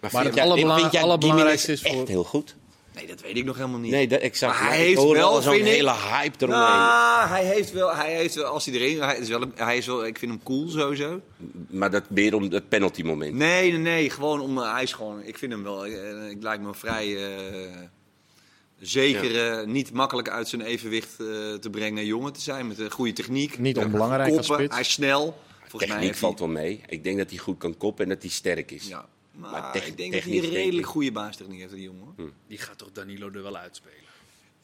Maar 0.00 0.10
vind 0.10 0.24
het 0.34 0.96
allerbelangrijkste 1.02 1.72
is 1.72 1.80
voor- 1.82 1.90
echt 1.98 2.08
heel 2.08 2.24
goed. 2.24 2.56
Nee, 2.94 3.06
dat 3.06 3.20
weet 3.20 3.36
ik 3.36 3.44
nog 3.44 3.56
helemaal 3.56 3.78
niet. 3.78 3.90
Nee, 3.90 4.08
dat, 4.08 4.20
exact. 4.20 4.52
Maar 4.60 4.68
hij 4.68 4.78
Ik 4.80 4.84
heeft 4.86 5.12
wel, 5.12 5.28
al 5.34 5.42
zo'n 5.42 5.52
hele 5.62 5.92
hype 5.92 6.36
eromheen. 6.44 6.62
Nou, 6.62 7.28
hij 7.28 7.44
heeft 7.44 7.72
wel, 7.72 7.94
hij 7.94 8.14
heeft 8.14 8.34
wel, 8.34 8.44
als 8.44 8.64
hij 8.64 8.74
erin, 8.74 9.02
hij 9.02 9.16
is 9.18 9.28
wel, 9.28 9.40
hij 9.54 9.76
is 9.76 9.86
wel, 9.86 10.06
ik 10.06 10.18
vind 10.18 10.32
hem 10.32 10.42
cool 10.42 10.68
sowieso. 10.68 11.20
Maar 11.70 11.90
dat 11.90 12.10
meer 12.10 12.34
om 12.34 12.42
het 12.42 12.68
penalty 12.68 13.02
moment. 13.02 13.34
Nee, 13.34 13.70
nee, 13.70 13.78
nee, 13.80 14.10
gewoon 14.10 14.40
om, 14.40 14.58
hij 14.58 14.82
is 14.82 14.92
gewoon, 14.92 15.22
ik 15.22 15.38
vind 15.38 15.52
hem 15.52 15.62
wel, 15.62 15.86
eh, 15.86 16.30
ik 16.30 16.42
lijkt 16.42 16.62
me 16.62 16.74
vrij 16.74 17.16
eh, 17.16 17.68
zeker, 18.80 19.58
eh, 19.58 19.66
niet 19.66 19.92
makkelijk 19.92 20.28
uit 20.28 20.48
zijn 20.48 20.62
evenwicht 20.62 21.10
eh, 21.20 21.26
te 21.60 21.68
brengen 21.70 22.06
jongen 22.06 22.32
te 22.32 22.40
zijn, 22.40 22.66
met 22.68 22.78
een 22.78 22.90
goede 22.90 23.12
techniek. 23.12 23.58
Niet 23.58 23.76
Eh, 23.76 23.84
onbelangrijk 23.84 24.36
als 24.36 24.46
spits. 24.46 24.72
Hij 24.72 24.80
is 24.82 24.92
snel. 24.92 25.38
Volgens 25.78 25.92
mij 25.92 26.00
Techniek 26.00 26.20
hij- 26.20 26.28
valt 26.28 26.38
wel 26.38 26.48
mee. 26.62 26.80
Ik 26.86 27.04
denk 27.04 27.18
dat 27.18 27.30
hij 27.30 27.38
goed 27.38 27.58
kan 27.58 27.76
koppen 27.76 28.04
en 28.04 28.10
dat 28.10 28.22
hij 28.22 28.30
sterk 28.30 28.70
is. 28.70 28.88
Ja. 28.88 29.08
Maar, 29.32 29.50
Maar 29.50 29.86
ik 29.86 29.96
denk 29.96 30.12
dat 30.12 30.22
hij 30.22 30.32
een 30.38 30.50
redelijk 30.50 30.86
goede 30.86 31.12
baastechniek 31.12 31.60
heeft, 31.60 31.72
die 31.72 31.82
jongen. 31.82 32.14
Die 32.46 32.58
gaat 32.58 32.78
toch 32.78 32.92
Danilo 32.92 33.30
er 33.30 33.42
wel 33.42 33.56
uitspelen. 33.56 33.98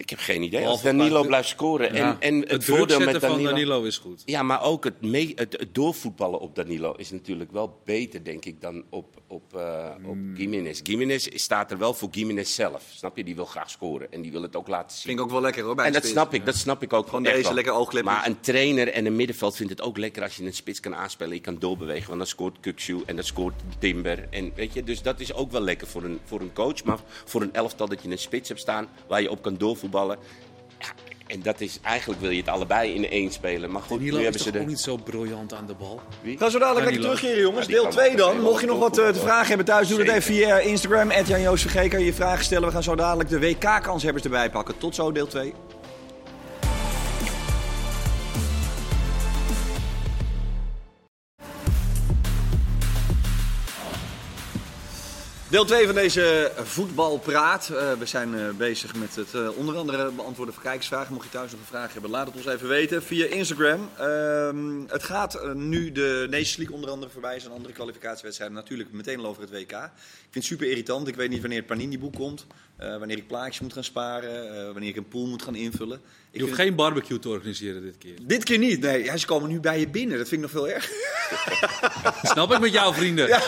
Ik 0.00 0.10
heb 0.10 0.18
geen 0.18 0.42
idee. 0.42 0.66
Als 0.66 0.82
Danilo 0.82 1.22
blijft 1.24 1.48
scoren. 1.48 1.94
Ja. 1.94 2.00
En, 2.10 2.16
en 2.20 2.40
het, 2.40 2.50
het 2.50 2.64
voordeel 2.64 2.98
met 2.98 3.20
Danilo... 3.20 3.34
van 3.34 3.42
Danilo 3.44 3.82
is 3.82 3.98
goed. 3.98 4.22
Ja, 4.24 4.42
maar 4.42 4.62
ook 4.62 4.84
het, 4.84 5.00
mee, 5.00 5.32
het, 5.34 5.52
het 5.58 5.74
doorvoetballen 5.74 6.40
op 6.40 6.54
Danilo 6.54 6.92
is 6.92 7.10
natuurlijk 7.10 7.52
wel 7.52 7.80
beter, 7.84 8.24
denk 8.24 8.44
ik, 8.44 8.60
dan 8.60 8.84
op, 8.90 9.06
op, 9.26 9.56
eh 9.56 9.88
op 10.04 10.18
Hmm. 10.20 10.36
Gimenez. 10.36 10.80
Gimenez 10.82 11.26
staat 11.34 11.70
er 11.70 11.78
wel 11.78 11.94
voor 11.94 12.08
Gimenez 12.10 12.54
zelf. 12.54 12.82
Snap 12.94 13.16
je? 13.16 13.24
Die 13.24 13.34
wil 13.34 13.44
graag 13.44 13.70
scoren 13.70 14.12
en 14.12 14.22
die 14.22 14.32
wil 14.32 14.42
het 14.42 14.56
ook 14.56 14.68
laten 14.68 14.96
zien. 14.96 15.06
Vind 15.06 15.18
ik 15.18 15.24
ook 15.24 15.30
wel 15.30 15.40
lekker 15.40 15.62
hoor, 15.64 15.74
bij 15.74 15.86
En 15.86 15.92
dat 15.92 16.02
spits. 16.02 16.18
snap 16.18 16.34
ik, 16.34 16.46
dat 16.46 16.56
snap 16.56 16.82
ik 16.82 16.92
ook 16.92 17.06
Gewoon 17.06 17.22
deze 17.22 17.42
wel. 17.42 17.54
lekker. 17.54 18.04
Maar 18.04 18.26
een 18.26 18.40
trainer 18.40 18.88
en 18.88 19.06
een 19.06 19.16
middenveld 19.16 19.56
vindt 19.56 19.72
het 19.72 19.82
ook 19.82 19.98
lekker 19.98 20.22
als 20.22 20.36
je 20.36 20.44
een 20.44 20.54
spits 20.54 20.80
kan 20.80 20.94
aanspelen. 20.94 21.34
Je 21.34 21.40
kan 21.40 21.56
doorbewegen, 21.58 22.06
want 22.06 22.18
dan 22.18 22.26
scoort 22.26 22.60
Kuksu 22.60 23.02
en 23.06 23.14
dan 23.16 23.24
scoort 23.24 23.54
Timber. 23.78 24.26
En 24.30 24.52
weet 24.54 24.72
je, 24.72 24.84
dus 24.84 25.02
dat 25.02 25.20
is 25.20 25.32
ook 25.32 25.50
wel 25.52 25.60
lekker 25.60 25.86
voor 25.86 26.04
een, 26.04 26.18
voor 26.24 26.40
een 26.40 26.52
coach. 26.52 26.84
Maar 26.84 26.98
voor 27.24 27.42
een 27.42 27.54
elftal 27.54 27.88
dat 27.88 28.02
je 28.02 28.10
een 28.10 28.18
spits 28.18 28.48
hebt 28.48 28.60
staan 28.60 28.88
waar 29.08 29.22
je 29.22 29.30
op 29.30 29.42
kan 29.42 29.56
doorvoetballen. 29.56 29.88
Ja, 30.79 30.87
en 31.26 31.42
dat 31.42 31.61
is, 31.61 31.79
eigenlijk 31.83 32.20
wil 32.20 32.31
je 32.31 32.37
het 32.37 32.48
allebei 32.48 32.94
in 32.94 33.11
één 33.11 33.33
spelen. 33.33 33.70
Maar 33.70 33.83
goed, 33.83 33.98
Danilo 33.98 34.16
nu 34.16 34.16
is 34.16 34.22
hebben 34.22 34.40
toch 34.40 34.53
ze 34.53 34.59
ook 34.59 34.64
de... 34.64 34.70
niet 34.70 34.81
zo 34.81 34.96
briljant 34.96 35.55
aan 35.55 35.66
de 35.66 35.74
bal. 35.74 36.00
We 36.22 36.37
gaan 36.37 36.50
zo 36.50 36.59
dadelijk 36.59 36.85
lekker 36.85 37.03
terugkeren, 37.03 37.40
jongens. 37.40 37.66
Ja, 37.66 37.72
Deel 37.72 37.83
kan 37.83 37.90
2 37.92 38.11
ook 38.11 38.16
dan. 38.16 38.40
Mocht 38.40 38.61
je 38.61 38.66
nog 38.66 38.79
wat 38.79 38.98
eh, 38.98 39.09
te 39.09 39.18
vragen 39.18 39.48
hebben 39.48 39.66
thuis, 39.66 39.88
doe 39.88 39.98
dat 39.98 40.07
even 40.07 40.22
via 40.22 40.59
Instagram. 40.59 41.12
Jan 41.26 41.40
Joost 41.40 41.62
Vergeer 41.62 41.88
kan 41.88 41.98
je 41.98 42.07
je 42.07 42.12
vragen 42.12 42.44
stellen. 42.44 42.66
We 42.66 42.72
gaan 42.72 42.83
zo 42.83 42.94
dadelijk 42.94 43.29
de 43.29 43.38
WK-kanshebbers 43.38 44.24
erbij 44.24 44.50
pakken. 44.50 44.79
Tot 44.79 44.94
zo, 44.94 45.12
deel 45.12 45.26
2. 45.26 45.55
Deel 55.50 55.64
2 55.64 55.86
van 55.86 55.94
deze 55.94 56.52
voetbalpraat. 56.56 57.68
Eh, 57.68 57.92
we 57.92 58.06
zijn 58.06 58.34
eh, 58.34 58.50
bezig 58.50 58.94
met 58.94 59.14
het 59.14 59.34
eh, 59.34 59.56
onder 59.56 59.76
andere 59.76 60.10
beantwoorden 60.10 60.54
van 60.54 60.62
kijkersvragen. 60.62 61.12
Mocht 61.12 61.24
je 61.24 61.30
thuis 61.30 61.50
nog 61.50 61.60
een 61.60 61.66
vraag 61.66 61.92
hebben, 61.92 62.10
laat 62.10 62.26
het 62.26 62.36
ons 62.36 62.46
even 62.46 62.68
weten 62.68 63.02
via 63.02 63.26
Instagram. 63.26 63.88
Ehm, 63.98 64.80
het 64.86 65.02
gaat 65.02 65.54
nu 65.54 65.92
de 65.92 66.26
Nations 66.30 66.56
League 66.56 66.74
onder 66.74 66.90
andere 66.90 67.12
voorbij 67.12 67.40
en 67.44 67.50
andere 67.50 67.74
kwalificatiewedstrijden 67.74 68.56
natuurlijk 68.56 68.92
meteen 68.92 69.18
al 69.18 69.26
over 69.26 69.42
het 69.42 69.50
WK. 69.50 69.70
Ik 69.70 69.90
vind 70.20 70.34
het 70.34 70.44
super 70.44 70.68
irritant. 70.68 71.08
Ik 71.08 71.16
weet 71.16 71.30
niet 71.30 71.40
wanneer 71.40 71.58
het 71.58 71.66
Panini-boek 71.66 72.14
komt. 72.14 72.46
Eh, 72.80 72.98
wanneer 72.98 73.16
ik 73.16 73.26
plaatjes 73.26 73.60
moet 73.60 73.72
gaan 73.72 73.84
sparen. 73.84 74.56
eh, 74.58 74.64
wanneer 74.72 74.88
ik 74.88 74.96
een 74.96 75.08
pool 75.08 75.26
moet 75.26 75.42
gaan 75.42 75.54
invullen. 75.54 75.96
Ik 75.96 76.36
Je 76.36 76.40
hoeft 76.40 76.54
vind- 76.54 76.66
geen 76.68 76.76
barbecue 76.76 77.18
te 77.18 77.28
organiseren 77.28 77.82
dit 77.82 77.98
keer. 77.98 78.14
Dit 78.22 78.44
keer 78.44 78.58
niet. 78.58 78.80
Nee, 78.80 79.04
ja, 79.04 79.16
ze 79.16 79.26
komen 79.26 79.48
nu 79.50 79.60
bij 79.60 79.80
je 79.80 79.88
binnen. 79.88 80.18
Dat 80.18 80.28
vind 80.28 80.44
ik 80.44 80.52
nog 80.52 80.62
veel 80.62 80.74
erg. 80.74 80.90
Snap 82.32 82.52
ik 82.52 82.60
met 82.60 82.72
jou, 82.72 82.94
vrienden? 82.94 83.28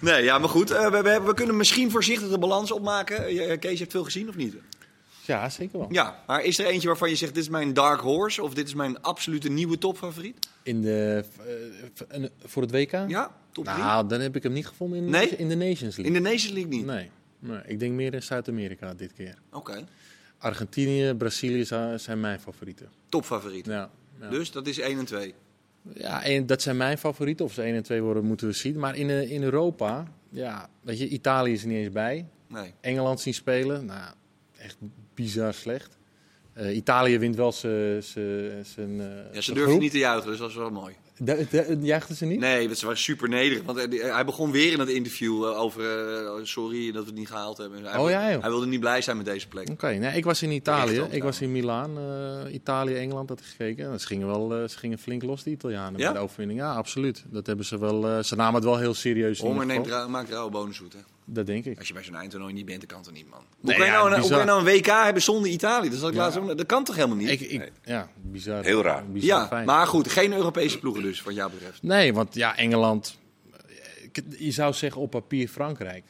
Nee, 0.00 0.22
ja, 0.24 0.38
maar 0.38 0.48
goed. 0.48 0.70
eh, 0.70 0.90
we, 0.90 1.02
we, 1.02 1.20
we 1.24 1.34
kunnen 1.34 1.56
misschien 1.56 1.90
voorzichtig 1.90 2.28
de 2.28 2.38
balans 2.38 2.70
opmaken. 2.72 3.34
Je- 3.34 3.56
Kees, 3.56 3.72
je 3.72 3.78
hebt 3.78 3.90
veel 3.92 4.04
gezien 4.04 4.28
of 4.28 4.34
niet? 4.36 4.54
Ja, 5.26 5.48
zeker 5.48 5.78
wel. 5.78 5.88
Ja, 5.90 6.22
maar 6.26 6.44
is 6.44 6.58
er 6.58 6.66
eentje 6.66 6.88
waarvan 6.88 7.08
je 7.08 7.16
zegt: 7.16 7.34
dit 7.34 7.42
is 7.42 7.48
mijn 7.48 7.74
dark 7.74 8.00
horse 8.00 8.42
of 8.42 8.54
dit 8.54 8.66
is 8.66 8.74
mijn 8.74 9.02
absolute 9.02 9.48
nieuwe 9.48 9.78
topfavoriet? 9.78 10.48
In 10.62 10.80
de, 10.82 11.24
eh, 12.08 12.22
voor 12.44 12.62
het 12.62 12.70
WK? 12.70 12.90
Ja, 13.08 13.30
top 13.52 13.64
3. 13.64 13.76
Nou, 13.78 14.08
dan 14.08 14.20
heb 14.20 14.36
ik 14.36 14.42
hem 14.42 14.52
niet 14.52 14.66
gevonden 14.66 14.98
in, 14.98 15.10
Nee? 15.10 15.28
in 15.28 15.48
de 15.48 15.54
Nations 15.56 15.96
In 15.98 16.02
League. 16.02 16.22
de 16.22 16.28
Nations 16.30 16.52
League 16.52 16.70
niet. 16.70 16.84
Nee, 16.86 17.10
nee, 17.42 17.60
ik 17.66 17.78
denk 17.80 17.92
meer 17.94 18.14
in 18.14 18.22
Zuid-Amerika 18.22 18.94
dit 18.94 19.12
keer. 19.12 19.34
Oké, 19.52 19.84
Argentinië, 20.38 21.14
Brazilië 21.14 21.64
zijn 21.96 22.20
mijn 22.20 22.40
favorieten. 22.40 22.88
topfavoriet. 23.08 23.66
Ja, 23.66 23.90
ja. 24.20 24.28
Dus 24.28 24.50
dat 24.50 24.66
is 24.66 24.78
1 24.78 24.98
en 24.98 25.04
2. 25.04 25.34
ja 25.94 26.24
en 26.24 26.46
dat 26.46 26.62
zijn 26.62 26.76
mijn 26.76 26.98
favorieten. 26.98 27.44
Of 27.44 27.52
ze 27.52 27.62
1 27.62 27.74
en 27.74 27.82
2 27.82 28.02
worden, 28.02 28.24
moeten 28.24 28.46
we 28.46 28.52
zien. 28.52 28.78
Maar 28.78 28.96
in, 28.96 29.10
eh, 29.10 29.30
in 29.30 29.42
Europa, 29.42 30.04
ja, 30.28 30.68
weet 30.80 30.98
je, 30.98 31.08
Italië 31.08 31.52
is 31.52 31.62
er 31.62 31.68
niet 31.68 31.76
eens 31.84 31.92
bij. 31.92 32.26
Nee. 32.46 32.74
Engeland 32.80 33.20
zien 33.20 33.34
spelen, 33.34 33.84
nou, 33.84 34.14
echt 34.58 34.76
bizar 35.14 35.54
slecht. 35.54 35.98
Eh, 36.52 36.76
Italië 36.76 37.18
wint 37.18 37.36
wel 37.36 37.52
zijn 37.52 38.02
eh, 39.00 39.34
Ja, 39.34 39.40
ze 39.40 39.54
groep. 39.54 39.80
niet 39.80 39.90
te 39.90 39.98
juichen, 39.98 40.30
dus 40.30 40.38
dat 40.38 40.48
is 40.50 40.56
wel 40.56 40.70
mooi. 40.70 40.94
De, 41.24 41.46
de, 41.50 41.78
juichten 41.80 42.14
ze 42.16 42.24
niet? 42.24 42.38
Nee, 42.40 42.66
want 42.66 42.78
ze 42.78 42.84
waren 42.84 43.00
super 43.00 43.28
nederig. 43.28 43.64
Want 43.64 43.78
hij, 43.78 43.88
hij 44.12 44.24
begon 44.24 44.50
weer 44.50 44.72
in 44.72 44.78
het 44.78 44.88
interview 44.88 45.44
eh, 45.44 45.60
over 45.60 45.82
eh, 46.24 46.30
sorry 46.44 46.92
dat 46.92 47.02
we 47.02 47.08
het 47.10 47.18
niet 47.18 47.28
gehaald 47.28 47.56
hebben. 47.58 47.84
Hij, 47.84 47.98
Oh, 47.98 48.10
ja, 48.10 48.30
joh. 48.32 48.40
hij 48.40 48.50
wilde 48.50 48.66
niet 48.66 48.80
blij 48.80 49.02
zijn 49.02 49.16
met 49.16 49.26
deze 49.26 49.48
plek. 49.48 49.68
Oké, 49.70 49.88
nee, 49.92 50.16
ik 50.16 50.24
was 50.24 50.42
in 50.42 50.50
Italië. 50.50 51.00
Op, 51.00 51.12
Ik 51.12 51.22
was 51.22 51.40
in 51.40 51.52
Milaan, 51.52 51.98
eh, 51.98 52.54
Italië, 52.54 52.94
Engeland, 52.94 53.28
dat 53.28 53.38
ik 53.38 53.44
gekeken. 53.44 53.90
En 53.92 54.00
Ze 54.00 54.06
gingen 54.06 54.26
wel, 54.26 54.54
eh, 54.54 54.68
ze 54.68 54.78
gingen 54.78 54.98
flink 54.98 55.22
los, 55.22 55.42
die 55.42 55.52
Italianen, 55.52 56.00
Ja? 56.00 56.12
de 56.12 56.18
overwinning. 56.18 56.58
Ja, 56.60 56.72
absoluut. 56.74 57.24
Dat 57.30 57.46
hebben 57.46 57.64
ze 57.64 57.78
wel. 57.78 58.08
eh, 58.08 58.22
ze 58.22 58.36
namen 58.36 58.54
het 58.54 58.64
wel 58.64 58.78
heel 58.78 58.94
serieus. 58.94 59.40
in 59.40 59.46
Honger 59.46 59.86
rauw- 59.88 60.08
maakt 60.08 60.30
rauwe 60.30 60.50
bonen 60.50 60.74
zoet. 60.74 60.92
Hè? 60.92 60.98
Dat 61.24 61.46
denk 61.46 61.64
ik. 61.64 61.78
Als 61.78 61.88
je 61.88 61.94
bij 61.94 62.02
zo'n 62.02 62.14
eindtoernooi 62.14 62.52
niet 62.52 62.64
bent, 62.64 62.78
dan 62.78 62.88
kan 62.88 62.98
het 62.98 63.06
er 63.06 63.12
niet, 63.12 63.30
man. 63.30 63.38
Hoe, 63.38 63.46
Nee, 63.60 63.76
kan, 63.76 63.86
je 63.86 63.92
ja, 63.92 63.98
nou, 63.98 64.06
een- 64.06 64.12
hoe 64.12 64.20
bizar. 64.28 64.36
kan 64.46 64.54
je 64.54 64.60
nou 64.62 64.74
een 64.76 64.80
WK 64.82 65.04
hebben 65.04 65.22
zonder 65.22 65.50
Italië? 65.50 65.88
Dat, 65.90 66.08
ik 66.08 66.14
Ja. 66.14 66.20
laatst 66.20 66.38
ook- 66.38 66.56
dat 66.56 66.66
kan 66.66 66.84
toch 66.84 66.94
helemaal 66.94 67.16
niet? 67.16 67.28
Ik, 67.30 67.40
ik, 67.40 67.72
Ja, 67.84 68.08
bizar. 68.22 68.64
Heel 68.64 68.82
raar. 68.82 69.06
Bizar 69.06 69.40
ja, 69.40 69.46
fijn. 69.46 69.66
maar 69.66 69.86
goed, 69.86 70.08
geen 70.10 70.32
Europese 70.32 70.78
ploegen 70.78 71.02
dus, 71.02 71.22
wat 71.22 71.34
jou 71.34 71.50
betreft. 71.50 71.82
Nee, 71.82 72.14
want 72.14 72.34
ja, 72.34 72.56
Engeland. 72.56 73.18
Je 74.38 74.50
zou 74.50 74.72
zeggen 74.74 75.00
op 75.00 75.10
papier 75.10 75.48
Frankrijk. 75.48 76.04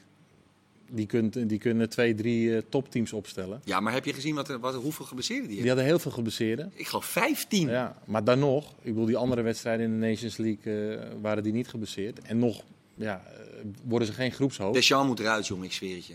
die, 0.95 1.07
kunt, 1.07 1.49
die 1.49 1.59
kunnen 1.59 1.89
twee, 1.89 2.15
drie 2.15 2.57
eh, 2.57 2.63
topteams 2.69 3.13
opstellen. 3.13 3.61
Ja, 3.65 3.81
maar 3.81 3.93
heb 3.93 4.05
je 4.05 4.13
gezien 4.13 4.35
wat, 4.35 4.49
er- 4.49 4.59
wat, 4.59 4.75
hoeveel 4.75 5.05
geblesseerden 5.05 5.49
die 5.49 5.57
Die 5.57 5.67
hebben? 5.67 5.85
hadden 5.85 6.01
heel 6.01 6.11
veel 6.11 6.17
geblesseerden. 6.23 6.73
Ik 6.75 6.87
geloof 6.87 7.05
15. 7.05 7.69
Ja, 7.69 7.97
maar 8.05 8.25
dan 8.25 8.39
nog, 8.39 8.71
ik 8.71 8.85
bedoel, 8.93 9.07
die 9.07 9.17
andere 9.17 9.43
wedstrijden 9.43 9.87
in 9.87 10.01
de 10.01 10.07
Nations 10.07 10.37
League 10.37 10.97
eh, 10.97 11.07
waren 11.21 11.43
die 11.43 11.53
niet 11.53 11.69
geblesseerd. 11.69 12.19
En 12.23 12.39
nog 12.39 12.63
ja, 13.03 13.23
eh, 13.27 13.65
worden 13.85 14.09
ze 14.09 14.15
geen 14.15 14.33
groepshoofd. 14.33 14.75
Deschamps 14.75 15.07
moet 15.09 15.21
eruit, 15.21 15.47
jongen, 15.47 15.65
ik 15.65 15.73
zweer 15.73 15.95
het 15.95 16.07
je. 16.07 16.15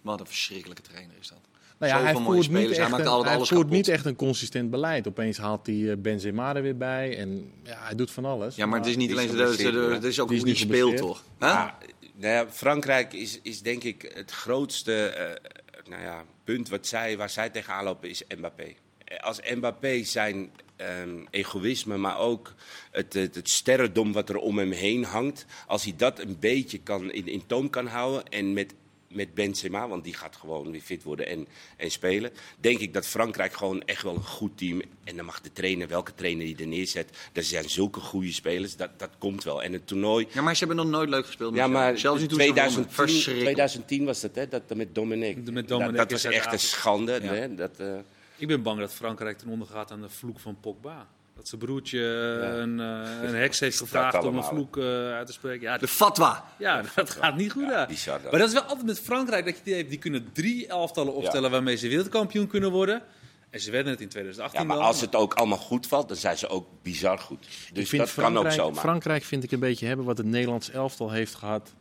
Wat 0.00 0.20
een 0.20 0.26
verschrikkelijke 0.26 0.82
trainer 0.82 1.16
is 1.20 1.28
dat. 1.28 1.38
Nou 1.78 1.94
ja, 1.94 2.00
hij 2.00 2.12
Zoveel 2.12 2.26
mooie 2.26 2.42
voert, 2.42 2.58
niet 2.58 2.76
hij 2.76 2.84
echt, 2.84 2.92
een, 2.92 3.24
hij 3.24 3.34
alles 3.34 3.48
voert 3.48 3.70
niet 3.70 3.88
echt 3.88 4.04
een 4.04 4.16
consistent 4.16 4.70
beleid. 4.70 5.08
Opeens 5.08 5.38
haalt 5.38 5.66
hij 5.66 5.90
eh, 5.90 5.96
Benzema 5.96 6.54
er 6.54 6.62
weer 6.62 6.76
bij. 6.76 7.18
En 7.18 7.52
ja, 7.64 7.76
hij 7.78 7.94
doet 7.94 8.10
van 8.10 8.24
alles. 8.24 8.56
Ja, 8.56 8.66
maar 8.66 8.78
het 8.78 8.88
is 8.88 8.96
niet 8.96 9.10
alleen 9.10 9.38
het 9.38 10.04
is 10.04 10.20
ook 10.20 10.28
hoe 10.28 10.38
niet 10.38 10.58
speelt, 10.58 10.90
geblesseerd. 10.90 10.98
toch? 10.98 11.24
Huh? 11.38 11.48
Ja, 11.48 11.78
nou 12.14 12.34
ja, 12.34 12.46
Frankrijk 12.50 13.12
is, 13.12 13.38
is 13.42 13.62
denk 13.62 13.82
ik 13.82 14.12
het 14.14 14.30
grootste 14.30 15.06
eh, 15.06 15.50
nou 15.88 16.02
ja, 16.02 16.24
punt 16.44 16.68
wat 16.68 16.86
zij, 16.86 17.16
waar 17.16 17.30
zij 17.30 17.50
tegenaan 17.50 17.84
lopen, 17.84 18.08
is 18.08 18.22
Mbappé. 18.36 18.74
Als 19.20 19.40
Mbappé 19.54 20.04
zijn 20.04 20.50
ehm, 20.88 21.24
egoïsme, 21.30 21.96
maar 21.96 22.18
ook 22.18 22.54
het, 22.90 23.12
het, 23.12 23.34
het 23.34 23.48
sterrendom 23.48 24.12
wat 24.12 24.28
er 24.28 24.36
om 24.36 24.58
hem 24.58 24.70
heen 24.70 25.04
hangt, 25.04 25.46
als 25.66 25.84
hij 25.84 25.94
dat 25.96 26.18
een 26.18 26.36
beetje 26.40 26.78
kan, 26.78 27.12
in, 27.12 27.26
in 27.26 27.46
toom 27.46 27.70
kan 27.70 27.86
houden 27.86 28.28
en 28.28 28.52
met 28.52 28.74
met 29.14 29.34
Benzema, 29.34 29.88
want 29.88 30.04
die 30.04 30.14
gaat 30.14 30.36
gewoon 30.36 30.70
weer 30.70 30.80
fit 30.80 31.02
worden 31.02 31.26
en, 31.26 31.46
en 31.76 31.90
spelen. 31.90 32.30
Denk 32.60 32.78
ik 32.78 32.94
dat 32.94 33.06
Frankrijk 33.06 33.52
gewoon 33.52 33.82
echt 33.84 34.02
wel 34.02 34.14
een 34.14 34.24
goed 34.24 34.58
team. 34.58 34.82
En 35.04 35.16
dan 35.16 35.24
mag 35.24 35.40
de 35.40 35.52
trainer, 35.52 35.88
welke 35.88 36.14
trainer 36.14 36.46
die 36.46 36.56
er 36.56 36.66
neerzet. 36.66 37.10
Er 37.32 37.42
zijn 37.42 37.70
zulke 37.70 38.00
goede 38.00 38.32
spelers, 38.32 38.76
dat, 38.76 38.90
dat 38.96 39.10
komt 39.18 39.44
wel. 39.44 39.62
En 39.62 39.72
het 39.72 39.86
toernooi. 39.86 40.26
Ja, 40.32 40.42
maar 40.42 40.56
ze 40.56 40.64
hebben 40.64 40.84
nog 40.84 40.94
nooit 40.94 41.08
leuk 41.08 41.26
gespeeld. 41.26 41.50
met 41.50 41.60
Ja, 41.60 41.66
maar 41.66 41.98
Zelfs 41.98 42.20
niet 42.20 42.30
wonnen. 42.30 42.48
2010, 42.48 42.94
Verschrikkelijk. 42.94 43.54
2010 43.54 44.04
was 44.04 44.20
dat, 44.20 44.34
hè? 44.34 44.48
Dat 44.48 44.62
met 44.74 44.94
Dominic. 44.94 45.50
Met 45.50 45.68
Dominic 45.68 45.96
dat, 45.96 46.08
dat 46.08 46.10
was 46.10 46.24
in 46.24 46.30
echt 46.30 46.52
een 46.52 46.58
schande. 46.58 47.12
Ja. 47.22 47.32
Hè? 47.32 47.54
Dat, 47.54 47.78
eh, 47.78 47.98
Ik 48.42 48.48
ben 48.48 48.62
bang 48.62 48.80
dat 48.80 48.92
Frankrijk 48.92 49.38
ten 49.38 49.48
onder 49.48 49.68
gaat 49.68 49.90
aan 49.90 50.00
de 50.00 50.08
vloek 50.08 50.40
van 50.40 50.56
Pogba. 50.60 51.06
Dat 51.36 51.48
zijn 51.48 51.60
broertje 51.60 51.98
eh, 51.98 52.58
een, 52.58 52.80
eh, 52.80 53.22
een 53.28 53.34
heks 53.34 53.60
heeft 53.60 53.78
gevraagd 53.78 54.24
om 54.24 54.36
een 54.36 54.44
vloek 54.44 54.76
eh, 54.76 54.84
uit 55.12 55.26
te 55.26 55.32
spreken. 55.32 55.62
Ja, 55.62 55.78
De 55.78 55.88
fatwa. 55.88 56.44
ja, 56.58 56.82
dat 56.94 57.10
gaat 57.10 57.36
niet 57.36 57.52
goed 57.52 57.68
daar. 57.68 57.86
bizar 57.86 58.22
dat. 58.22 58.30
Maar 58.30 58.40
dat 58.40 58.48
is 58.48 58.54
wel 58.54 58.62
altijd 58.62 58.86
met 58.86 59.00
Frankrijk 59.00 59.44
dat 59.44 59.56
je 59.56 59.62
die 59.64 59.74
hebt. 59.74 59.88
Die 59.88 59.98
kunnen 59.98 60.32
drie 60.32 60.66
elftallen 60.66 61.14
opstellen 61.14 61.50
waarmee 61.50 61.76
ze 61.76 61.88
wereldkampioen 61.88 62.46
kunnen 62.46 62.70
worden. 62.70 63.02
En 63.50 63.60
ze 63.60 63.70
werden 63.70 63.92
het 63.92 64.00
in 64.00 64.08
2018 64.08 64.60
ja, 64.60 64.66
maar 64.66 64.76
wel. 64.76 64.86
als 64.86 65.00
het 65.00 65.14
ook 65.14 65.34
allemaal 65.34 65.58
goed 65.58 65.86
valt, 65.86 66.08
dan 66.08 66.16
zijn 66.16 66.38
ze 66.38 66.48
ook 66.48 66.66
bizar 66.82 67.18
goed. 67.18 67.44
Ik 67.68 67.74
Dus 67.74 67.88
vind 67.88 68.02
dat 68.02 68.14
kan 68.14 68.24
ook 68.24 68.30
Frankrijk, 68.30 68.60
zomaar. 68.60 68.80
Frankrijk 68.80 69.22
vind 69.24 69.44
ik 69.44 69.52
een 69.52 69.60
beetje 69.60 69.86
hebben 69.86 70.04
wat 70.06 70.18
het 70.18 70.26
Nederlands 70.26 70.70
elftal 70.70 71.10
heeft 71.10 71.34
gehad 71.34 71.72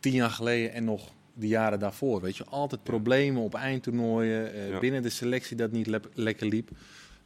tien 0.00 0.12
jaar 0.12 0.30
geleden 0.30 0.72
en 0.72 0.84
nog 0.84 1.08
de 1.34 1.46
jaren 1.46 1.78
daarvoor. 1.78 2.20
Weet 2.20 2.36
je, 2.36 2.44
altijd 2.44 2.82
problemen 2.82 3.42
op 3.42 3.54
eindtoernooien, 3.54 4.52
eh, 4.54 4.68
Ja. 4.70 4.78
binnen 4.78 5.02
de 5.02 5.10
selectie 5.10 5.56
dat 5.56 5.70
niet 5.70 5.88
lekker 6.14 6.46
liep. 6.46 6.70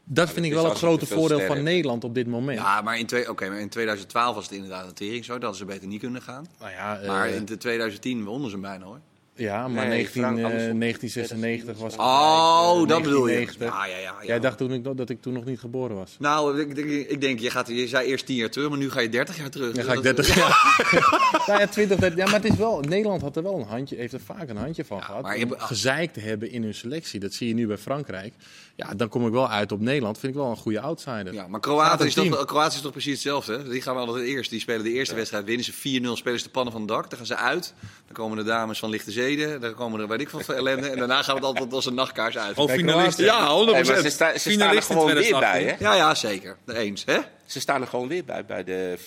Dat 0.04 0.26
vind 0.26 0.36
dat 0.36 0.46
ik 0.46 0.52
wel 0.52 0.64
het 0.68 0.78
grote 0.78 1.06
voordeel 1.06 1.40
van. 1.40 1.62
Nederland 1.62 2.04
op 2.04 2.14
dit 2.14 2.26
moment. 2.26 2.58
Ja, 2.58 2.80
maar 2.80 2.98
in, 2.98 3.06
twee, 3.06 3.30
oké, 3.30 3.48
maar 3.48 3.60
in 3.60 3.68
2012 3.68 4.34
was 4.34 4.44
het 4.44 4.54
inderdaad 4.54 4.86
een 4.88 4.94
tering 4.94 5.24
zo. 5.24 5.32
Dat 5.32 5.42
hadden 5.42 5.58
ze 5.58 5.64
beter 5.64 5.88
niet 5.88 6.00
kunnen 6.00 6.22
gaan. 6.22 6.46
Nou 6.58 6.70
ja, 6.70 6.98
eh, 7.00 7.08
Maar 7.08 7.28
in 7.28 7.44
de 7.44 7.56
2010 7.56 8.24
wonnen 8.24 8.50
ze 8.50 8.58
bijna 8.58 8.84
hoor. 8.84 9.00
Ja, 9.38 9.68
maar 9.68 9.86
Nee, 9.86 9.96
19, 9.96 10.22
Frank- 10.22 10.38
eh, 10.38 10.44
andersom. 10.44 10.78
1996 10.78 11.76
was 11.78 11.92
het. 11.92 12.00
Oh, 12.00 12.80
eh, 12.82 12.88
dat 12.88 13.02
bedoel 13.02 13.26
je. 13.28 13.34
1990. 13.34 13.74
Ja, 13.90 13.98
ja. 14.20 14.26
Jij 14.26 14.40
dacht 14.40 14.58
toen 14.58 14.72
ik, 14.72 14.84
dat 14.96 15.10
ik 15.10 15.22
toen 15.22 15.32
nog 15.32 15.44
niet 15.44 15.58
geboren 15.60 15.96
was. 15.96 16.16
Nou, 16.18 16.60
ik 16.60 16.74
denk, 16.74 16.88
ik 16.90 17.20
denk 17.20 17.38
je, 17.38 17.50
gaat, 17.50 17.68
je 17.68 17.88
zei 17.88 18.06
eerst 18.06 18.26
10 18.26 18.36
jaar 18.36 18.50
terug, 18.50 18.68
maar 18.68 18.78
nu 18.78 18.90
ga 18.90 19.00
je 19.00 19.08
30 19.08 19.36
jaar 19.36 19.50
terug. 19.50 19.66
Dan 19.66 19.74
Dus 19.74 19.84
ga 19.84 19.92
ik 19.98 20.02
dat- 20.02 20.16
30 20.16 20.34
jaar. 20.36 21.42
nou 21.46 21.60
ja, 21.62 21.66
20, 21.66 21.98
30, 21.98 22.18
ja, 22.18 22.24
maar 22.24 22.34
het 22.42 22.44
is 22.52 22.56
wel. 22.56 22.80
Nederland 22.80 23.22
had 23.22 23.36
er 23.36 23.42
wel 23.42 23.54
een 23.58 23.66
handje, 23.66 23.96
heeft 23.96 24.12
er 24.12 24.20
vaak 24.20 24.48
een 24.48 24.56
handje 24.56 24.84
van 24.84 25.02
gehad. 25.02 25.22
maar 25.22 25.36
hebt- 25.36 25.62
gezeik 25.62 26.12
te 26.12 26.20
hebben 26.20 26.50
in 26.50 26.62
hun 26.62 26.74
selectie. 26.74 27.20
Dat 27.20 27.32
zie 27.32 27.48
je 27.48 27.54
nu 27.54 27.66
bij 27.66 27.78
Frankrijk. 27.78 28.34
Ja, 28.76 28.94
dan 28.94 29.08
kom 29.08 29.26
ik 29.26 29.32
wel 29.32 29.48
uit 29.48 29.72
op 29.72 29.80
Nederland. 29.80 30.18
Vind 30.18 30.32
ik 30.34 30.38
wel 30.38 30.50
een 30.50 30.56
goede 30.56 30.80
outsider. 30.80 31.32
Ja, 31.32 31.46
maar 31.48 31.60
Kroatië 31.60 32.04
is, 32.04 32.14
toch. 32.14 32.44
Kroatië 32.44 32.76
is 32.76 32.82
toch 32.82 32.92
precies 32.92 33.12
hetzelfde. 33.12 33.52
Hè? 33.58 33.68
Die 33.68 33.82
gaan 33.82 33.96
altijd 33.96 34.24
eerst. 34.26 34.50
Die 34.50 34.60
spelen 34.60 34.82
de 34.84 34.92
eerste 34.92 35.14
wedstrijd, 35.14 35.44
winnen 35.44 35.64
ze 35.64 35.72
4-0, 35.72 36.16
spelen 36.16 36.38
ze 36.38 36.44
de 36.44 36.50
pannen 36.50 36.72
van 36.72 36.82
het 36.82 36.90
dak. 36.90 37.08
Dan 37.08 37.18
gaan 37.18 37.26
ze 37.26 37.36
uit. 37.36 37.74
Dan 38.06 38.12
komen 38.12 38.36
de 38.36 38.42
dames 38.44 38.78
van 38.78 38.90
Lichte 38.90 39.10
Dan 39.36 39.74
komen 39.74 40.00
er 40.00 40.08
weet 40.08 40.20
ik 40.20 40.28
wat 40.28 40.44
voor 40.44 40.54
ellende. 40.54 40.88
En 40.88 40.98
daarna 40.98 41.22
gaat 41.22 41.34
het 41.34 41.44
altijd 41.44 41.72
als 41.72 41.86
een 41.86 41.94
nachtkaars 41.94 42.38
uit. 42.38 42.56
Oh, 42.56 42.70
finalisten. 42.70 43.24
Ja, 43.24 43.64
100%. 43.66 43.70
Hey, 43.70 43.84
maar 43.84 43.84
ze, 44.00 44.10
sta- 44.10 44.38
ze 44.38 44.50
staan 44.50 44.76
er 44.76 44.82
gewoon 44.82 45.04
weer 45.06 45.14
2018. 45.14 45.62
bij, 45.66 45.76
hè? 45.78 45.84
Ja, 45.84 45.94
ja, 45.94 46.14
zeker. 46.14 46.56
Eens, 46.66 47.04
hè? 47.04 47.18
Ze 47.46 47.60
staan 47.60 47.80
er 47.80 47.86
gewoon 47.86 48.08
weer 48.08 48.24
bij, 48.24 48.44
bij 48.44 48.64
de 48.64 48.98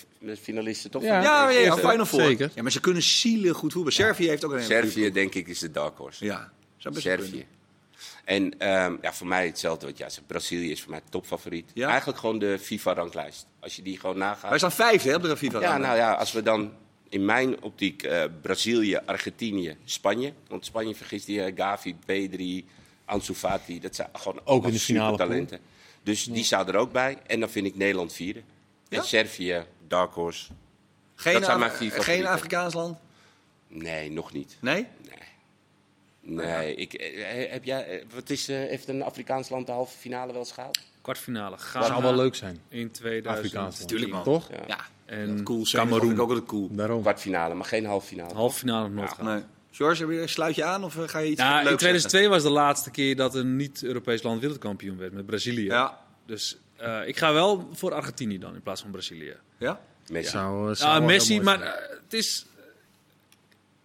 finalisten, 0.41 0.91
toch? 0.91 1.01
Ja. 1.03 1.21
Ja, 1.21 1.21
ja, 1.23 1.49
ja, 1.49 1.59
Eerste, 1.59 1.79
Final 1.89 2.05
Four. 2.05 2.21
zeker. 2.21 2.51
Ja, 2.55 2.61
maar 2.61 2.71
ze 2.71 2.79
kunnen 2.79 3.01
zielig 3.03 3.57
goed 3.57 3.71
voetballen. 3.71 3.93
Servië 3.93 4.27
heeft 4.27 4.45
ook 4.45 4.51
een 4.51 4.63
Servië, 4.63 5.11
denk 5.11 5.33
ik, 5.35 5.47
is 5.47 5.59
de 5.59 5.71
dark 5.71 5.97
horse. 5.97 6.25
Ja, 6.25 6.51
zou 6.77 6.93
best 6.93 7.05
wel 7.05 7.15
Servië. 7.17 7.29
kunnen. 7.29 7.47
En 8.25 8.53
ehm, 8.59 8.95
ja, 9.01 9.13
voor 9.13 9.27
mij 9.27 9.45
hetzelfde. 9.45 9.85
Want 9.85 9.97
ja, 9.97 10.07
Brazilië 10.27 10.71
is 10.71 10.81
voor 10.81 10.91
mij 10.91 11.01
topfavoriet. 11.09 11.69
Ja? 11.73 11.87
Eigenlijk 11.89 12.19
gewoon 12.19 12.39
de 12.39 12.59
FIFA-ranglijst. 12.59 13.45
Als 13.59 13.75
je 13.75 13.81
die 13.81 13.99
gewoon 13.99 14.17
nagaat. 14.17 14.49
Wij 14.49 14.57
staan 14.57 14.71
vijfde 14.71 15.09
hè, 15.09 15.15
op 15.15 15.21
de 15.21 15.37
FIFA. 15.37 15.59
Ja, 15.59 15.77
nou 15.77 15.97
ja, 15.97 16.13
als 16.13 16.31
we 16.31 16.43
dan 16.43 16.71
in 17.11 17.25
mijn 17.25 17.61
optiek 17.61 18.03
eh, 18.03 18.23
Brazilië, 18.41 18.95
Argentinië, 19.05 19.77
Spanje. 19.85 20.33
Want 20.47 20.65
Spanje 20.65 20.95
vergist 20.95 21.25
die 21.25 21.43
eh, 21.43 21.53
Gavi, 21.55 21.95
Pedri, 22.05 22.65
Ansu 23.05 23.33
Fati. 23.33 23.79
Dat 23.79 23.95
zijn 23.95 24.09
gewoon 24.13 24.41
Ook 24.43 24.65
in 24.65 24.71
de 24.71 24.79
finale 24.79 25.11
supertalenten. 25.11 25.59
Dus 26.03 26.23
die 26.23 26.43
zou 26.43 26.67
er 26.67 26.75
ook 26.75 26.91
bij. 26.91 27.17
En 27.27 27.39
dan 27.39 27.49
vind 27.49 27.65
ik 27.65 27.75
Nederland 27.75 28.13
vierde. 28.13 28.41
Ja? 28.89 28.97
En 28.97 29.03
Servië, 29.03 29.65
dark 29.87 30.13
horse. 30.13 30.51
Geen, 31.15 31.33
dat 31.33 31.45
zijn 31.45 31.59
mijn 31.59 31.71
Af- 31.71 31.77
vier 31.77 31.91
geen 31.91 31.99
favorieten. 31.99 32.29
Afrikaans 32.31 32.73
land? 32.73 32.97
Nee, 33.67 34.11
nog 34.11 34.33
niet. 34.33 34.57
Nee? 34.59 34.87
Nee, 36.21 36.75
ik, 36.75 36.93
eh, 36.93 37.51
heb 37.51 37.63
jij, 37.63 38.03
wat 38.13 38.29
is, 38.29 38.47
eh, 38.47 38.55
heeft 38.55 38.87
een 38.87 39.03
Afrikaans 39.03 39.49
land 39.49 39.65
de 39.65 39.71
halve 39.71 39.97
finale 39.97 40.31
wel 40.31 40.41
eens 40.41 40.51
gehaald? 40.51 40.79
Kwartfinale. 41.01 41.57
Dat 41.73 41.85
zou 41.85 42.01
wel 42.01 42.15
leuk 42.15 42.35
zijn. 42.35 42.61
in 42.69 42.91
2000. 42.91 43.45
Afrikaans. 43.45 43.79
Natuurlijk, 43.79 44.11
man. 44.11 44.23
Toch? 44.23 44.49
Ja. 44.49 44.63
Ja. 44.67 44.85
En 45.19 45.43
Cool. 45.43 45.63
Cameroen. 45.63 45.99
vind 45.99 46.11
ik 46.13 46.19
ook 46.19 46.29
altijd 46.29 46.47
cool. 46.47 46.69
Daarom. 46.71 47.01
Kwartfinale, 47.01 47.53
maar 47.53 47.65
geen 47.65 47.85
halve 47.85 48.07
finale. 48.07 48.33
Halve 48.33 48.57
finale 48.57 48.87
nog 48.87 48.93
nooit 48.97 49.09
gehad. 49.13 49.33
Nee. 49.33 49.43
George, 49.71 50.05
heb 50.05 50.11
je- 50.21 50.27
sluit 50.27 50.55
je 50.55 50.63
aan 50.63 50.83
of 50.83 50.97
eh, 50.97 51.07
ga 51.07 51.19
je 51.19 51.29
iets 51.29 51.39
Nou, 51.41 51.55
leuks 51.55 51.69
in 51.71 51.77
2002 51.77 52.27
was 52.29 52.43
de 52.43 52.49
laatste 52.49 52.91
keer 52.91 53.15
dat 53.15 53.35
een 53.35 53.55
niet-Europees 53.55 54.23
land 54.23 54.39
wereldkampioen 54.41 54.97
werd 54.97 55.13
met 55.13 55.25
Brazilië. 55.25 55.63
Ja. 55.65 55.99
Dus 56.25 56.57
eh, 56.75 56.99
ik 57.07 57.17
ga 57.17 57.33
wel 57.33 57.69
voor 57.73 57.93
Argentinië 57.93 58.37
dan 58.39 58.53
in 58.55 58.61
plaats 58.61 58.81
van 58.81 58.91
Brazilië. 58.91 59.35
Ja? 59.57 59.79
Messi. 60.09 60.29
Zou, 60.31 60.69
eh, 60.69 60.75
zou 60.75 60.91
Ja, 60.91 60.97
wel 60.99 61.07
Messi, 61.07 61.41
maar 61.41 61.59
het 62.03 62.13
is. 62.13 62.45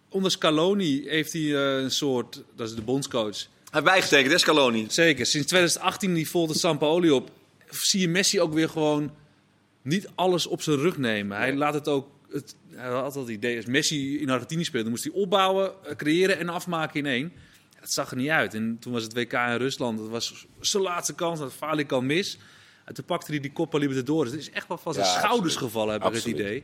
Onder 0.09 0.31
Scaloni 0.31 1.09
heeft 1.09 1.33
hij 1.33 1.53
een 1.55 1.91
soort. 1.91 2.43
Dat 2.55 2.69
is 2.69 2.75
de 2.75 2.81
bondscoach. 2.81 3.37
Hij 3.37 3.47
heeft 3.71 3.85
bijgetekend, 3.85 4.31
hè, 4.31 4.37
Scaloni? 4.37 4.85
Zeker. 4.89 5.25
Sinds 5.25 5.47
2018 5.47 6.13
die 6.13 6.29
volgt 6.29 6.49
het 6.49 6.59
Sampaoli 6.59 7.11
op. 7.11 7.29
Zie 7.69 7.99
je 7.99 8.07
Messi 8.09 8.41
ook 8.41 8.53
weer 8.53 8.69
gewoon 8.69 9.11
niet 9.87 10.09
alles 10.15 10.47
op 10.47 10.61
zijn 10.61 10.77
rug 10.77 10.97
nemen. 10.97 11.37
Hij 11.37 11.55
laat 11.55 11.73
het 11.73 11.87
ook. 11.87 12.09
Het, 12.29 12.55
hij 12.69 12.89
had 12.89 13.03
altijd 13.03 13.25
het 13.25 13.35
idee, 13.35 13.55
als 13.55 13.65
Messi 13.65 14.19
in 14.19 14.29
Argentinië 14.29 14.63
speelde, 14.63 14.89
moest 14.89 15.03
hij 15.03 15.13
opbouwen, 15.13 15.71
eh, 15.83 15.95
creëren 15.95 16.37
en 16.39 16.49
afmaken 16.49 16.99
in 16.99 17.05
één. 17.05 17.31
Dat 17.79 17.91
zag 17.91 18.11
er 18.11 18.17
niet 18.17 18.29
uit. 18.29 18.53
En 18.53 18.77
toen 18.79 18.93
was 18.93 19.03
het 19.03 19.13
WK 19.13 19.33
in 19.33 19.55
Rusland. 19.55 19.97
Dat 19.97 20.09
was 20.09 20.45
zijn 20.59 20.83
laatste 20.83 21.15
kans. 21.15 21.39
Dat 21.39 21.91
al 21.91 22.01
mis. 22.01 22.37
En 22.85 22.93
toen 22.93 23.05
pakte 23.05 23.31
hij 23.31 23.39
die 23.39 23.53
Copa 23.53 23.77
Libertadores. 23.77 24.31
Het 24.31 24.39
is 24.39 24.49
echt 24.49 24.67
wel 24.67 24.77
van 24.77 24.93
zijn 24.93 25.05
Ja, 25.05 25.11
schouders 25.11 25.53
absoluut. 25.53 25.71
gevallen, 25.71 25.93
heb 25.93 26.03
ik 26.05 26.13
het 26.13 26.25
idee. 26.25 26.63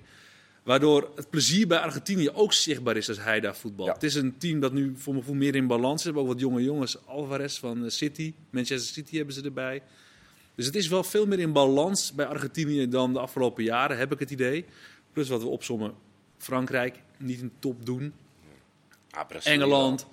Waardoor 0.64 1.12
het 1.16 1.30
plezier 1.30 1.68
bij 1.68 1.78
Argentinië 1.78 2.30
ook 2.30 2.54
zichtbaar 2.54 2.98
is 2.98 3.10
als 3.10 3.20
hij 3.20 3.40
daar 3.40 3.56
voetbalt. 3.56 3.88
Ja. 3.88 3.94
Het 3.94 4.04
is 4.04 4.16
een 4.16 4.38
team 4.38 4.60
dat 4.60 4.74
nu 4.74 4.94
voor 4.98 5.14
mijn 5.14 5.26
gevoel 5.26 5.40
meer 5.40 5.56
in 5.56 5.68
balans 5.68 5.96
is. 5.96 6.02
Ze 6.02 6.06
hebben 6.06 6.24
ook 6.24 6.30
wat 6.32 6.40
jonge 6.40 6.64
jongens. 6.64 7.06
Alvarez 7.06 7.60
van 7.60 7.84
eh, 7.84 7.90
City. 7.90 8.34
Manchester 8.50 8.94
City 8.94 9.16
hebben 9.18 9.34
ze 9.34 9.42
erbij. 9.42 9.82
Dus 10.56 10.66
het 10.66 10.76
is 10.76 10.88
wel 10.88 11.04
veel 11.04 11.26
meer 11.26 11.40
in 11.40 11.52
balans 11.52 12.14
bij 12.14 12.26
Argentinië 12.26 12.88
dan 12.90 13.14
de 13.14 13.20
afgelopen 13.20 13.64
jaren, 13.64 13.98
heb 13.98 14.12
ik 14.12 14.20
het 14.20 14.32
idee. 14.32 14.66
Plus 15.14 15.30
wat 15.30 15.42
we 15.42 15.48
opzommen. 15.48 15.94
Frankrijk, 16.38 17.00
niet 17.18 17.42
een 17.42 17.52
top 17.60 17.86
doen. 17.86 18.14
Ah, 19.12 19.28
Brazilië 19.28 19.56
Engeland. 19.56 20.08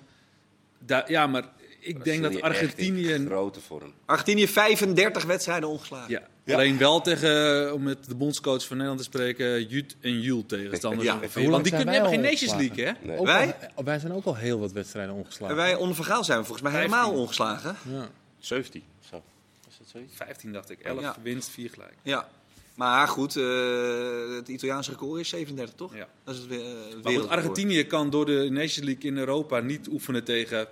Da- 0.85 1.03
ja, 1.07 1.27
maar 1.27 1.43
ik 1.79 2.03
denk 2.03 2.23
dat 2.23 2.41
Argentinië... 2.41 3.25
grote 3.25 3.59
vorm. 3.61 3.93
Argentinië 4.05 4.47
35 4.47 5.23
wedstrijden 5.25 5.69
ongeslagen. 5.69 6.21
Ja, 6.45 6.53
Alleen 6.55 6.77
wel 6.77 7.01
tegen, 7.01 7.73
om 7.73 7.83
met 7.83 8.05
de 8.07 8.15
bondscoach 8.15 8.65
van 8.65 8.77
Nederland 8.77 8.97
te 8.97 9.03
spreken, 9.05 9.67
Jut 9.67 9.95
en 10.01 10.21
Jul 10.21 10.45
tegenstanders. 10.45 11.03
Ja, 11.07 11.19
hoe 11.33 11.49
lang 11.49 11.63
die 11.63 11.73
kunnen, 11.75 11.93
hebben 11.93 12.11
wij 12.11 12.19
geen 12.19 12.31
Nations 12.31 12.53
League, 12.55 12.85
hè? 12.85 12.91
Nee. 13.07 13.21
Wij? 13.25 13.55
al- 13.75 13.83
wij 13.83 13.99
zijn 13.99 14.13
ook 14.13 14.25
al 14.25 14.35
heel 14.35 14.59
wat 14.59 14.71
wedstrijden 14.71 15.13
En 15.13 15.19
ongeslagen. 15.19 15.55
wij 15.55 15.75
onder 15.75 15.95
vergaal 15.95 16.23
zijn 16.23 16.39
we 16.39 16.45
volgens 16.45 16.67
mij 16.69 16.77
helemaal 16.77 17.03
15. 17.03 17.21
ongeslagen. 17.21 17.75
Ja. 17.91 18.09
17. 18.39 18.83
Zo. 19.91 19.97
Is 19.97 20.03
dat 20.07 20.15
zoiets? 20.15 20.15
15 20.15 20.51
dacht 20.53 20.69
ik. 20.69 20.79
11 20.79 21.01
Ja. 21.01 21.15
winst, 21.23 21.49
4 21.49 21.69
gelijk. 21.69 21.93
Ja. 22.01 22.29
Maar 22.75 23.07
goed, 23.07 23.35
eh, 23.35 24.35
het 24.35 24.47
Italiaanse 24.47 24.91
record 24.91 25.19
is 25.19 25.29
37, 25.29 25.75
toch? 25.75 25.95
Ja. 25.95 26.07
Dat 26.23 26.35
is 26.35 26.41
het 26.41 26.49
we- 26.49 26.55
Maar 26.55 26.63
goed, 26.63 27.03
wereldrecord. 27.03 27.29
Argentinië 27.29 27.83
kan 27.85 28.09
door 28.09 28.25
de 28.25 28.47
Nations 28.51 28.77
League 28.85 29.03
in 29.03 29.17
Europa 29.17 29.59
niet 29.59 29.87
oefenen 29.87 30.23
tegen 30.23 30.67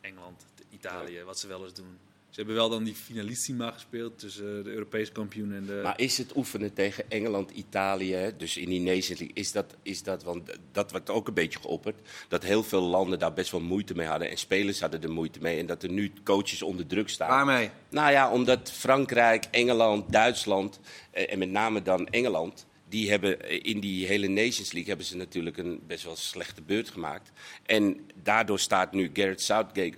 Engeland, 0.00 0.44
Italië, 0.70 1.22
wat 1.22 1.38
ze 1.38 1.46
wel 1.46 1.64
eens 1.64 1.74
doen. 1.74 1.98
Ze 2.34 2.40
hebben 2.40 2.58
wel 2.58 2.68
dan 2.68 2.84
die 2.84 2.94
finalissima 2.94 3.70
gespeeld 3.70 4.18
tussen 4.18 4.58
eh, 4.58 4.64
de 4.64 4.70
Europese 4.70 5.12
kampioen 5.12 5.52
en 5.52 5.66
de... 5.66 5.80
Maar 5.82 6.00
is 6.00 6.18
het 6.18 6.36
oefenen 6.36 6.72
tegen 6.72 7.10
Engeland, 7.10 7.50
Italië, 7.50 8.32
dus 8.36 8.56
in 8.56 8.68
die 8.68 8.80
Nations 8.80 9.18
League, 9.18 9.32
is 9.32 9.52
dat, 9.52 9.76
is 9.82 10.02
dat, 10.02 10.22
want 10.22 10.58
dat 10.72 10.92
werd 10.92 11.10
ook 11.10 11.28
een 11.28 11.34
beetje 11.34 11.58
geopperd, 11.58 12.00
dat 12.28 12.42
heel 12.42 12.62
veel 12.62 12.80
landen 12.80 13.18
daar 13.18 13.32
best 13.32 13.50
wel 13.50 13.60
moeite 13.60 13.94
mee 13.94 14.06
hadden 14.06 14.30
en 14.30 14.36
spelers 14.36 14.80
hadden 14.80 15.02
er 15.02 15.10
moeite 15.10 15.38
mee 15.40 15.58
en 15.58 15.66
dat 15.66 15.82
er 15.82 15.90
nu 15.90 16.12
coaches 16.24 16.62
onder 16.62 16.86
druk 16.86 17.08
staan. 17.08 17.28
Waarmee? 17.28 17.70
Nou 17.88 18.10
ja, 18.10 18.30
omdat 18.30 18.70
Frankrijk, 18.70 19.44
Engeland, 19.50 20.12
Duitsland 20.12 20.80
eh, 21.10 21.32
en 21.32 21.38
met 21.38 21.50
name 21.50 21.82
dan 21.82 22.08
Engeland. 22.08 22.66
Die 22.88 23.10
hebben 23.10 23.42
eh, 23.42 23.60
in 23.62 23.80
die 23.80 24.06
hele 24.06 24.28
Nations 24.28 24.72
League 24.72 24.88
hebben 24.88 25.06
ze 25.06 25.16
natuurlijk 25.16 25.56
een 25.58 25.80
best 25.86 26.04
wel 26.04 26.16
slechte 26.16 26.62
beurt 26.62 26.90
gemaakt. 26.90 27.32
En 27.66 28.00
daardoor 28.22 28.58
staat 28.58 28.92
nu 28.92 29.10
Gareth 29.12 29.40
Southgate 29.40 29.96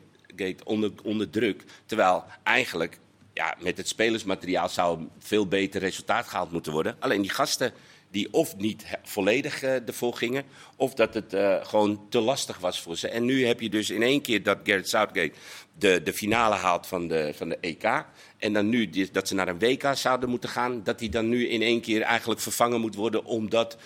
Onder, 0.65 0.93
onder 1.03 1.31
druk. 1.31 1.65
Terwijl 1.87 2.25
eigenlijk 2.43 2.99
ja, 3.35 3.57
met 3.59 3.77
het 3.77 3.89
spelersmateriaal 3.89 4.69
zou 4.69 4.99
een 4.99 5.11
veel 5.19 5.47
beter 5.47 5.81
resultaat 5.81 6.27
gehaald 6.27 6.53
moeten 6.53 6.73
worden. 6.73 6.97
Alleen 6.99 7.23
die 7.23 7.31
gasten 7.31 7.73
die 8.11 8.33
of 8.33 8.57
niet 8.57 8.85
volledig 9.03 9.63
eh, 9.63 9.89
ervoor 9.89 10.15
gingen, 10.15 10.45
of 10.77 10.95
dat 10.95 11.15
het 11.15 11.35
eh, 11.35 11.65
gewoon 11.65 12.07
te 12.09 12.21
lastig 12.21 12.59
was 12.59 12.81
voor 12.81 12.97
ze. 12.97 13.09
En 13.09 13.25
nu 13.25 13.47
heb 13.47 13.61
je 13.61 13.69
dus 13.69 13.91
in 13.91 14.03
één 14.03 14.21
keer 14.21 14.43
dat 14.43 14.59
Gareth 14.65 14.89
Southgate 14.89 15.33
de, 15.79 16.01
de 16.03 16.13
finale 16.13 16.55
haalt 16.55 16.87
van 16.87 17.09
de, 17.09 17.33
van 17.35 17.49
de 17.49 17.59
EK. 17.61 18.05
En 18.39 18.53
dan 18.53 18.69
nu 18.69 18.91
die- 18.91 19.11
dat 19.13 19.29
ze 19.29 19.35
naar 19.35 19.49
een 19.49 19.59
WK 19.59 19.91
zouden 19.95 20.29
moeten 20.29 20.49
gaan, 20.49 20.83
dat 20.83 21.01
hij 21.01 21.09
dan 21.09 21.29
nu 21.29 21.49
in 21.49 21.63
één 21.63 21.81
keer 21.81 22.03
eigenlijk 22.03 22.41
vervangen 22.41 22.81
moet 22.81 22.95
worden 22.95 23.25
omdat 23.25 23.77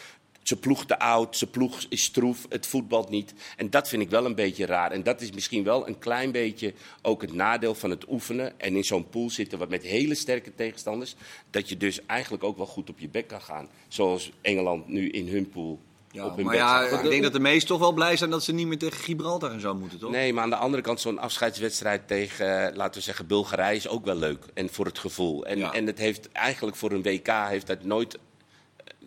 zijn 0.51 0.61
ploeg 0.61 0.87
te 0.87 0.99
oud, 0.99 1.37
zijn 1.37 1.51
ploeg 1.51 1.81
is 1.89 2.03
stroef, 2.05 2.47
het 2.49 2.67
voetbalt 2.67 3.09
niet. 3.09 3.35
En 3.57 3.71
dat 3.71 3.89
vind 3.89 4.03
ik 4.03 4.11
wel 4.11 4.25
een 4.25 4.35
beetje 4.35 4.67
raar. 4.67 4.91
En 4.91 5.03
dat 5.03 5.21
is 5.21 5.33
misschien 5.33 5.65
wel 5.65 5.89
een 5.89 5.99
klein 5.99 6.33
beetje 6.33 6.73
ook 7.03 7.23
het 7.23 7.33
nadeel 7.33 7.75
van 7.75 7.91
het 7.91 8.09
oefenen. 8.09 8.61
En 8.61 8.77
in 8.77 8.85
zo'n 8.85 9.09
pool 9.09 9.31
zitten 9.31 9.59
wat 9.59 9.69
met 9.69 9.83
hele 9.83 10.15
sterke 10.15 10.55
tegenstanders. 10.55 11.15
Dat 11.51 11.69
je 11.69 11.77
dus 11.77 12.07
eigenlijk 12.07 12.45
ook 12.45 12.57
wel 12.57 12.67
goed 12.67 12.91
op 12.91 12.99
je 12.99 13.09
bek 13.09 13.29
kan 13.29 13.41
gaan. 13.41 13.69
Zoals 13.89 14.33
Engeland 14.41 14.89
nu 14.89 15.09
in 15.09 15.29
hun 15.29 15.49
pool 15.49 15.79
Ja, 16.13 16.27
op 16.27 16.37
hun 16.37 16.45
maar 16.45 16.55
ja, 16.55 16.83
ik 16.83 17.11
denk 17.11 17.23
dat 17.23 17.33
de 17.33 17.41
meesten 17.41 17.69
toch 17.69 17.79
wel 17.79 17.93
blij 17.93 18.17
zijn 18.17 18.31
dat 18.31 18.45
ze 18.45 18.53
niet 18.53 18.67
meer 18.67 18.79
tegen 18.79 18.99
Gibraltar 19.01 19.51
en 19.51 19.61
zo 19.61 19.75
moeten, 19.75 19.99
toch? 19.99 20.11
Nee, 20.11 20.33
maar 20.33 20.43
aan 20.43 20.51
de 20.51 20.57
andere 20.57 20.83
kant, 20.83 21.01
zo'n 21.01 21.19
afscheidswedstrijd 21.19 22.09
tegen, 22.09 22.69
eh, 22.69 22.77
laten 22.77 22.95
we 22.95 23.01
zeggen, 23.01 23.27
Bulgarije 23.27 23.77
is 23.77 23.89
ook 23.89 24.05
wel 24.05 24.17
leuk. 24.17 24.45
En 24.55 24.71
voor 24.71 24.85
het 24.85 24.99
gevoel. 24.99 25.47
En, 25.47 25.59
Ja. 25.59 25.73
en 25.73 25.87
het 25.87 25.99
heeft 25.99 26.33
eigenlijk 26.33 26.77
voor 26.77 26.91
een 26.93 27.03
WK 27.03 27.29
heeft 27.49 27.67
dat 27.67 27.85
nooit 27.85 28.19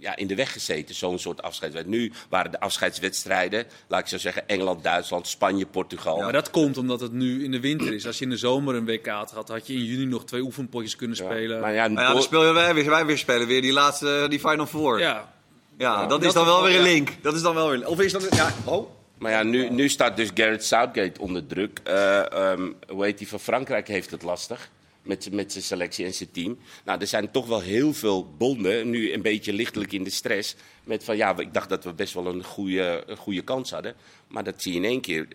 ja, 0.03 0.15
in 0.15 0.27
de 0.27 0.35
weg 0.35 0.51
gezeten, 0.51 0.95
zo'n 0.95 1.19
soort 1.19 1.41
afscheidswedstrijd. 1.41 2.01
Nu 2.01 2.11
waren 2.29 2.51
de 2.51 2.59
afscheidswedstrijden, 2.59 3.65
laat 3.87 3.99
ik 3.99 4.07
zo 4.07 4.17
zeggen, 4.17 4.47
Engeland, 4.47 4.83
Duitsland, 4.83 5.27
Spanje, 5.27 5.65
Portugal. 5.65 6.17
Maar 6.21 6.31
dat 6.31 6.49
komt 6.49 6.77
omdat 6.77 6.99
het 6.99 7.11
nu 7.11 7.43
in 7.43 7.51
de 7.51 7.59
winter 7.59 7.93
is. 7.93 8.07
Als 8.07 8.17
je 8.17 8.23
in 8.23 8.29
de 8.29 8.37
zomer 8.37 8.75
een 8.75 8.85
WK 8.85 9.07
had 9.07 9.29
gehad, 9.29 9.47
had 9.47 9.67
je 9.67 9.73
in 9.73 9.83
juni 9.83 10.05
nog 10.05 10.25
twee 10.25 10.41
oefenpotjes 10.41 10.95
kunnen 10.95 11.17
Ja, 11.17 11.23
spelen. 11.23 11.59
Maar 11.59 11.73
ja, 11.73 11.87
Maar 11.87 12.03
ja, 12.03 12.13
dan 12.13 12.21
spelen 12.21 12.53
wij 12.53 12.73
weer, 12.73 12.89
wij 12.89 13.05
weer 13.05 13.17
spelen 13.17 13.47
weer 13.47 13.61
die 13.61 13.73
laatste, 13.73 14.25
die 14.29 14.39
Final 14.39 14.65
Four. 14.65 14.99
Ja, 14.99 15.33
ja, 15.77 16.05
dat 16.05 16.19
is 16.23 16.33
dat 16.33 16.33
dan 16.33 16.43
is 16.43 16.49
wel 16.49 16.61
wel- 16.61 16.69
weer 16.69 16.79
een 16.79 16.85
ja. 16.85 16.91
link. 16.93 17.09
Dat 17.21 17.35
is 17.35 17.41
dan 17.41 17.55
wel 17.55 17.69
weer 17.69 17.87
Of 17.87 17.99
is 17.99 18.11
dat... 18.11 18.35
Ja, 18.35 18.53
oh. 18.65 18.89
Maar 19.17 19.31
ja, 19.31 19.43
nu, 19.43 19.69
nu 19.69 19.89
staat 19.89 20.17
dus 20.17 20.29
Gareth 20.33 20.65
Southgate 20.65 21.21
onder 21.21 21.47
druk. 21.47 21.79
Eh 21.83 22.31
ehm, 22.31 22.71
hoe 22.87 23.03
heet 23.03 23.17
die 23.17 23.27
van 23.27 23.39
Frankrijk 23.39 23.87
heeft 23.87 24.11
het 24.11 24.23
lastig. 24.23 24.69
Met, 25.03 25.31
met 25.31 25.51
zijn 25.51 25.63
selectie 25.63 26.05
en 26.05 26.13
zijn 26.13 26.31
team. 26.31 26.57
Nou, 26.85 26.99
er 26.99 27.07
zijn 27.07 27.31
toch 27.31 27.47
wel 27.47 27.61
heel 27.61 27.93
veel 27.93 28.33
bonden. 28.37 28.89
Nu 28.89 29.13
een 29.13 29.21
beetje 29.21 29.53
lichtelijk 29.53 29.91
in 29.91 30.03
de 30.03 30.09
stress. 30.09 30.55
Met 30.83 31.03
van 31.03 31.17
ja, 31.17 31.37
ik 31.37 31.53
dacht 31.53 31.69
dat 31.69 31.83
we 31.83 31.93
best 31.93 32.13
wel 32.13 32.25
een 32.25 32.43
goede, 32.43 33.03
een 33.07 33.17
goede 33.17 33.41
kans 33.41 33.71
hadden. 33.71 33.95
Maar 34.27 34.43
dat 34.43 34.61
zie 34.61 34.71
je 34.71 34.77
in 34.77 34.85
één 34.85 35.01
keer 35.01 35.27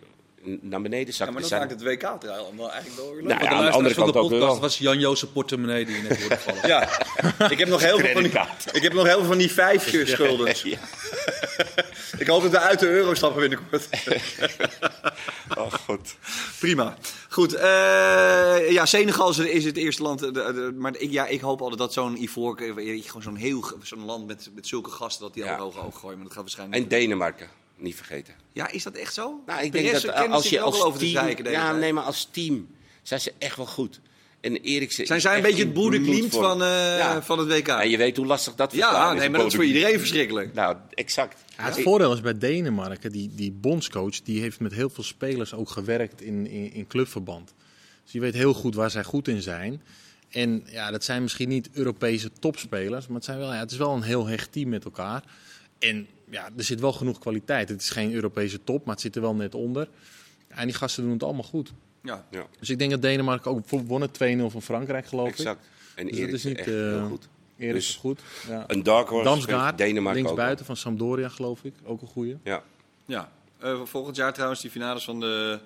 naar 0.61 0.81
beneden 0.81 1.07
Ja, 1.07 1.11
zakken. 1.13 1.33
maar 1.33 1.41
dat 1.41 1.49
zijn- 1.51 1.61
maakt 1.67 1.71
het 1.71 1.83
WK-trial 1.83 2.53
wel 2.57 2.71
eigenlijk 2.71 3.01
leuk. 3.13 3.23
Nou 3.23 3.43
ja, 3.43 3.49
aan 3.49 3.65
de 3.65 3.71
andere 3.71 3.95
de 3.95 4.01
kant 4.01 4.15
ook 4.15 4.29
wel. 4.29 4.59
was 4.59 4.77
Jan 4.77 4.99
Jozef 4.99 5.31
portemonnee 5.33 5.85
die 5.85 5.95
je 5.95 6.01
net 6.01 6.19
hoorde 6.19 6.37
vallen. 6.37 6.67
Ja, 7.39 7.49
ik 7.49 7.57
heb 7.59 7.67
nog 7.67 7.81
heel 7.81 7.97
veel 7.99 8.11
van 8.13 8.23
die, 8.23 8.31
ik 8.71 8.81
heb 8.81 8.93
nog 8.93 9.05
heel 9.05 9.17
veel 9.17 9.25
van 9.27 9.37
die 9.37 9.51
vijfjes 9.51 10.09
schulden. 10.11 10.55
Ja. 10.63 10.77
Ik 12.17 12.27
hoop 12.27 12.41
dat 12.41 12.51
we 12.51 12.59
uit 12.59 12.79
de 12.79 12.87
euro 12.89 13.13
stappen 13.13 13.39
binnenkort. 13.41 13.87
Oh, 15.57 15.73
goed. 15.73 16.15
Prima. 16.59 16.97
Goed, 17.29 17.53
eh, 17.53 18.71
ja, 18.71 18.85
Senegal 18.85 19.29
is, 19.41 19.65
het 19.65 19.77
eerste 19.77 20.01
land. 20.03 20.21
eh, 20.23 20.27
de- 20.33 20.53
de- 20.53 20.73
maar 20.77 20.95
ik, 20.97 21.11
ja, 21.11 21.25
ik 21.25 21.41
hoop 21.41 21.61
altijd 21.61 21.79
dat 21.79 21.93
zo'n 21.93 22.21
Ivoor, 22.21 22.57
gewoon 22.57 23.21
zo'n 23.21 23.35
heel 23.35 23.65
zo'n 23.83 24.05
land 24.05 24.27
met, 24.27 24.49
met 24.53 24.67
zulke 24.67 24.89
gasten, 24.89 25.23
dat 25.23 25.33
die 25.33 25.43
Ja. 25.43 25.55
al 25.55 25.73
hoog 25.73 25.85
oog 25.85 25.99
gooien. 25.99 26.15
Maar 26.17 26.25
dat 26.25 26.33
gaat 26.33 26.43
waarschijnlijk. 26.43 26.81
En 26.83 26.87
Denemarken, 26.87 27.47
niet 27.81 27.95
vergeten. 27.95 28.33
Ja, 28.51 28.71
is 28.71 28.83
dat 28.83 28.95
echt 28.95 29.13
zo? 29.13 29.43
Nou, 29.45 29.63
ik 29.63 29.71
denk 29.71 29.91
dat 29.91 30.29
als 30.29 30.49
je 30.49 30.59
als 30.59 30.81
over 30.81 30.99
te 30.99 31.05
team... 31.05 31.15
zeiken 31.17 31.43
de 31.43 31.49
Ja, 31.49 31.73
nee, 31.73 31.93
maar 31.93 32.03
als 32.03 32.27
team 32.31 32.67
zijn 33.03 33.19
ze 33.19 33.33
echt 33.37 33.55
wel 33.55 33.65
goed. 33.65 33.99
En 34.41 34.55
Eriksen 34.55 35.05
Zijn 35.05 35.17
is 35.17 35.23
zij 35.23 35.35
een 35.35 35.41
beetje 35.41 35.63
het 35.63 35.73
boerenglimt 35.73 36.17
bloedvorm. 36.17 36.43
van, 36.43 36.61
eh, 36.61 36.97
Ja. 36.97 37.21
van 37.23 37.39
het 37.39 37.47
WK? 37.47 37.67
En 37.67 37.89
je 37.89 37.97
weet 37.97 38.17
hoe 38.17 38.25
lastig 38.25 38.55
dat 38.55 38.71
ja, 38.71 38.77
verstaan 38.87 39.15
nee, 39.15 39.29
maar 39.29 39.39
dat 39.39 39.49
is 39.49 39.55
voor 39.55 39.65
iedereen 39.65 39.99
verschrikkelijk. 39.99 40.53
Nou, 40.53 40.75
exact. 40.93 41.43
Ja, 41.57 41.63
het 41.63 41.81
voordeel 41.81 42.13
is 42.13 42.21
bij 42.21 42.37
Denemarken, 42.37 43.11
die, 43.11 43.31
die 43.35 43.51
bondscoach, 43.51 44.21
die 44.21 44.41
heeft 44.41 44.59
met 44.59 44.73
heel 44.73 44.89
veel 44.89 45.03
spelers 45.03 45.53
ook 45.53 45.69
gewerkt 45.69 46.21
in, 46.21 46.47
in, 46.47 46.73
in 46.73 46.87
clubverband. 46.87 47.53
Dus 48.03 48.11
je 48.11 48.19
weet 48.19 48.33
heel 48.33 48.53
goed 48.53 48.75
waar 48.75 48.91
zij 48.91 49.03
goed 49.03 49.27
in 49.27 49.41
zijn. 49.41 49.81
En 50.29 50.63
ja, 50.65 50.91
dat 50.91 51.03
zijn 51.03 51.21
misschien 51.21 51.49
niet 51.49 51.69
Europese 51.73 52.31
topspelers, 52.39 53.07
maar 53.07 53.15
het, 53.15 53.25
zijn 53.25 53.37
wel, 53.37 53.53
ja, 53.53 53.59
het 53.59 53.71
is 53.71 53.77
wel 53.77 53.93
een 53.93 54.01
heel 54.01 54.27
hecht 54.27 54.51
team 54.51 54.69
met 54.69 54.83
elkaar. 54.85 55.23
En 55.79 56.07
ja, 56.29 56.49
er 56.57 56.63
zit 56.63 56.79
wel 56.79 56.93
genoeg 56.93 57.19
kwaliteit. 57.19 57.69
Het 57.69 57.81
is 57.81 57.89
geen 57.89 58.13
Europese 58.13 58.63
top, 58.63 58.85
maar 58.85 58.93
het 58.93 59.03
zit 59.03 59.15
er 59.15 59.21
wel 59.21 59.35
net 59.35 59.55
onder. 59.55 59.87
En 60.47 60.65
die 60.67 60.75
gasten 60.75 61.03
doen 61.03 61.11
het 61.13 61.23
allemaal 61.23 61.43
goed. 61.43 61.71
Ja. 62.03 62.25
Ja, 62.31 62.45
Dus 62.59 62.69
ik 62.69 62.79
denk 62.79 62.91
dat 62.91 63.01
Denemarken 63.01 63.51
ook 63.51 63.69
wonnen 63.69 64.09
2-0 64.09 64.51
van 64.51 64.61
Frankrijk, 64.61 65.05
geloof 65.07 65.27
ik. 65.29 65.33
exact. 65.35 65.65
En 65.95 66.07
Dus 66.07 66.19
dat 66.19 66.29
is 66.29 66.43
niet, 66.43 66.57
echt 66.57 66.67
eh, 66.67 66.73
heel 66.73 67.07
goed. 67.07 67.27
Erik 67.57 67.73
Dus 67.73 67.89
is 67.89 67.95
goed. 67.95 68.21
Ja. 68.47 68.63
Een 68.67 68.83
dark 68.83 69.07
horse, 69.09 69.29
Damsgaard, 69.29 69.77
Denemarken 69.77 70.13
links 70.13 70.29
ook 70.29 70.37
buiten 70.37 70.65
van 70.65 70.75
Sampdoria, 70.77 71.29
geloof 71.29 71.63
ik. 71.63 71.73
Ook 71.83 72.01
een 72.01 72.07
goeie. 72.07 72.37
Ja. 72.43 72.63
Ja, 73.05 73.31
Eh, 73.59 73.81
volgend 73.83 74.15
jaar 74.15 74.33
trouwens 74.33 74.61
die 74.61 74.71
finales 74.71 75.03
van 75.03 75.19
de 75.19 75.59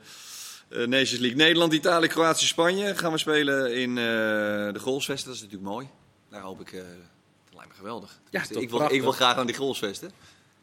eh, 0.70 0.78
Nations 0.88 1.20
League. 1.20 1.36
Nederland, 1.38 1.74
Italië, 1.74 2.08
Kroatië, 2.08 2.46
Spanje 2.46 2.96
gaan 2.96 3.12
we 3.12 3.18
spelen 3.18 3.76
in 3.76 3.90
eh, 3.90 4.04
de 4.74 4.80
Goalsvesten. 4.80 5.28
Dat 5.28 5.36
is 5.36 5.42
natuurlijk 5.42 5.72
mooi. 5.72 5.88
Daar 6.30 6.42
hoop 6.42 6.62
ik, 6.62 6.72
eh, 6.72 6.82
lijkt 7.64 7.82
me 7.82 7.88
geweldig. 7.88 8.20
Tenminste, 8.24 8.54
toch 8.54 8.64
ik, 8.64 8.70
wil, 8.70 8.92
ik 8.92 9.02
wil 9.02 9.12
graag 9.12 9.36
aan 9.38 9.46
die 9.46 9.56
Goalsvesten. 9.56 10.12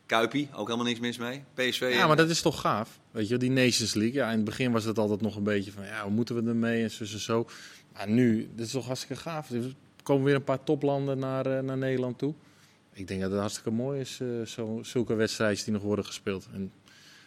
Kuipie, 0.06 0.48
ook 0.54 0.66
helemaal 0.66 0.86
niks 0.86 1.00
mis 1.00 1.18
mee. 1.18 1.44
PSV. 1.54 1.90
Ja, 1.94 2.06
maar 2.06 2.16
dat 2.16 2.30
is 2.30 2.42
toch 2.42 2.60
gaaf. 2.60 2.98
Weet 3.10 3.28
je, 3.28 3.36
die 3.36 3.50
Nations 3.50 3.94
League. 3.94 4.14
Ja, 4.14 4.28
in 4.30 4.36
het 4.36 4.44
begin 4.44 4.72
was 4.72 4.84
dat 4.84 4.98
altijd 4.98 5.20
nog 5.20 5.36
een 5.36 5.42
beetje 5.42 5.72
van, 5.72 5.84
ja, 5.84 6.02
hoe 6.02 6.10
moeten 6.10 6.34
we 6.44 6.48
ermee 6.50 6.82
en 6.82 6.90
zo 6.90 7.04
en 7.04 7.20
zo. 7.20 7.46
Maar 7.92 8.08
nu, 8.08 8.50
dat 8.56 8.66
is 8.66 8.72
toch 8.72 8.86
hartstikke 8.86 9.22
gaaf. 9.22 9.50
Er 9.50 9.74
komen 10.02 10.24
weer 10.24 10.34
een 10.34 10.44
paar 10.44 10.64
toplanden 10.64 11.18
naar, 11.18 11.46
eh, 11.46 11.62
naar 11.62 11.78
Nederland 11.78 12.18
toe. 12.18 12.34
Ik 12.92 13.08
denk 13.08 13.20
dat 13.20 13.30
het 13.30 13.40
hartstikke 13.40 13.70
mooi 13.70 14.00
is, 14.00 14.18
eh, 14.20 14.46
zo, 14.46 14.80
zulke 14.82 15.14
wedstrijdjes 15.14 15.64
die 15.64 15.72
nog 15.72 15.82
worden 15.82 16.04
gespeeld. 16.04 16.48
En, 16.52 16.72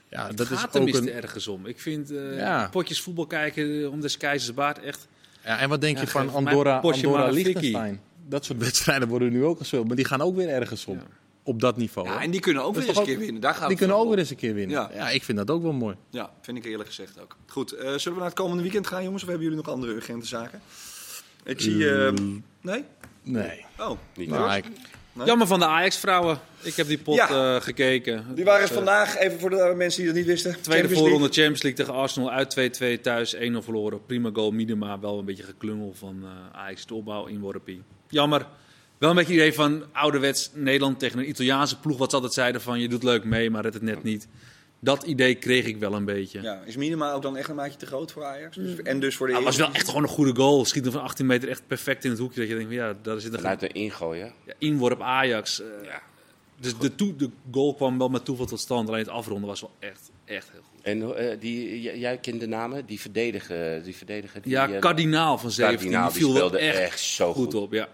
ja, 0.10 0.28
Het 0.28 0.38
dat 0.38 0.48
gaat 0.48 0.76
is 0.76 0.82
ook 0.82 0.88
een, 1.02 1.12
ergens 1.12 1.48
om. 1.48 1.66
Ik 1.66 1.80
vind 1.80 2.12
eh, 2.12 2.38
Ja. 2.38 2.68
potjes 2.72 3.02
voetbal 3.02 3.28
kijken 3.28 3.92
om 3.92 4.02
des 4.02 4.18
keizers 4.18 4.54
baard 4.54 4.80
echt... 4.80 5.08
ja, 5.44 5.60
En 5.60 5.70
wat 5.70 5.82
denk 5.82 5.98
je 5.98 6.04
Ja, 6.06 6.10
van 6.12 6.30
Andorra, 6.30 6.80
Andorra 6.80 7.30
Liechtenstein? 7.30 8.02
Dat 8.30 8.46
soort 8.46 8.60
wedstrijden 8.60 9.08
worden 9.08 9.32
nu 9.32 9.44
ook 9.46 9.58
gespeeld. 9.58 9.88
Maar 9.88 9.96
die 9.96 10.06
gaan 10.06 10.22
ook 10.22 10.36
weer 10.36 10.50
ergens 10.50 10.86
om. 10.86 10.96
Ja. 10.96 11.04
Op 11.46 11.60
dat 11.60 11.78
niveau. 11.78 12.08
Ja, 12.08 12.22
en 12.22 12.32
die 12.32 12.40
kunnen 12.40 12.64
ook 12.64 12.76
weer 12.76 12.88
eens 12.88 12.98
een 12.98 13.04
keer 13.04 13.18
winnen. 13.20 13.42
Daar 13.42 13.54
gaat 13.56 13.68
die 13.68 13.78
kunnen 13.78 13.96
ook 13.98 14.10
weer 14.10 14.18
eens 14.18 14.30
een 14.30 14.36
keer 14.36 14.54
winnen. 14.54 14.78
Ja. 14.78 14.90
Ja. 14.94 15.10
ik 15.10 15.24
vind 15.24 15.38
dat 15.38 15.50
ook 15.52 15.62
wel 15.62 15.74
mooi. 15.74 15.96
Ja, 16.10 16.32
vind 16.42 16.58
ik 16.58 16.66
eerlijk 16.66 16.90
gezegd 16.90 17.22
ook. 17.22 17.38
Goed, 17.48 17.72
eh, 17.72 17.80
zullen 17.86 18.02
we 18.04 18.20
naar 18.20 18.26
het 18.30 18.34
komende 18.34 18.62
weekend 18.64 18.88
gaan, 18.88 19.04
jongens? 19.04 19.24
Of 19.24 19.30
hebben 19.30 19.48
jullie 19.48 19.64
nog 19.64 19.74
andere 19.74 19.94
urgente 19.94 20.26
zaken? 20.26 20.62
Ik 21.44 21.62
zie... 21.62 21.90
eh, 21.90 22.14
nee? 22.62 22.84
Nee. 23.24 23.66
Oh, 23.80 23.98
Niet 24.16 24.30
Nou, 24.30 24.44
waar. 24.44 24.58
ik- 24.58 24.66
Nee? 25.16 25.26
Jammer 25.28 25.48
van 25.48 25.60
de 25.60 25.66
Ajax-vrouwen. 25.68 26.40
Ik 26.62 26.76
heb 26.76 26.88
die 26.88 26.98
pot 26.98 27.16
Ja. 27.16 27.56
eh, 27.56 27.62
gekeken. 27.62 28.26
die 28.36 28.44
waren 28.46 28.60
Dus, 28.60 28.70
het 28.70 28.78
vandaag, 28.78 29.18
even 29.18 29.40
voor 29.40 29.50
de 29.50 29.74
mensen 29.78 29.98
die 30.04 30.08
dat 30.10 30.16
niet 30.20 30.26
wisten. 30.26 30.52
Tweede 30.52 30.72
Champions 30.72 31.00
voorronde. 31.02 31.28
Champions 31.34 31.62
League 31.64 31.86
tegen 31.86 32.02
Arsenal 32.02 32.32
uit 32.32 32.50
2-2 32.50 33.02
thuis, 33.02 33.36
1-0 33.36 33.62
verloren. 33.62 34.06
Prima 34.06 34.30
goal, 34.34 34.52
Miedema, 34.52 35.00
wel 35.00 35.20
een 35.20 35.26
beetje 35.26 35.44
geklungel 35.44 35.94
van 35.94 36.24
eh 36.24 36.60
Ajax 36.60 36.86
de 36.86 36.94
opbouw 36.94 37.26
in 37.26 37.40
Worpie. 37.40 37.82
Jammer. 38.14 38.48
Wel 38.98 39.10
een 39.10 39.16
beetje 39.16 39.34
het 39.34 39.42
idee 39.42 39.54
van 39.54 39.84
ouderwets 39.92 40.50
Nederland 40.54 41.00
tegen 41.00 41.20
een 41.20 41.30
Italiaanse 41.30 41.80
ploeg. 41.80 41.98
Wat 41.98 42.10
ze 42.10 42.16
altijd 42.16 42.34
zeiden 42.34 42.62
van 42.62 42.80
je 42.80 42.88
doet 42.88 43.04
leuk 43.04 43.24
mee, 43.24 43.50
maar 43.50 43.62
redt 43.62 43.74
het 43.74 43.84
net 43.84 44.04
niet. 44.04 44.28
Dat 44.80 45.04
idee 45.04 45.36
kreeg 45.36 45.66
ik 45.66 45.78
wel 45.78 45.94
een 45.94 46.06
beetje. 46.06 46.42
Ja, 46.42 46.62
is 46.66 46.76
Minima 46.76 47.12
ook 47.12 47.22
dan 47.22 47.38
echt 47.38 47.50
een 47.50 47.56
maatje 47.56 47.78
te 47.78 47.86
groot 47.86 48.12
voor 48.12 48.24
Ajax? 48.24 48.56
Dus, 48.56 48.82
en 48.82 49.00
dus 49.00 49.16
voor 49.16 49.28
de 49.28 49.32
Ja, 49.34 49.38
het 49.40 49.48
was 49.48 49.58
wel 49.58 49.72
echt 49.74 49.88
gewoon 49.88 50.04
een 50.04 50.10
goede 50.10 50.36
goal. 50.36 50.66
Schiet 50.66 50.84
hem 50.84 50.94
van 50.94 51.02
18 51.02 51.26
meter 51.26 51.50
echt 51.50 51.68
perfect 51.68 52.04
in 52.04 52.10
het 52.10 52.20
hoekje. 52.20 52.40
Dat 52.40 52.50
je 52.50 52.56
denkt 52.56 52.70
van 52.74 52.80
ja, 52.84 52.96
daar 53.02 53.20
zit 53.20 53.34
een 53.34 53.40
Vanuit 53.40 53.60
de 53.60 53.68
ingooien. 53.68 54.34
ja, 54.46 54.54
inworp 54.58 55.02
Ajax. 55.02 55.62
eh, 55.62 55.68
Ja. 55.86 56.02
Dus 56.60 56.78
de, 56.78 56.96
toe- 56.96 57.16
de 57.16 57.30
goal 57.52 57.74
kwam 57.76 57.98
wel 57.98 58.10
met 58.10 58.26
toeval 58.26 58.46
tot 58.46 58.60
stand. 58.60 58.88
Alleen 58.88 59.00
het 59.00 59.10
afronden 59.10 59.48
was 59.48 59.62
wel 59.62 59.72
echt, 59.80 60.12
echt 60.26 60.50
heel 60.52 60.62
goed. 60.72 60.82
En 60.82 61.16
eh, 61.18 61.40
die, 61.40 61.82
j- 61.82 62.00
jij 62.00 62.18
kent 62.18 62.40
de 62.40 62.48
namen? 62.48 62.86
Die 62.86 63.00
verdediger. 63.00 63.84
Die 63.84 63.96
verdediger 63.96 64.42
die, 64.42 64.52
Ja, 64.52 64.70
eh, 64.70 64.80
kardinaal 64.80 65.38
van 65.38 65.52
17. 65.52 65.78
Kardinaal, 65.78 66.10
die 66.12 66.18
die 66.18 66.26
viel 66.28 66.34
wel 66.50 66.58
echt, 66.58 66.78
echt 66.80 67.00
zo 67.00 67.34
goed 67.34 67.44
goed. 67.44 67.54
op. 67.62 67.74
Ja. 67.74 67.88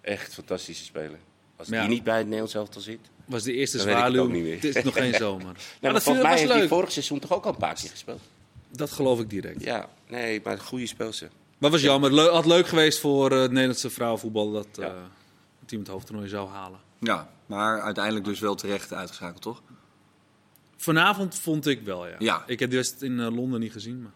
Echt 0.00 0.34
fantastische 0.34 0.84
speler. 0.84 1.18
Als 1.56 1.68
Ja. 1.68 1.80
die 1.80 1.88
niet 1.88 2.04
bij 2.04 2.14
het 2.16 2.24
Nederlands 2.24 2.54
elftal 2.54 2.80
zit. 2.80 2.98
Was 3.24 3.42
de 3.42 3.52
eerste 3.52 3.76
Dan 3.76 3.86
weet 3.86 3.94
ik 3.96 4.02
het 4.02 4.10
zwaluw. 4.12 4.26
ook 4.28 4.32
niet 4.34 4.42
meer. 4.42 4.54
Het 4.54 4.64
is 4.76 4.84
nog 4.84 4.94
geen 4.94 5.14
zomer. 5.24 5.44
Nou, 5.44 5.54
maar 5.80 5.92
dat 5.92 6.02
volgens 6.02 6.24
mij 6.24 6.32
was 6.32 6.40
heeft 6.40 6.52
hij 6.52 6.60
leuk. 6.60 6.68
vorig 6.68 6.92
seizoen 6.92 7.18
toch 7.18 7.32
ook 7.32 7.44
al 7.44 7.50
een 7.52 7.56
paar 7.58 7.74
keer 7.74 7.90
gespeeld. 7.90 8.20
Dat 8.70 8.90
geloof 8.90 9.20
ik 9.20 9.30
direct. 9.30 9.62
Ja, 9.64 9.88
nee, 10.08 10.40
maar 10.44 10.52
een 10.52 10.60
goede 10.60 10.86
speelster. 10.86 11.28
Maar 11.58 11.70
was 11.70 11.80
jammer. 11.80 12.14
Le 12.14 12.28
had 12.30 12.46
leuk 12.46 12.66
geweest 12.68 12.98
voor 12.98 13.32
eh, 13.32 13.40
het 13.40 13.50
Nederlandse 13.50 13.90
vrouwenvoetbal 13.90 14.50
dat 14.52 14.66
eh, 14.78 14.86
Ja. 14.86 14.94
het 15.58 15.68
team 15.68 15.80
het 15.80 15.90
hoofdtoernooi 15.90 16.28
zou 16.28 16.48
halen. 16.48 16.78
Ja, 17.00 17.30
maar 17.46 17.80
uiteindelijk 17.80 18.24
dus 18.24 18.40
wel 18.40 18.54
terecht 18.54 18.92
uitgeschakeld, 18.92 19.42
toch? 19.42 19.62
Vanavond 20.76 21.34
vond 21.34 21.66
ik 21.66 21.82
wel, 21.82 22.06
ja. 22.08 22.14
Ja. 22.18 22.42
Ik 22.46 22.58
heb 22.60 22.70
de 22.70 22.76
wedstrijd 22.76 23.12
in 23.12 23.20
eh, 23.20 23.34
Londen 23.34 23.60
niet 23.60 23.72
gezien, 23.72 24.02
maar... 24.02 24.12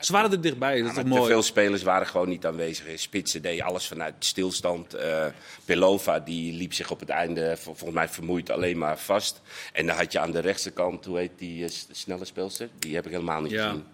Ze 0.00 0.12
waren 0.12 0.30
er 0.32 0.40
dichtbij, 0.40 0.70
dat 0.76 0.78
is 0.80 0.86
Ja, 0.86 0.94
toch 0.94 1.02
maar 1.04 1.12
te 1.12 1.18
mooi. 1.18 1.30
veel 1.32 1.42
spelers 1.42 1.82
waren 1.82 2.06
gewoon 2.06 2.28
niet 2.28 2.46
aanwezig. 2.46 2.84
Spitsen 3.00 3.42
deed 3.42 3.60
alles 3.60 3.86
vanuit 3.86 4.14
stilstand. 4.18 4.94
Eh 4.94 5.26
Pelova 5.64 6.18
die 6.20 6.52
liep 6.52 6.72
zich 6.74 6.90
op 6.90 7.00
het 7.00 7.08
einde 7.08 7.56
vol- 7.56 7.74
volgens 7.74 7.98
mij 7.98 8.08
vermoeid 8.08 8.50
alleen 8.50 8.78
maar 8.78 8.98
vast. 8.98 9.40
En 9.72 9.86
dan 9.86 9.96
had 9.96 10.12
je 10.12 10.18
aan 10.18 10.30
de 10.32 10.38
rechtse 10.38 10.70
kant, 10.70 11.04
hoe 11.04 11.18
heet 11.18 11.30
die 11.36 11.64
eh, 11.64 11.70
snelle 11.90 12.24
speelster? 12.24 12.68
Die 12.78 12.94
heb 12.94 13.04
ik 13.06 13.10
helemaal 13.12 13.40
niet 13.40 13.50
Ja. 13.50 13.66
gezien. 13.68 13.84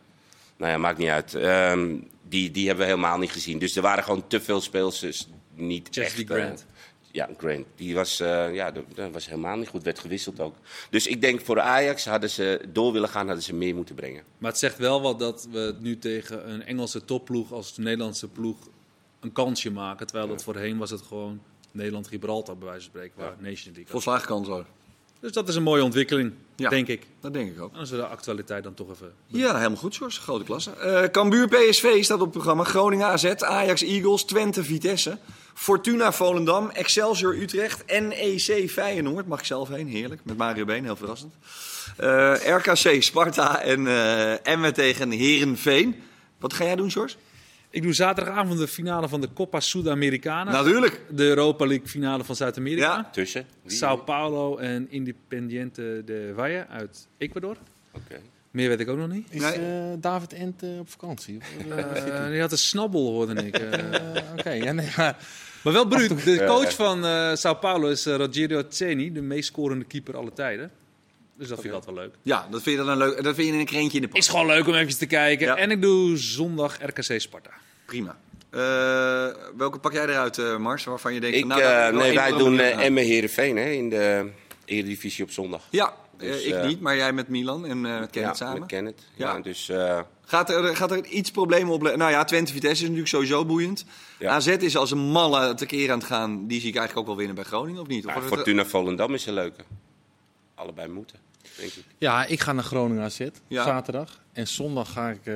Nou 0.56 0.70
ja, 0.72 0.78
maakt 0.78 0.98
niet 0.98 1.08
uit. 1.08 1.34
Ehm, 1.34 1.94
die, 2.28 2.50
die 2.50 2.66
hebben 2.66 2.84
we 2.86 2.90
helemaal 2.92 3.18
niet 3.18 3.32
gezien. 3.32 3.58
Dus 3.58 3.76
er 3.76 3.82
waren 3.82 4.04
gewoon 4.04 4.26
te 4.26 4.40
veel 4.40 4.60
speelsters 4.60 5.26
niet 5.54 5.88
Chastity 5.90 6.20
echt... 6.20 6.30
eh, 6.30 6.36
Grant. 6.44 6.66
Ja, 7.16 7.28
Grant. 7.38 7.66
Die 7.76 7.94
was, 7.94 8.20
eh, 8.20 8.54
ja, 8.54 8.70
dat, 8.70 8.84
dat 8.94 9.12
was 9.12 9.26
helemaal 9.26 9.56
niet 9.56 9.68
goed. 9.68 9.82
Werd 9.82 9.98
gewisseld 9.98 10.40
ook. 10.40 10.54
Dus 10.90 11.06
ik 11.06 11.20
denk 11.20 11.40
voor 11.40 11.60
Ajax 11.60 12.04
hadden 12.04 12.30
ze 12.30 12.60
door 12.72 12.92
willen 12.92 13.08
gaan, 13.08 13.26
hadden 13.26 13.44
ze 13.44 13.54
meer 13.54 13.74
moeten 13.74 13.94
brengen. 13.94 14.22
Maar 14.38 14.50
het 14.50 14.60
zegt 14.60 14.78
wel 14.78 15.00
wat 15.02 15.18
dat 15.18 15.48
we 15.50 15.74
nu 15.78 15.98
tegen 15.98 16.50
een 16.50 16.62
Engelse 16.62 17.04
topploeg 17.04 17.52
als 17.52 17.74
de 17.74 17.82
Nederlandse 17.82 18.28
ploeg 18.28 18.56
een 19.20 19.32
kansje 19.32 19.70
maken. 19.70 20.06
Terwijl 20.06 20.28
dat 20.28 20.42
voorheen 20.42 20.78
was 20.78 20.90
het 20.90 21.02
gewoon 21.02 21.40
Nederland-Gibraltar 21.72 22.56
bij 22.58 22.68
wijze 22.68 22.82
van 22.82 22.90
spreken, 22.90 23.18
waar 23.18 23.34
Nations 23.38 23.64
League 23.64 23.82
was. 23.82 23.90
Volslagen 23.92 24.26
kans 24.26 24.48
hoor. 24.48 24.66
Dus 25.20 25.32
dat 25.32 25.48
is 25.48 25.54
een 25.54 25.62
mooie 25.62 25.84
ontwikkeling, 25.84 26.32
Ja. 26.56 26.68
denk 26.68 26.88
ik. 26.88 27.06
Dat 27.20 27.32
denk 27.32 27.50
ik 27.54 27.60
ook. 27.60 27.72
En 27.72 27.78
als 27.78 27.90
we 27.90 27.96
de 27.96 28.06
actualiteit 28.06 28.64
dan 28.64 28.74
toch 28.74 28.90
even... 28.90 29.12
Ja, 29.26 29.56
helemaal 29.56 29.76
goed, 29.78 29.96
George. 29.96 30.20
Grote 30.20 30.44
klasse. 30.44 30.70
Eh 30.70 31.02
Cambuur 31.04 31.48
PSV 31.48 32.04
staat 32.04 32.16
op 32.16 32.22
het 32.22 32.30
programma. 32.30 32.64
Groningen 32.64 33.06
AZ, 33.06 33.24
Ajax 33.24 33.82
Eagles, 33.82 34.24
Twente 34.24 34.64
Vitesse. 34.64 35.18
Fortuna 35.58 36.12
Volendam, 36.12 36.70
Excelsior 36.70 37.34
Utrecht, 37.34 37.84
NEC 37.86 38.70
Feyenoord. 38.70 39.26
Mag 39.26 39.38
ik 39.38 39.44
zelf 39.44 39.68
heen, 39.68 39.86
heerlijk. 39.86 40.20
Met 40.24 40.36
Mario 40.36 40.64
Been, 40.64 40.84
heel 40.84 40.96
verrassend. 40.96 41.34
Eh, 41.96 42.34
RKC 42.46 43.02
Sparta 43.02 43.60
en 43.62 43.86
eh 43.86 44.46
Emmen 44.46 44.74
tegen 44.74 45.10
Herenveen. 45.10 46.02
Wat 46.38 46.52
ga 46.52 46.64
jij 46.64 46.76
doen, 46.76 46.90
George? 46.90 47.16
Ik 47.70 47.82
doe 47.82 47.92
zaterdagavond 47.92 48.58
de 48.58 48.68
finale 48.68 49.08
van 49.08 49.20
de 49.20 49.28
Copa 49.34 49.60
Sudamericana. 49.60 50.50
Natuurlijk. 50.50 51.00
De 51.10 51.24
Europa 51.24 51.66
League 51.66 51.88
finale 51.88 52.24
van 52.24 52.36
Zuid-Amerika. 52.36 52.94
Ja. 52.94 53.08
Tussen? 53.12 53.46
Wie? 53.62 53.76
Sao 53.76 53.96
Paulo 53.96 54.56
en 54.56 54.86
Independiente 54.90 56.02
de 56.04 56.32
Valle 56.34 56.66
uit 56.68 57.08
Ecuador. 57.18 57.56
Oké. 57.92 58.20
Meer 58.50 58.68
weet 58.68 58.80
ik 58.80 58.88
ook 58.88 58.98
nog 58.98 59.08
niet. 59.08 59.26
Is 59.30 59.42
eh, 59.42 59.62
David 59.98 60.32
Ent 60.32 60.62
op 60.62 60.90
vakantie? 60.90 61.38
Eh? 61.68 61.78
Eh, 61.78 62.30
die 62.30 62.40
had 62.40 62.52
een 62.52 62.58
snabbel, 62.58 63.06
hoorde 63.10 63.46
ik. 63.46 63.60
Oké, 64.38 64.50
ja, 64.50 64.72
nee, 64.72 64.88
maar 64.96 65.16
maar 65.66 65.74
wel 65.74 65.86
bruut. 65.86 66.24
De 66.24 66.44
coach 66.46 66.74
van 66.74 67.04
eh 67.04 67.34
Sao 67.34 67.54
Paulo 67.54 67.88
is 67.88 68.06
eh, 68.06 68.16
Rogerio 68.16 68.62
Ceni, 68.68 69.12
de 69.12 69.20
meest 69.20 69.46
scorende 69.46 69.84
keeper 69.84 70.16
aller 70.16 70.32
tijden. 70.32 70.70
Dus 71.38 71.48
dat 71.48 71.60
vind 71.60 71.74
ik 71.74 71.80
altijd 71.80 71.94
wel 71.96 72.04
leuk. 72.04 72.14
Ja, 72.22 72.46
dat 72.50 72.62
vind 72.62 72.78
je 72.78 72.84
dan 72.84 72.92
een 72.92 72.98
leuk. 72.98 73.22
Dat 73.22 73.34
vind 73.34 73.46
je 73.46 73.52
in 73.52 73.58
een 73.58 73.66
krentje 73.66 73.96
in 73.96 74.02
de 74.02 74.08
pas. 74.08 74.18
Is 74.18 74.28
gewoon 74.28 74.46
leuk 74.46 74.66
om 74.66 74.74
even 74.74 74.98
te 74.98 75.06
kijken. 75.06 75.46
Ja. 75.46 75.56
En 75.56 75.70
ik 75.70 75.82
doe 75.82 76.16
zondag 76.16 76.78
RKC 76.82 77.20
Sparta. 77.20 77.50
Prima. 77.86 78.16
Eh, 78.50 78.60
welke 79.56 79.78
pak 79.78 79.92
jij 79.92 80.02
eruit, 80.02 80.38
eh, 80.38 80.56
Mars? 80.56 80.84
Waarvan 80.84 81.14
je 81.14 81.20
denkt. 81.20 81.36
Ik, 81.36 81.40
van, 81.46 81.48
nou, 81.48 81.62
eh, 81.62 82.00
nee, 82.00 82.14
wij 82.14 82.30
doen 82.32 82.54
uh. 82.54 82.84
Emmen 82.84 83.04
Heerenveen 83.04 83.56
hè, 83.56 83.70
in 83.70 83.90
de 83.90 84.30
Eredivisie 84.64 85.24
op 85.24 85.30
zondag. 85.30 85.62
Ja, 85.70 85.94
Dus, 86.16 86.44
eh, 86.44 86.56
ik 86.58 86.64
niet, 86.66 86.80
maar 86.80 86.96
jij 86.96 87.12
met 87.12 87.28
Milan 87.28 87.66
en 87.66 87.86
eh 87.86 87.98
met 87.98 88.10
Kenneth 88.10 88.38
ja, 88.38 88.44
samen. 88.44 88.58
met 88.58 88.68
Kenneth. 88.68 89.00
Ja. 89.14 89.34
Ja. 89.34 89.40
dus, 89.40 89.68
eh, 89.68 90.00
Gaat 90.28 90.50
er, 90.50 90.76
gaat 90.76 90.90
er 90.90 91.04
iets 91.06 91.30
problemen 91.30 91.72
op? 91.74 91.82
Nou 91.82 92.10
ja, 92.10 92.24
Twente 92.24 92.52
Vitesse 92.52 92.74
is 92.76 92.80
natuurlijk 92.80 93.08
sowieso 93.08 93.44
boeiend. 93.44 93.84
Ja. 94.18 94.30
AZ 94.30 94.46
is 94.46 94.76
als 94.76 94.90
een 94.90 94.98
malle 94.98 95.54
tekeer 95.54 95.90
aan 95.92 95.98
het 95.98 96.06
gaan. 96.06 96.46
Die 96.46 96.60
zie 96.60 96.68
ik 96.68 96.76
eigenlijk 96.76 96.98
ook 96.98 97.06
wel 97.06 97.16
winnen 97.16 97.34
bij 97.34 97.44
Groningen, 97.44 97.80
of 97.80 97.86
niet? 97.86 98.06
Of 98.06 98.12
wordt 98.12 98.24
het- 98.28 98.34
Fortuna 98.34 98.64
Volendam 98.64 99.14
is 99.14 99.26
een 99.26 99.34
leuke. 99.34 99.62
Allebei 100.54 100.88
moeten, 100.88 101.18
denk 101.56 101.72
ik. 101.72 101.84
Ja, 101.98 102.24
ik 102.24 102.40
ga 102.40 102.52
naar 102.52 102.64
Groningen 102.64 103.02
AZ 103.04 103.20
Ja. 103.48 103.64
zaterdag. 103.64 104.20
En 104.32 104.48
zondag 104.48 104.92
ga 104.92 105.08
ik... 105.08 105.20
eh, 105.24 105.34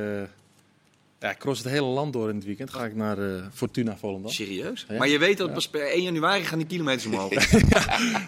ja, 1.21 1.31
ik 1.31 1.39
cross 1.39 1.63
het 1.63 1.73
hele 1.73 1.87
land 1.87 2.13
door 2.13 2.29
in 2.29 2.35
het 2.35 2.45
weekend. 2.45 2.71
Ga 2.73 2.85
ik 2.85 2.95
naar 2.95 3.19
eh, 3.19 3.43
Fortuna 3.55 3.97
Volendam. 3.97 4.31
Serieus? 4.33 4.87
Ja. 4.89 4.97
Maar 4.99 5.09
je 5.09 5.19
weet 5.19 5.39
dat 5.39 5.53
pas 5.55 5.69
per 5.69 5.93
1 5.93 6.03
januari 6.03 6.45
gaan 6.45 6.59
die 6.59 6.67
kilometers 6.67 7.07
omhoog. 7.07 7.33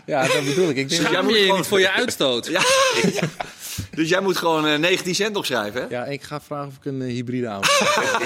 Ja, 0.06 0.26
dat 0.26 0.44
bedoel 0.44 0.68
ik. 0.68 0.76
ik 0.76 0.88
denk, 0.88 0.90
jij 0.90 1.10
Schaam 1.10 1.28
je 1.28 1.38
je 1.38 1.52
niet 1.52 1.66
voor 1.66 1.80
je 1.80 1.90
uitstoot? 1.90 2.46
Ja. 2.56 2.60
dus 3.98 4.08
jij 4.08 4.20
moet 4.20 4.36
gewoon 4.36 4.66
eh, 4.66 4.78
19 4.78 5.14
cent 5.14 5.36
opschrijven, 5.36 5.80
hè? 5.80 5.86
ja, 5.88 6.04
ik 6.04 6.22
ga 6.22 6.40
vragen 6.40 6.68
of 6.68 6.76
ik 6.76 6.84
een 6.84 7.02
eh, 7.02 7.08
hybride 7.08 7.46
auto 7.46 7.68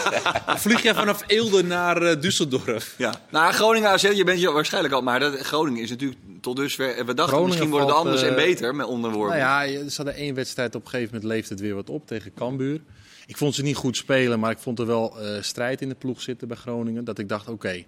vlieg 0.67 0.83
jij 0.83 0.95
vanaf 0.95 1.23
Eelde 1.27 1.63
naar 1.63 2.03
eh, 2.03 2.17
Düsseldorf? 2.17 2.97
Ja. 2.97 3.15
Nou, 3.31 3.53
Groningen 3.53 3.91
AZ, 3.91 4.03
je 4.03 4.25
bent 4.25 4.41
je 4.41 4.51
waarschijnlijk 4.51 4.95
al... 4.95 5.03
Maar 5.03 5.21
dat, 5.21 5.39
Groningen 5.39 5.83
is 5.83 5.91
natuurlijk 5.91 6.21
tot 6.41 6.57
dusver... 6.57 6.87
We 6.87 7.15
dachten 7.15 7.25
Groningen 7.25 7.49
misschien 7.49 7.71
wordt 7.71 7.87
het 7.87 7.97
anders 7.97 8.23
en 8.23 8.29
eh, 8.29 8.35
beter 8.35 8.75
met 8.75 8.87
onderworpen. 8.87 9.39
Nou 9.39 9.69
ja, 9.69 9.89
ze 9.89 9.97
hadden 9.97 10.15
één 10.15 10.35
wedstrijd 10.35 10.75
op 10.75 10.85
een 10.85 10.91
gegeven 10.91 11.15
moment 11.15 11.33
leeft 11.33 11.49
het 11.49 11.61
weer 11.61 11.75
wat 11.75 11.91
op 11.91 12.07
tegen 12.07 12.35
Cambuur. 12.35 12.81
Ik 13.27 13.37
vond 13.37 13.55
ze 13.55 13.63
niet 13.63 13.77
goed 13.77 13.97
spelen, 13.97 14.41
maar 14.41 14.51
ik 14.51 14.59
vond 14.59 14.79
er 14.79 14.87
wel 14.87 15.21
eh, 15.21 15.43
strijd 15.43 15.81
in 15.81 15.89
de 15.89 15.95
ploeg 15.95 16.21
zitten 16.21 16.49
bij 16.49 16.57
Groningen. 16.57 17.05
Dat 17.05 17.19
ik 17.19 17.29
dacht, 17.29 17.49
oké, 17.49 17.85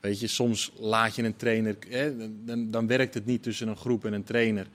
weet 0.00 0.20
je, 0.20 0.26
soms 0.26 0.72
laat 0.78 1.14
je 1.14 1.22
een 1.22 1.36
trainer, 1.36 1.76
hè, 1.88 2.12
dan, 2.44 2.70
dan 2.70 2.86
werkt 2.86 3.14
het 3.14 3.26
niet 3.26 3.42
tussen 3.42 3.68
een 3.68 3.76
groep 3.76 4.04
en 4.04 4.12
een 4.12 4.24
trainer. 4.24 4.66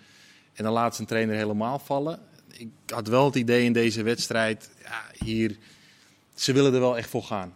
En 0.53 0.63
dan 0.63 0.73
laat 0.73 0.99
een 0.99 1.05
trainer 1.05 1.35
helemaal 1.35 1.79
vallen. 1.79 2.19
Ik 2.51 2.69
had 2.85 3.07
wel 3.07 3.25
het 3.25 3.35
idee 3.35 3.63
in 3.65 3.73
deze 3.73 4.03
wedstrijd, 4.03 4.69
ja, 4.83 5.25
hier, 5.25 5.57
ze 6.35 6.53
willen 6.53 6.73
er 6.73 6.79
wel 6.79 6.97
echt 6.97 7.09
voor 7.09 7.23
gaan. 7.23 7.53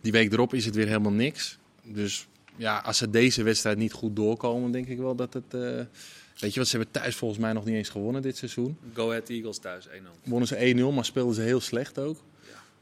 Die 0.00 0.12
week 0.12 0.32
erop 0.32 0.54
is 0.54 0.64
het 0.64 0.74
weer 0.74 0.86
helemaal 0.86 1.12
niks. 1.12 1.58
Dus 1.82 2.26
ja, 2.56 2.78
als 2.78 2.96
ze 2.98 3.10
deze 3.10 3.42
wedstrijd 3.42 3.78
niet 3.78 3.92
goed 3.92 4.16
doorkomen, 4.16 4.70
denk 4.70 4.88
ik 4.88 4.98
wel 4.98 5.14
dat 5.14 5.32
het... 5.34 5.54
eh, 5.54 5.80
Weet 6.38 6.52
je 6.54 6.60
wat, 6.60 6.68
ze 6.68 6.76
hebben 6.76 6.94
thuis 6.94 7.16
volgens 7.16 7.40
mij 7.40 7.52
nog 7.52 7.64
niet 7.64 7.74
eens 7.74 7.88
gewonnen 7.88 8.22
dit 8.22 8.36
seizoen. 8.36 8.78
Go 8.92 9.08
Ahead 9.08 9.28
Eagles 9.28 9.58
thuis 9.58 9.88
1-0. 9.88 9.90
Wonnen 10.24 10.48
ze 10.48 10.74
1-0, 10.90 10.94
maar 10.94 11.04
speelden 11.04 11.34
ze 11.34 11.40
heel 11.40 11.60
slecht 11.60 11.98
ook. 11.98 12.18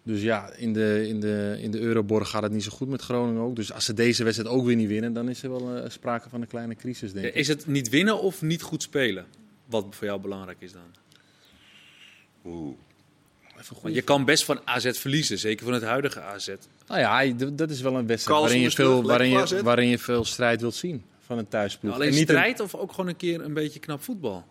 Dus 0.07 0.22
ja, 0.22 0.50
in 0.52 0.72
de, 0.72 1.09
in, 1.09 1.20
de, 1.20 1.57
in 1.61 1.70
de 1.70 1.78
Euroborg 1.80 2.28
gaat 2.30 2.42
het 2.42 2.52
niet 2.52 2.62
zo 2.62 2.70
goed 2.70 2.88
met 2.88 3.02
Groningen 3.02 3.42
ook. 3.42 3.57
Dus 3.57 3.72
als 3.72 3.84
ze 3.84 3.94
deze 3.94 4.24
wedstrijd 4.24 4.50
ook 4.55 4.64
weer 4.64 4.76
niet 4.76 4.88
winnen, 4.88 5.12
dan 5.12 5.28
is 5.28 5.42
er 5.42 5.50
wel 5.50 5.76
eh, 5.76 5.90
sprake 5.90 6.28
van 6.28 6.40
een 6.40 6.46
kleine 6.46 6.74
crisis, 6.74 7.12
denk 7.12 7.26
ik. 7.26 7.34
Is 7.34 7.48
het 7.48 7.66
niet 7.66 7.88
winnen 7.88 8.20
of 8.20 8.42
niet 8.42 8.62
goed 8.62 8.82
spelen? 8.82 9.26
Wat 9.66 9.86
voor 9.90 10.07
jou 10.07 10.20
belangrijk 10.20 10.57
is 10.61 10.72
dan? 10.72 10.82
Oeh. 12.44 12.74
Even 13.59 13.74
goed. 13.74 13.82
Want 13.82 13.94
je 13.94 14.02
kan 14.02 14.24
best 14.24 14.44
van 14.44 14.61
AZ 14.64 14.90
verliezen, 14.98 15.38
zeker 15.38 15.64
van 15.64 15.74
het 15.74 15.82
huidige 15.82 16.20
AZ. 16.20 16.48
Nou 16.86 17.00
ja, 17.00 17.34
dat 17.52 17.70
is 17.70 17.80
wel 17.80 17.96
een 17.96 18.07
wedstrijd 18.07 18.40
waarin 18.40 18.61
je, 18.61 18.70
veel, 18.70 19.02
waarin, 19.02 19.30
je, 19.30 19.62
waarin 19.62 19.88
je 19.88 19.98
veel 19.98 20.24
strijd 20.24 20.61
wilt 20.61 20.74
zien 20.74 21.02
van 21.20 21.38
een 21.38 21.48
thuisploeg. 21.48 21.94
Alleen 21.94 22.09
En 22.09 22.14
niet 22.14 22.28
een- 22.28 22.34
strijd 22.36 22.61
of 22.61 22.74
ook 22.74 22.90
gewoon 22.90 23.09
een 23.09 23.16
keer 23.16 23.40
een 23.40 23.55
beetje 23.55 23.80
knap 23.80 24.02
voetbal? 24.02 24.44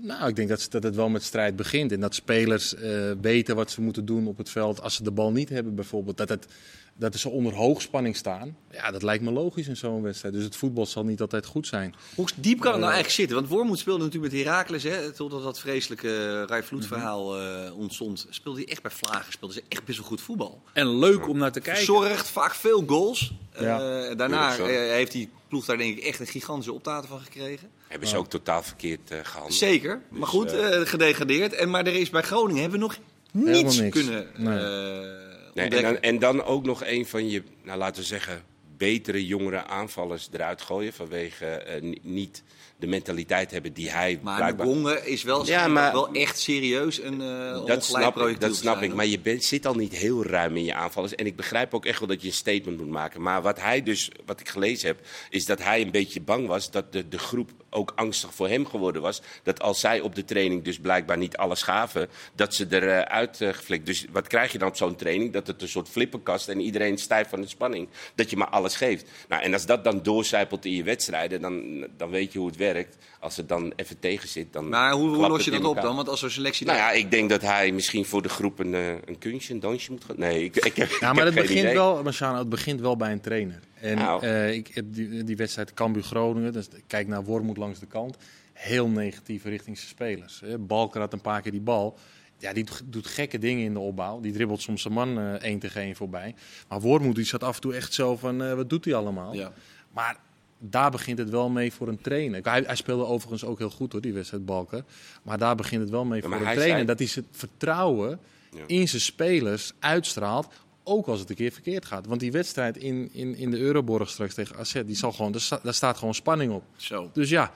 Nou, 0.00 0.28
ik 0.28 0.36
denk 0.36 0.48
dat, 0.48 0.66
dat 0.70 0.82
het 0.82 0.94
wel 0.94 1.08
met 1.08 1.22
strijd 1.22 1.56
begint. 1.56 1.92
En 1.92 2.00
dat 2.00 2.14
spelers 2.14 2.74
eh, 2.74 3.10
weten 3.20 3.56
wat 3.56 3.70
ze 3.70 3.80
moeten 3.80 4.04
doen 4.04 4.26
op 4.26 4.38
het 4.38 4.50
veld 4.50 4.80
als 4.80 4.94
ze 4.94 5.02
de 5.02 5.10
bal 5.10 5.32
niet 5.32 5.48
hebben 5.48 5.74
bijvoorbeeld. 5.74 6.16
Dat, 6.16 6.28
het, 6.28 6.46
dat 6.94 7.16
ze 7.16 7.28
onder 7.28 7.54
hoogspanning 7.54 8.16
staan. 8.16 8.56
Ja, 8.70 8.90
dat 8.90 9.02
lijkt 9.02 9.24
me 9.24 9.30
logisch 9.30 9.68
in 9.68 9.76
zo'n 9.76 10.02
wedstrijd. 10.02 10.34
Dus 10.34 10.44
het 10.44 10.56
voetbal 10.56 10.86
zal 10.86 11.04
niet 11.04 11.20
altijd 11.20 11.46
goed 11.46 11.66
zijn. 11.66 11.94
Hoe 12.14 12.28
diep 12.36 12.60
kan 12.60 12.72
het 12.72 12.80
nou 12.80 12.92
eigenlijk 12.92 13.20
zitten? 13.20 13.36
Want 13.36 13.48
Wormoed 13.48 13.78
speelde 13.78 14.04
natuurlijk 14.04 14.32
met 14.32 14.42
Heracles, 14.44 14.82
hè, 14.82 15.12
totdat 15.12 15.42
dat 15.42 15.58
vreselijke 15.60 16.44
Rai 16.44 16.62
Vloed 16.62 16.86
verhaal 16.86 17.40
eh, 17.40 17.78
ontstond. 17.78 18.26
Speelde 18.30 18.60
hij 18.60 18.68
echt 18.68 18.82
bij 18.82 18.90
Vlagen, 18.90 19.32
speelde 19.32 19.54
ze 19.54 19.62
echt 19.68 19.84
best 19.84 19.98
wel 19.98 20.06
goed 20.06 20.20
voetbal. 20.20 20.62
En 20.72 20.98
leuk 20.98 21.28
om 21.28 21.38
naar 21.38 21.52
te 21.52 21.60
kijken. 21.60 21.84
Zorgt 21.84 22.28
vaak 22.28 22.54
veel 22.54 22.84
goals. 22.86 23.32
Ja. 23.58 24.08
Eh, 24.08 24.16
daarna 24.16 24.56
eh, 24.56 24.66
heeft 24.66 25.12
die 25.12 25.28
ploeg 25.48 25.64
daar 25.64 25.76
denk 25.76 25.98
ik 25.98 26.04
echt 26.04 26.20
een 26.20 26.26
gigantische 26.26 26.72
optaten 26.72 27.08
van 27.08 27.20
gekregen. 27.20 27.70
Hebben 27.88 28.08
ze 28.08 28.16
ook 28.16 28.28
totaal 28.28 28.62
verkeerd 28.62 29.10
uh, 29.12 29.18
gehandeld. 29.22 29.54
Zeker, 29.58 30.00
maar 30.10 30.20
Dus, 30.20 30.28
goed, 30.28 30.52
eh, 30.52 30.80
eh, 30.80 30.86
gedegradeerd. 30.86 31.52
En, 31.52 31.70
maar 31.70 31.86
er 31.86 31.94
is 31.94 32.10
bij 32.10 32.22
Groningen 32.22 32.62
hebben 32.62 32.80
we 32.80 32.84
nog 32.86 32.98
niets 33.32 33.78
niks. 33.78 33.96
kunnen 34.00 34.26
Nee. 34.36 34.58
eh, 34.58 35.26
Nee, 35.54 35.68
en, 35.68 35.82
dan, 35.82 36.00
en 36.00 36.18
dan 36.18 36.44
ook 36.44 36.64
nog 36.64 36.84
een 36.84 37.06
van 37.06 37.30
je, 37.30 37.42
nou, 37.64 37.78
laten 37.78 38.00
we 38.02 38.06
zeggen, 38.08 38.42
betere 38.76 39.26
jongere 39.26 39.64
aanvallers 39.64 40.28
eruit 40.32 40.62
gooien. 40.62 40.92
Vanwege 40.92 41.78
ni- 41.80 41.98
niet 42.02 42.42
de 42.78 42.86
mentaliteit 42.86 43.50
hebben 43.50 43.72
die 43.72 43.90
hij 43.90 44.18
Maar 44.22 44.36
blijkbaar... 44.36 44.66
Ngonge 44.66 45.06
is 45.10 45.22
wel, 45.22 45.46
Ja, 45.46 45.68
maar- 45.68 45.92
wel 45.92 46.12
echt 46.12 46.38
serieus 46.38 47.02
een 47.02 47.20
eh 47.20 47.28
Dat 47.28 47.60
ongelijk 47.60 47.82
snap, 47.82 48.14
dat 48.40 48.54
snap 48.56 48.76
zijn, 48.78 48.90
ik, 48.90 48.96
maar 48.96 49.06
je 49.06 49.20
bent, 49.20 49.44
zit 49.44 49.66
al 49.66 49.74
niet 49.74 49.92
heel 49.96 50.24
ruim 50.24 50.56
in 50.56 50.64
je 50.64 50.74
aanvallers. 50.74 51.14
En 51.14 51.26
ik 51.26 51.36
begrijp 51.36 51.74
ook 51.74 51.84
echt 51.86 51.98
wel 51.98 52.08
dat 52.08 52.20
je 52.22 52.26
een 52.28 52.34
statement 52.34 52.78
moet 52.78 52.88
maken. 52.88 53.22
Maar 53.22 53.42
wat 53.42 53.60
hij 53.60 53.82
dus, 53.82 54.10
wat 54.26 54.40
ik 54.40 54.48
gelezen 54.48 54.86
heb, 54.88 55.00
is 55.30 55.46
dat 55.46 55.62
hij 55.62 55.80
een 55.80 55.90
beetje 55.90 56.20
bang 56.20 56.46
was 56.46 56.70
dat 56.70 56.92
de, 56.92 57.08
de 57.08 57.18
groep 57.18 57.50
ook 57.70 57.92
angstig 57.96 58.34
voor 58.34 58.48
hem 58.48 58.66
geworden 58.66 59.02
was. 59.02 59.22
Dat 59.42 59.60
als 59.62 59.80
zij 59.80 60.00
op 60.00 60.14
de 60.14 60.24
training 60.24 60.64
dus 60.64 60.78
blijkbaar 60.78 61.18
niet 61.18 61.36
alles 61.36 61.62
gaven, 61.62 62.08
dat 62.34 62.54
ze 62.54 62.66
eruit 62.70 63.40
uh, 63.40 63.48
geflikt. 63.52 63.86
Dus 63.86 64.06
wat 64.12 64.26
krijg 64.26 64.52
je 64.52 64.58
dan 64.58 64.68
op 64.68 64.76
zo'n 64.76 64.96
training? 64.96 65.32
Dat 65.32 65.46
het 65.46 65.62
een 65.62 65.68
soort 65.68 65.88
flippenkast 65.88 66.48
en 66.48 66.60
iedereen 66.60 66.98
stijf 66.98 67.28
van 67.28 67.40
de 67.40 67.48
spanning. 67.48 67.88
Dat 68.14 68.30
je 68.30 68.36
maar 68.36 68.48
alles 68.48 68.76
geeft. 68.76 69.10
Nou, 69.28 69.42
en 69.42 69.52
als 69.52 69.66
dat 69.66 69.84
dan 69.84 70.02
doorcijpelt 70.02 70.64
in 70.64 70.72
je 70.72 70.82
wedstrijden, 70.82 71.40
dan, 71.40 71.86
dan 71.96 72.10
weet 72.10 72.32
je 72.32 72.38
hoe 72.38 72.48
het 72.48 72.56
werkt. 72.56 72.96
Als 73.20 73.36
het 73.36 73.48
dan 73.48 73.72
even 73.76 73.98
tegen 73.98 74.28
zit, 74.28 74.52
dan. 74.52 74.68
Maar 74.68 74.92
hoe, 74.92 75.28
los 75.28 75.44
je 75.44 75.50
dat 75.50 75.64
op 75.64 75.80
dan? 75.80 75.96
Want 75.96 76.08
als 76.08 76.20
zo'n 76.20 76.30
selectie. 76.30 76.66
Nou 76.66 76.78
ja, 76.78 76.90
ik 76.90 77.10
denk 77.10 77.30
dat 77.30 77.42
hij 77.42 77.72
misschien 77.72 78.04
voor 78.04 78.22
de 78.22 78.28
groep 78.28 78.58
een, 78.58 78.74
eh, 78.74 78.88
een 78.88 79.18
kunstje, 79.18 79.54
een 79.54 79.60
dansje 79.60 79.90
moet 79.90 80.04
gaan. 80.04 80.14
Nee, 80.18 80.44
ik, 80.44 80.56
ik 80.56 80.76
heb, 80.76 80.88
Ja, 80.88 80.94
ik 80.94 81.00
maar 81.00 81.14
heb 81.14 81.24
het 81.24 81.34
geen 81.34 81.42
begint, 81.42 81.60
idee. 81.60 81.74
wel, 81.74 82.02
Marciano, 82.02 82.38
het 82.38 82.48
begint 82.48 82.80
wel 82.80 82.96
bij 82.96 83.12
een 83.12 83.20
trainer. 83.20 83.60
En 83.80 83.98
eh, 84.20 84.52
ik 84.54 84.68
heb 84.74 84.84
die, 84.88 85.24
die 85.24 85.36
wedstrijd 85.36 85.74
Cambuur-Groningen, 85.74 86.52
dus 86.52 86.68
kijk 86.86 87.06
naar 87.08 87.24
Wormoed 87.24 87.56
langs 87.56 87.78
de 87.78 87.86
kant. 87.86 88.16
Heel 88.52 88.88
negatief 88.88 89.44
richting 89.44 89.76
zijn 89.78 89.88
spelers. 89.90 90.40
hè. 90.40 90.58
Balker 90.58 91.00
had 91.00 91.12
een 91.12 91.20
paar 91.20 91.40
keer 91.42 91.52
die 91.52 91.60
bal. 91.60 91.98
Ja, 92.38 92.52
die 92.52 92.66
doet- 92.84 93.06
gekke 93.06 93.38
dingen 93.38 93.64
in 93.64 93.72
de 93.72 93.78
opbouw. 93.78 94.20
Die 94.20 94.32
dribbelt 94.32 94.60
soms 94.62 94.82
zijn 94.82 94.94
man 94.94 95.18
eh 95.18 95.32
1 95.32 95.58
tegen 95.58 95.80
1 95.82 95.96
voorbij. 95.96 96.34
Maar 96.68 96.80
Wormoed 96.80 97.14
die 97.14 97.24
zat 97.24 97.42
af 97.42 97.54
en 97.54 97.60
toe 97.60 97.74
echt 97.74 97.92
zo 97.92 98.16
van, 98.16 98.42
eh, 98.42 98.54
wat 98.54 98.70
doet 98.70 98.84
hij 98.84 98.94
allemaal? 98.94 99.34
Ja. 99.34 99.52
Maar 99.92 100.16
daar 100.58 100.90
begint 100.90 101.18
het 101.18 101.30
wel 101.30 101.48
mee 101.48 101.72
voor 101.72 101.88
een 101.88 102.00
trainer. 102.00 102.40
Hij, 102.42 102.62
hij 102.66 102.76
speelde 102.76 103.04
overigens 103.04 103.44
ook 103.44 103.58
heel 103.58 103.70
goed 103.70 103.92
hoor, 103.92 104.00
die 104.00 104.12
wedstrijd 104.12 104.44
Balker. 104.44 104.84
Maar 105.22 105.38
daar 105.38 105.54
begint 105.56 105.80
het 105.80 105.90
wel 105.90 106.04
mee 106.04 106.22
voor 106.22 106.32
een 106.32 106.38
trainer. 106.38 106.68
zei- 106.68 106.84
Dat 106.84 106.98
hij 106.98 107.08
zijn 107.08 107.26
vertrouwen 107.30 108.20
Ja. 108.56 108.62
in 108.66 108.88
zijn 108.88 109.02
spelers 109.02 109.72
uitstraalt. 109.78 110.48
Ook 110.88 111.06
als 111.06 111.20
het 111.20 111.30
een 111.30 111.36
keer 111.36 111.52
verkeerd 111.52 111.84
gaat. 111.84 112.06
Want 112.06 112.20
die 112.20 112.32
wedstrijd 112.32 112.76
in, 112.76 113.08
in, 113.12 113.36
in 113.36 113.50
de 113.50 113.58
Euroborg 113.58 114.08
straks 114.10 114.34
tegen 114.34 114.56
AZ, 114.56 114.82
die 114.86 114.96
zal 114.96 115.12
gewoon, 115.12 115.32
daar, 115.32 115.40
sta- 115.40 115.60
daar 115.62 115.74
staat 115.74 115.98
gewoon 115.98 116.14
spanning 116.14 116.52
op. 116.52 116.62
Zo. 116.76 117.10
Dus 117.12 117.30
ja, 117.30 117.52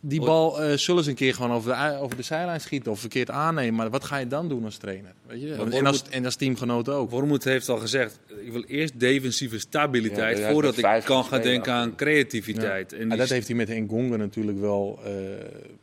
die 0.00 0.20
bal 0.26 0.62
eh, 0.62 0.76
zullen 0.76 1.04
ze 1.04 1.10
een 1.10 1.16
keer 1.16 1.34
gewoon 1.34 1.50
over 1.52 1.74
de, 1.76 1.98
over 2.00 2.16
de 2.16 2.22
zijlijn 2.22 2.60
schieten 2.60 2.92
of 2.92 3.00
verkeerd 3.00 3.30
aannemen. 3.30 3.74
Maar 3.74 3.90
wat 3.90 4.04
ga 4.04 4.16
je 4.16 4.26
dan 4.26 4.48
doen 4.48 4.64
als 4.64 4.76
trainer? 4.76 5.12
Weet 5.26 5.40
je? 5.40 5.54
En, 5.54 5.86
als, 5.86 6.02
en 6.10 6.24
als 6.24 6.36
teamgenoot 6.36 6.88
ook. 6.88 7.10
Wormoed 7.10 7.44
heeft 7.44 7.68
al 7.68 7.78
gezegd, 7.78 8.18
ik 8.44 8.52
wil 8.52 8.64
eerst 8.64 9.00
defensieve 9.00 9.58
stabiliteit 9.58 10.38
Ja, 10.38 10.50
voordat 10.52 10.76
ik 10.76 10.82
kan 11.04 11.24
gaan 11.24 11.42
denken 11.42 11.72
aan 11.72 11.94
creativiteit. 11.94 12.92
En 12.92 13.08
dat 13.08 13.18
heeft 13.28 13.46
hij 13.46 13.56
met 13.56 13.70
Engonga 13.70 14.16
natuurlijk 14.16 14.60
wel 14.60 14.98
eh, 15.04 15.12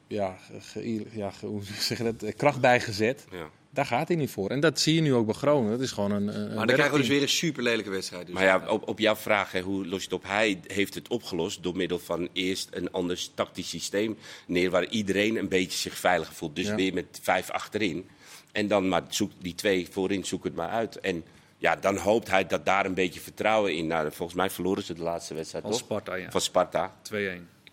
ja, 0.07 0.37
ge- 0.59 1.05
ja, 1.11 1.29
ge- 1.31 1.45
hoe 1.45 1.61
zeg 1.79 1.97
je 1.97 2.03
dat, 2.03 2.23
eh, 2.23 2.33
kracht 2.37 2.61
bijgezet. 2.61 3.25
Ja. 3.31 3.49
Daar 3.73 3.85
gaat 3.85 4.07
hij 4.07 4.17
niet 4.17 4.29
voor. 4.31 4.49
En 4.49 4.59
dat 4.59 4.79
zie 4.79 4.95
je 4.95 5.01
nu 5.01 5.13
ook 5.13 5.25
bij 5.25 5.35
Groningen. 5.35 5.71
Dat 5.71 5.81
is 5.81 5.91
gewoon 5.91 6.11
een. 6.11 6.27
een 6.39 6.47
Maar 6.55 6.65
dan 6.65 6.75
krijgen 6.75 6.93
we 6.93 6.99
dus 6.99 7.07
weer 7.07 7.21
een 7.21 7.29
super 7.29 7.63
lelijke 7.63 7.89
wedstrijd. 7.89 8.25
Dus. 8.25 8.35
Maar 8.35 8.43
ja, 8.43 8.63
op, 8.67 8.87
op 8.87 8.99
jouw 8.99 9.15
vraag, 9.15 9.51
hè, 9.51 9.61
hoe 9.61 9.85
los 9.87 9.97
je 9.97 10.03
het 10.03 10.13
op? 10.13 10.23
Hij 10.23 10.59
heeft 10.67 10.93
het 10.93 11.07
opgelost 11.07 11.63
door 11.63 11.75
middel 11.75 11.99
van 11.99 12.29
eerst 12.33 12.67
een 12.71 12.91
ander 12.91 13.19
tactisch 13.33 13.69
systeem 13.69 14.17
neer... 14.47 14.69
waar 14.69 14.85
iedereen 14.87 15.37
een 15.37 15.47
beetje 15.47 15.77
zich 15.77 15.97
veiliger 15.97 16.33
voelt. 16.35 16.55
Dus 16.55 16.67
Ja. 16.67 16.75
weer 16.75 16.93
met 16.93 17.19
vijf 17.21 17.49
achterin. 17.49 18.07
En 18.51 18.67
dan 18.67 18.87
maar 18.89 19.03
zoek 19.09 19.31
die 19.41 19.55
twee 19.55 19.87
voorin, 19.91 20.25
zoek 20.25 20.43
het 20.43 20.55
maar 20.55 20.69
uit. 20.69 20.99
En 20.99 21.23
ja, 21.57 21.75
dan 21.75 21.97
hoopt 21.97 22.29
hij 22.29 22.47
dat 22.47 22.65
daar 22.65 22.85
een 22.85 22.93
beetje 22.93 23.19
vertrouwen 23.19 23.75
in... 23.75 23.87
Nou, 23.87 24.11
volgens 24.11 24.37
mij 24.37 24.49
verloren 24.49 24.83
ze 24.83 24.93
de 24.93 25.03
laatste 25.03 25.33
wedstrijd, 25.33 25.63
Van 25.63 25.73
toch? 25.73 25.81
Sparta, 25.81 26.15
ja. 26.15 26.31
Van 26.31 26.41
Sparta. 26.41 26.95
2-1. 27.13 27.15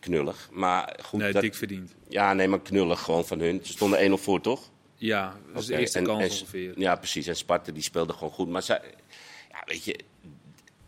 Knullig. 0.00 0.48
Maar 0.52 0.96
goed, 1.02 1.20
Nee, 1.20 1.32
dat- 1.32 1.42
dik 1.42 1.54
verdiend. 1.54 1.94
Ja, 2.08 2.32
nee, 2.34 2.48
maar 2.48 2.60
knullig 2.60 3.00
gewoon 3.00 3.26
van 3.26 3.40
hun. 3.40 3.60
Ze 3.62 3.72
stonden 3.72 3.98
1-0 4.10 4.18
voor, 4.22 4.40
toch? 4.40 4.70
Ja, 5.00 5.36
dat 5.52 5.62
is 5.62 5.68
de 5.68 5.76
eerste 5.78 5.98
en- 5.98 6.04
kans 6.04 6.22
en- 6.22 6.30
ongeveer. 6.30 6.78
Ja, 6.80 6.96
precies. 6.96 7.26
En 7.26 7.36
Sparta 7.36 7.72
die 7.72 7.82
speelde 7.82 8.12
gewoon 8.12 8.30
goed. 8.32 8.48
Maar 8.48 8.62
zij, 8.62 8.80
ja, 9.50 9.62
weet 9.66 9.84
je, 9.84 9.98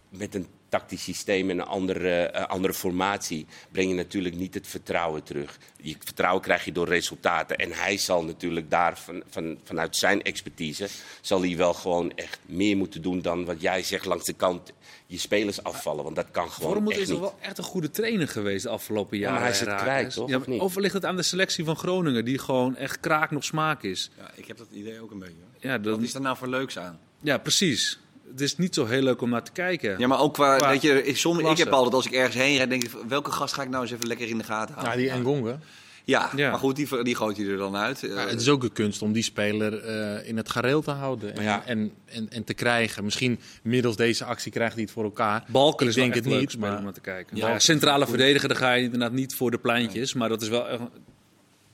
met 0.09 0.35
een 0.35 0.47
tactisch 0.73 1.03
systeem 1.03 1.51
en 1.51 1.59
een 1.59 1.67
andere, 1.67 2.23
eh, 2.23 2.45
andere 2.47 2.75
formatie 2.75 3.47
breng 3.71 3.89
je 3.89 3.95
natuurlijk 3.95 4.35
niet 4.35 4.55
het 4.55 4.67
vertrouwen 4.67 5.23
terug. 5.23 5.59
Je 5.77 5.97
vertrouwen 5.99 6.43
krijg 6.43 6.65
je 6.65 6.73
door 6.73 6.89
resultaten. 6.89 7.57
En 7.57 7.73
hij 7.73 7.97
zal 7.97 8.25
natuurlijk 8.25 8.71
daar 8.71 8.99
van, 8.99 9.23
van, 9.29 9.59
vanuit 9.65 9.97
zijn 9.97 10.23
expertise, 10.23 10.89
zal 11.21 11.41
hij 11.41 11.57
wel 11.57 11.75
gewoon 11.75 12.13
echt 12.17 12.39
meer 12.47 12.77
moeten 12.77 13.03
doen 13.03 13.21
dan 13.23 13.45
wat 13.45 13.61
jij 13.61 13.83
zegt 13.83 14.05
langs 14.05 14.25
de 14.25 14.33
kant 14.33 14.73
je 15.07 15.19
spelers 15.19 15.63
afvallen. 15.63 16.05
Want 16.05 16.17
dat 16.17 16.27
kan 16.31 16.51
gewoon 16.51 16.73
Wormoed 16.73 16.93
echt 16.93 17.01
is 17.03 17.09
wel 17.19 17.35
echt 17.41 17.59
een 17.59 17.65
goede 17.65 17.91
trainer 17.91 18.29
geweest 18.29 18.63
de 18.63 18.69
afgelopen 18.69 19.17
Ja, 19.19 19.23
jaren. 19.23 19.41
maar 19.41 19.51
hij 19.51 19.61
is 19.61 19.67
het 19.67 19.81
kwijt, 19.81 20.15
toch? 20.15 20.29
Ja, 20.29 20.37
Of 20.37 20.47
niet? 20.47 20.61
of 20.61 20.77
ligt 20.77 20.95
het 20.95 21.05
aan 21.05 21.17
de 21.17 21.23
selectie 21.23 21.65
van 21.65 21.77
Groningen, 21.77 22.25
die 22.25 22.39
gewoon 22.39 22.77
echt 22.77 23.01
kraak 23.01 23.31
nog 23.31 23.45
smaak 23.45 23.83
is? 23.83 24.11
Ja, 24.19 24.31
ik 24.35 24.47
heb 24.47 24.57
dat 24.59 24.67
idee 24.73 25.01
ook 25.01 25.11
een 25.11 25.19
beetje. 25.19 25.35
Ja, 25.59 25.81
Wat 25.81 26.01
is 26.03 26.15
er 26.15 26.21
nou 26.21 26.37
voor 26.37 26.49
leuks 26.49 26.79
aan? 26.79 26.99
ja, 27.21 27.39
precies. 27.39 27.99
Het 28.33 28.41
is 28.41 28.57
niet 28.57 28.75
zo 28.75 28.87
heel 28.87 29.03
leuk 29.03 29.21
om 29.23 29.31
naar 29.31 29.43
te 29.45 29.53
kijken. 29.53 29.99
Ja, 29.99 30.07
maar 30.07 30.21
ook 30.21 30.35
qua, 30.35 30.57
Qua 30.57 30.69
weet 30.71 30.83
je, 30.83 31.05
ik, 31.05 31.17
som, 31.17 31.39
ik 31.39 31.45
klasse. 31.45 31.65
heb 31.65 31.73
altijd 31.73 31.95
als 31.95 32.07
ik 32.07 32.13
ergens 32.13 32.35
heen 32.37 32.57
rijd, 32.57 32.71
denk 32.71 32.85
ik, 32.85 32.91
welke 33.09 33.31
gast 33.31 33.55
ga 33.55 33.63
ik 33.63 33.69
nou 33.69 33.83
eens 33.83 33.93
even 33.93 34.07
lekker 34.07 34.29
in 34.29 34.39
de 34.39 34.45
gaten 34.45 34.75
houden? 34.75 34.95
Ja, 34.99 35.01
die 35.01 35.11
Engonga. 35.11 35.59
Ja, 36.05 36.31
Ja. 36.37 36.51
maar 36.51 36.59
goed, 36.59 36.77
die, 36.77 37.03
die 37.03 37.15
gooit 37.17 37.37
hij 37.37 37.47
er 37.47 37.57
dan 37.57 37.77
uit. 37.77 38.01
Ja, 38.01 38.09
Eh, 38.09 38.31
het 38.31 38.41
is 38.41 38.49
ook 38.49 38.63
een 38.63 38.73
kunst 38.73 39.03
om 39.03 39.13
die 39.13 39.23
speler 39.23 39.85
eh, 39.85 40.29
in 40.29 40.37
het 40.37 40.51
gareel 40.51 40.83
te 40.83 40.91
houden. 40.91 41.37
En, 41.37 41.43
ja. 41.43 41.63
en, 41.67 41.93
en, 42.05 42.31
en 42.31 42.45
te 42.45 42.55
krijgen. 42.55 43.05
Misschien 43.05 43.39
middels 43.63 43.97
deze 43.97 44.25
actie 44.25 44.53
krijgt 44.53 44.75
hij 44.75 44.83
het 44.83 44.93
voor 44.93 45.05
elkaar. 45.05 45.45
Balken 45.49 45.83
Ik 45.87 45.89
is 45.91 45.95
denk 45.99 46.15
het 46.15 46.25
niet, 46.25 46.59
maar- 46.59 46.77
om 46.79 46.85
naar 46.85 46.93
te 46.93 47.01
kijken. 47.01 47.37
Ja. 47.37 47.43
Maar 47.43 47.53
ja, 47.53 47.59
centrale 47.59 48.07
verdediger, 48.07 48.49
daar 48.49 48.57
ga 48.57 48.73
je 48.73 48.83
inderdaad 48.85 49.13
niet 49.13 49.35
voor 49.35 49.51
de 49.51 49.59
pleintjes. 49.59 50.13
Maar 50.15 50.29
dat 50.29 50.43
is 50.43 50.49
wel... 50.49 50.69
echt- 50.69 50.81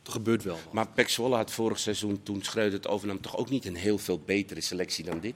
Het 0.03 0.17
gebeurt 0.17 0.43
wel. 0.45 0.59
Maar 0.73 0.87
Pek 0.95 1.09
Zwolle 1.09 1.37
had 1.37 1.53
vorig 1.53 1.79
seizoen, 1.79 2.21
toen 2.23 2.43
Schreuder 2.43 2.73
het 2.79 2.89
overnam, 2.89 3.21
toch 3.21 3.37
ook 3.37 3.51
niet 3.51 3.67
een 3.67 3.75
heel 3.77 3.99
veel 3.99 4.23
betere 4.27 4.61
selectie 4.61 5.05
dan 5.05 5.21
dit. 5.21 5.35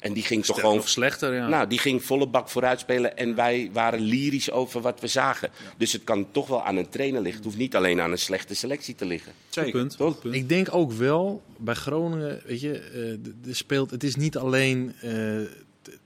En 0.00 0.12
die 0.12 0.22
ging 0.22 0.44
toch 0.44 0.60
gewoon 0.60 0.82
slechter, 0.82 1.34
ja. 1.34 1.48
Nou, 1.48 1.66
die 1.68 1.78
ging 1.78 2.04
volle 2.04 2.26
bak 2.26 2.48
vooruit 2.48 2.80
spelen 2.80 3.16
en 3.16 3.34
wij 3.34 3.70
waren 3.72 4.00
lyrisch 4.00 4.50
over 4.50 4.80
wat 4.80 5.00
we 5.00 5.06
zagen. 5.06 5.50
Dus 5.76 5.92
het 5.92 6.04
kan 6.04 6.26
toch 6.30 6.46
wel 6.46 6.64
aan 6.64 6.76
een 6.76 6.88
trainer 6.88 7.20
liggen. 7.20 7.36
Het 7.36 7.44
hoeft 7.44 7.58
niet 7.58 7.76
alleen 7.76 8.00
aan 8.00 8.10
een 8.10 8.18
slechte 8.18 8.54
selectie 8.54 8.94
te 8.94 9.06
liggen. 9.06 9.32
Zeker. 9.48 9.70
punt. 9.70 9.96
Toch? 9.96 10.12
goed 10.12 10.20
punt. 10.22 10.34
Ik 10.34 10.48
denk 10.48 10.74
ook 10.74 10.92
wel, 10.92 11.42
bij 11.56 11.74
Groningen, 11.74 12.40
weet 12.46 12.60
je, 12.60 12.78
eh, 12.78 12.92
de, 13.22 13.34
de 13.42 13.54
speelt, 13.54 13.90
het 13.90 14.04
is 14.04 14.16
niet 14.16 14.36
alleen 14.36 14.94
eh, 15.00 15.10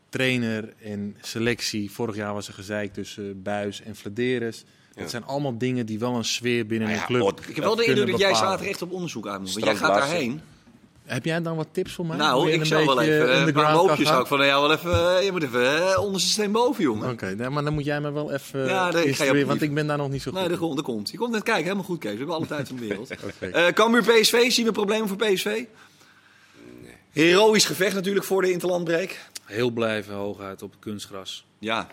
trainer 0.09 0.72
en 0.82 1.16
selectie. 1.20 1.91
Vorig 1.91 2.16
jaar 2.16 2.34
was 2.34 2.49
er 2.49 2.55
gezeik 2.55 2.93
tussen 2.93 3.43
Buis 3.43 3.82
en 3.82 3.97
Vladeres. 3.97 4.64
Ja. 4.95 5.01
Het 5.01 5.11
zijn 5.11 5.24
allemaal 5.24 5.59
dingen 5.59 5.86
die 5.86 5.99
wel 5.99 6.14
een 6.14 6.24
sfeer 6.24 6.66
binnen 6.66 6.88
Nou 6.88 7.01
een 7.01 7.14
ja, 7.14 7.18
club 7.18 7.22
Ot- 7.22 7.49
Ik 7.49 7.55
heb 7.55 7.64
wel 7.64 7.76
de 7.76 7.84
indruk 7.84 8.11
dat 8.11 8.20
jij 8.20 8.34
zaterdag 8.34 8.66
echt 8.66 8.82
op 8.82 8.93
onderzoek 8.93 9.26
uit 9.26 9.41
moet. 9.41 9.53
Want 9.53 9.64
jij 9.64 9.76
gaat 9.76 9.95
daarheen. 9.95 10.41
Heb 11.11 11.24
jij 11.24 11.42
dan 11.42 11.56
wat 11.56 11.68
tips 11.72 11.92
voor 11.92 12.06
mij? 12.06 12.16
Hoe 12.16 12.26
Nou, 12.26 12.46
je 12.46 12.54
ik 12.54 12.61
een 12.61 12.66
zou 12.66 12.86
wel 12.86 12.96
beetje 12.96 13.12
even, 13.14 13.26
in 13.26 13.32
eh, 13.32 13.40
de 13.40 13.46
een 13.46 13.52
paar 13.52 13.74
loopjes 13.74 14.08
zou 14.08 14.20
ik 14.20 14.26
van 14.26 14.46
jou 14.46 14.68
wel 14.68 14.72
even, 14.76 15.16
eh, 15.16 15.24
je 15.24 15.32
moet 15.32 15.42
even 15.42 15.92
eh, 15.92 16.02
onder 16.02 16.20
zijn 16.20 16.32
steen 16.32 16.52
boven, 16.52 16.82
jongen. 16.84 17.11
Oké, 17.11 17.34
nee, 17.34 17.48
maar 17.48 17.64
dan 17.64 17.72
moet 17.72 17.84
jij 17.84 18.00
me 18.00 18.12
wel 18.12 18.32
even 18.32 18.64
Ja, 18.66 18.90
nee, 18.90 19.04
ik 19.04 19.16
ga 19.16 19.24
je 19.24 19.46
want 19.46 19.62
ik 19.62 19.74
ben 19.74 19.86
daar 19.86 19.96
nog 19.96 20.11
niet 20.11 20.22
zo 20.22 20.30
goed 20.30 20.40
Nee, 20.40 20.48
dat 20.48 20.58
komt, 20.58 20.76
dat 20.76 20.84
komt. 20.84 21.11
Je 21.11 21.16
komt 21.16 21.32
net 21.32 21.42
kijken, 21.42 21.62
helemaal 21.62 21.84
goed, 21.84 21.98
Kees. 21.98 22.12
We 22.12 22.18
hebben 22.18 22.36
alle 22.36 22.46
tijd 22.46 22.68
van 22.68 22.76
de 22.76 22.86
wereld. 22.86 23.11
Eh 23.40 23.66
Cambuur 23.66 24.02
PSV, 24.02 24.50
zien 24.50 24.66
we 24.66 24.72
problemen 24.72 25.08
voor 25.08 25.16
PSV? 25.16 25.64
Heroïsch 27.11 27.66
gevecht 27.66 27.94
natuurlijk 27.94 28.26
voor 28.26 28.42
de 28.42 28.52
interlandbreek. 28.52 29.18
Heel 29.44 29.70
blijven 29.70 30.14
hooguit 30.14 30.62
op 30.62 30.70
het 30.70 30.80
kunstgras. 30.80 31.46
Ja. 31.58 31.88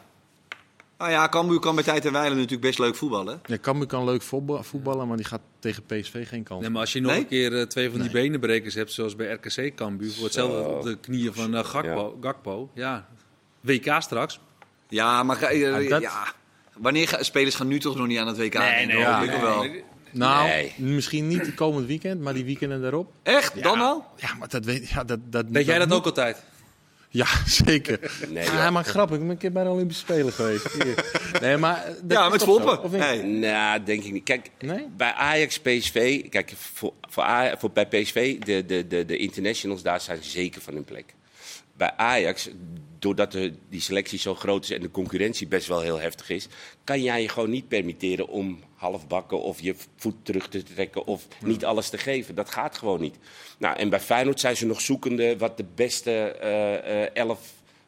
Nou 0.98 1.12
ja, 1.12 1.30
Cambuur 1.30 1.60
kan 1.60 1.76
bij 1.76 1.84
tijd 1.84 2.06
en 2.06 2.12
wijle 2.12 2.36
natuurlijk 2.36 2.62
best 2.62 2.80
leuk 2.80 2.96
voetballen. 2.96 3.42
Ja, 3.46 3.58
Cambuur 3.62 3.88
kan 3.88 4.04
leuk 4.06 4.22
voetba- 4.22 4.64
voetballen, 4.64 5.08
maar 5.08 5.18
die 5.18 5.26
gaat 5.26 5.42
tegen 5.60 5.84
PSV 5.86 6.28
geen 6.28 6.44
kans. 6.44 6.62
Nee, 6.62 6.70
maar 6.70 6.82
als 6.82 6.94
je 6.94 7.00
nog 7.02 7.12
Nee? 7.12 7.20
een 7.20 7.28
keer 7.28 7.58
eh, 7.60 7.64
twee 7.66 7.90
van 7.92 8.00
die 8.02 8.12
benenbrekers 8.12 8.74
hebt, 8.74 8.92
zoals 8.92 9.16
bij 9.16 9.32
RKC 9.32 9.76
Cambuur, 9.76 10.12
voor 10.12 10.24
hetzelfde 10.24 10.58
op 10.70 10.84
de 10.84 10.98
knieën 10.98 11.34
van 11.34 11.56
eh, 11.56 11.64
Gakpo, 11.66 12.18
Gakpo. 12.22 12.70
Ja. 12.74 13.08
WK 13.62 13.96
straks. 14.00 14.40
Ja, 14.90 15.24
maar 15.24 15.36
ga- 15.36 15.48
eh, 15.50 15.60
Ja, 15.84 15.90
dat- 15.90 16.02
ja. 16.02 16.34
wanneer 16.78 17.08
ga, 17.08 17.24
spelers 17.24 17.56
gaan 17.56 17.68
nu 17.68 17.80
toch 17.80 17.96
nog 17.96 18.08
niet 18.08 18.20
aan 18.20 18.28
het 18.28 18.38
WK? 18.38 18.52
denken, 18.52 18.98
ja. 18.98 19.20
hoop 19.20 19.30
ik 19.34 19.42
wel. 19.42 19.66
Nou, 20.12 20.48
Nee. 20.48 20.74
misschien 20.78 21.28
niet 21.28 21.54
komend 21.54 21.88
weekend, 21.88 22.22
maar 22.22 22.34
die 22.34 22.46
weekenden 22.46 22.82
daarop. 22.82 23.12
Echt? 23.24 23.64
Dan 23.64 23.80
al? 23.82 24.06
Ja, 24.16 24.34
maar 24.40 24.48
dat 24.50 24.66
weet, 24.66 24.90
ja, 24.90 25.04
dat, 25.04 25.20
dat, 25.30 25.46
Weet 25.50 25.66
jij 25.66 25.80
dat 25.80 25.88
moet- 25.88 25.98
ook 25.98 26.06
altijd? 26.06 26.44
Ja, 27.10 27.26
zeker. 27.66 28.12
Nee, 28.30 28.48
Ah, 28.48 28.54
ja. 28.54 28.70
maar 28.70 28.84
grappig, 28.84 29.16
ik 29.16 29.22
ben 29.22 29.32
een 29.32 29.38
keer 29.38 29.52
bij 29.52 29.64
de 29.64 29.70
Olympische 29.70 30.02
Spelen 30.04 30.34
geweest. 30.34 30.74
Hier. 30.74 31.06
Nee, 31.42 31.58
maar 31.58 31.86
Ja, 32.08 32.30
met 32.30 32.46
niet? 32.92 33.02
Hey. 33.02 33.22
Nou, 33.22 33.84
denk 33.84 34.04
ik 34.04 34.12
niet. 34.12 34.24
Kijk, 34.24 34.50
Nee? 34.60 34.86
bij 34.98 35.12
Ajax, 35.14 35.60
PSV, 35.60 36.30
kijk, 36.30 36.54
voor, 36.56 36.94
voor, 37.10 37.26
voor 37.58 37.72
bij 37.72 37.86
PSV, 37.88 38.40
de, 38.40 38.66
de, 38.66 38.88
de, 38.88 39.06
de 39.06 39.18
internationals 39.18 39.82
daar 39.82 40.02
zijn 40.02 40.24
zeker 40.24 40.62
van 40.62 40.74
hun 40.74 40.84
plek. 40.84 41.14
Bij 41.74 41.92
Ajax, 41.98 42.50
doordat 43.00 43.32
de, 43.32 43.54
die 43.70 43.82
selectie 43.82 44.20
zo 44.20 44.36
groot 44.36 44.64
is 44.64 44.72
en 44.72 44.82
de 44.82 44.92
concurrentie 44.92 45.48
best 45.48 45.68
wel 45.68 45.82
heel 45.82 46.00
heftig 46.00 46.30
is, 46.30 46.48
kan 46.84 47.02
jij 47.02 47.22
je 47.22 47.30
gewoon 47.30 47.50
niet 47.50 47.68
permitteren 47.68 48.28
om 48.28 48.60
halfbakken 48.78 49.42
of 49.42 49.60
je 49.62 49.76
voet 49.98 50.16
terug 50.24 50.50
te 50.50 50.64
trekken 50.64 51.06
of 51.08 51.28
niet 51.40 51.66
alles 51.66 51.90
te 51.90 51.98
geven. 51.98 52.36
Dat 52.36 52.50
gaat 52.50 52.78
gewoon 52.78 53.02
niet. 53.02 53.16
Nou, 53.58 53.78
en 53.78 53.90
bij 53.90 54.00
Feyenoord 54.00 54.40
zijn 54.40 54.58
ze 54.58 54.66
nog 54.66 54.82
zoekende 54.82 55.38
wat 55.38 55.58
de 55.58 55.66
beste 55.76 56.12
eh, 56.12 57.04
eh, 57.04 57.10
elf 57.14 57.40